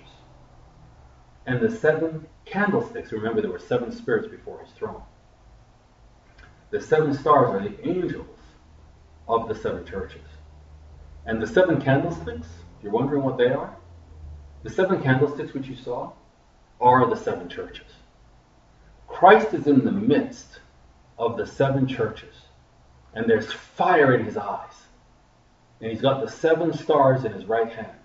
And 1.46 1.60
the 1.60 1.74
seven 1.74 2.26
candlesticks, 2.44 3.12
remember 3.12 3.40
there 3.40 3.50
were 3.50 3.58
seven 3.58 3.92
spirits 3.92 4.28
before 4.28 4.60
his 4.60 4.70
throne. 4.72 5.02
The 6.70 6.80
seven 6.80 7.14
stars 7.14 7.48
are 7.50 7.66
the 7.66 7.88
angels 7.88 8.38
of 9.26 9.48
the 9.48 9.54
seven 9.54 9.86
churches. 9.86 10.26
And 11.26 11.40
the 11.40 11.46
seven 11.46 11.80
candlesticks, 11.80 12.46
if 12.78 12.84
you're 12.84 12.92
wondering 12.92 13.22
what 13.22 13.38
they 13.38 13.48
are? 13.48 13.74
The 14.62 14.70
seven 14.70 15.02
candlesticks 15.02 15.54
which 15.54 15.68
you 15.68 15.76
saw 15.76 16.12
are 16.80 17.08
the 17.08 17.16
seven 17.16 17.48
churches. 17.48 17.90
Christ 19.06 19.54
is 19.54 19.66
in 19.66 19.84
the 19.84 19.92
midst 19.92 20.60
of 21.18 21.36
the 21.36 21.46
seven 21.46 21.86
churches, 21.86 22.34
and 23.14 23.28
there's 23.28 23.52
fire 23.52 24.14
in 24.14 24.24
his 24.24 24.36
eyes. 24.36 24.74
And 25.80 25.90
he's 25.90 26.00
got 26.00 26.20
the 26.20 26.30
seven 26.30 26.72
stars 26.72 27.24
in 27.24 27.32
his 27.32 27.46
right 27.46 27.72
hand 27.72 27.98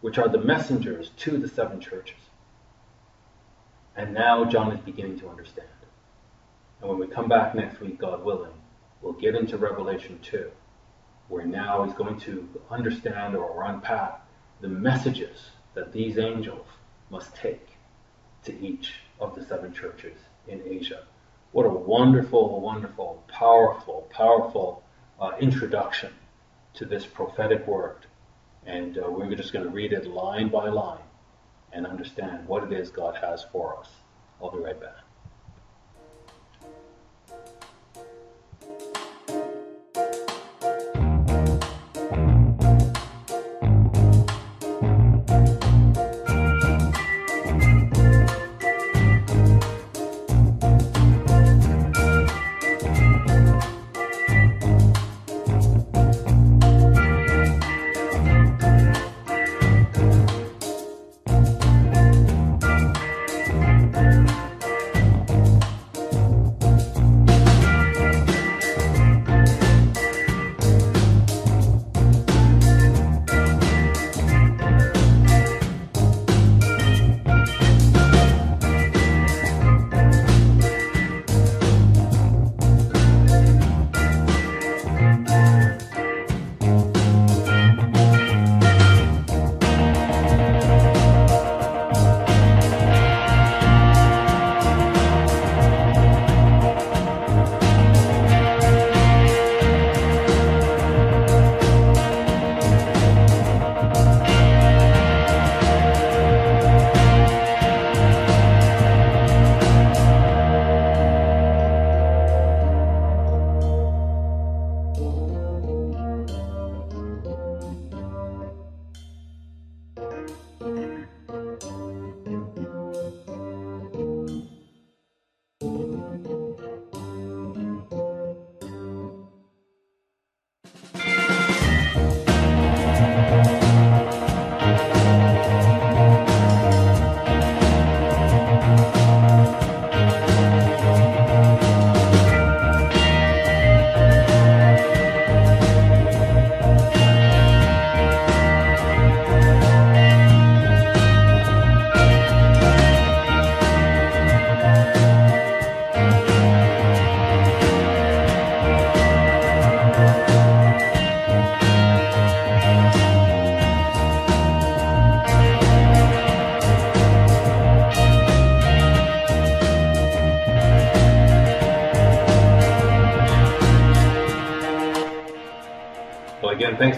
which 0.00 0.18
are 0.18 0.28
the 0.28 0.38
messengers 0.38 1.10
to 1.16 1.38
the 1.38 1.48
seven 1.48 1.80
churches. 1.80 2.18
And 3.96 4.12
now 4.12 4.44
John 4.44 4.72
is 4.72 4.80
beginning 4.80 5.18
to 5.20 5.28
understand. 5.28 5.68
And 6.80 6.90
when 6.90 6.98
we 6.98 7.06
come 7.06 7.28
back 7.28 7.54
next 7.54 7.80
week, 7.80 7.98
God 7.98 8.22
willing, 8.24 8.52
we'll 9.00 9.14
get 9.14 9.34
into 9.34 9.56
Revelation 9.56 10.18
2, 10.22 10.50
where 11.28 11.46
now 11.46 11.84
he's 11.84 11.94
going 11.94 12.20
to 12.20 12.48
understand 12.70 13.34
or 13.34 13.64
unpack 13.64 14.20
the 14.60 14.68
messages 14.68 15.50
that 15.74 15.92
these 15.92 16.18
angels 16.18 16.66
must 17.10 17.34
take 17.34 17.68
to 18.44 18.58
each 18.60 18.94
of 19.18 19.34
the 19.34 19.44
seven 19.44 19.72
churches 19.72 20.18
in 20.46 20.62
Asia. 20.64 21.04
What 21.52 21.66
a 21.66 21.70
wonderful, 21.70 22.60
wonderful, 22.60 23.24
powerful, 23.28 24.08
powerful 24.10 24.82
uh, 25.18 25.32
introduction 25.40 26.12
to 26.74 26.84
this 26.84 27.06
prophetic 27.06 27.66
word 27.66 28.06
and 28.66 28.98
uh, 28.98 29.08
we're 29.08 29.34
just 29.34 29.52
going 29.52 29.64
to 29.64 29.70
read 29.70 29.92
it 29.92 30.06
line 30.06 30.48
by 30.48 30.68
line 30.68 31.02
and 31.72 31.86
understand 31.86 32.46
what 32.46 32.64
it 32.64 32.72
is 32.72 32.90
God 32.90 33.16
has 33.16 33.44
for 33.52 33.78
us. 33.78 33.88
I'll 34.42 34.50
be 34.50 34.58
right 34.58 34.80
back. 34.80 35.05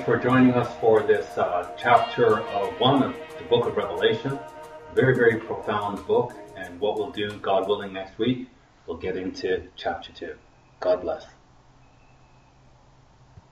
For 0.09 0.17
joining 0.17 0.55
us 0.55 0.75
for 0.81 1.03
this 1.03 1.37
uh, 1.37 1.71
chapter 1.77 2.41
of 2.41 2.81
one 2.81 3.03
of 3.03 3.15
the 3.37 3.45
book 3.45 3.67
of 3.67 3.77
Revelation. 3.77 4.39
Very, 4.95 5.15
very 5.15 5.37
profound 5.39 6.07
book. 6.07 6.33
And 6.57 6.81
what 6.81 6.97
we'll 6.97 7.11
do, 7.11 7.31
God 7.41 7.69
willing, 7.69 7.93
next 7.93 8.17
week, 8.17 8.49
we'll 8.87 8.97
get 8.97 9.19
into 9.19 9.69
chapter 9.77 10.11
two. 10.13 10.35
God 10.81 11.03
bless. 11.03 11.27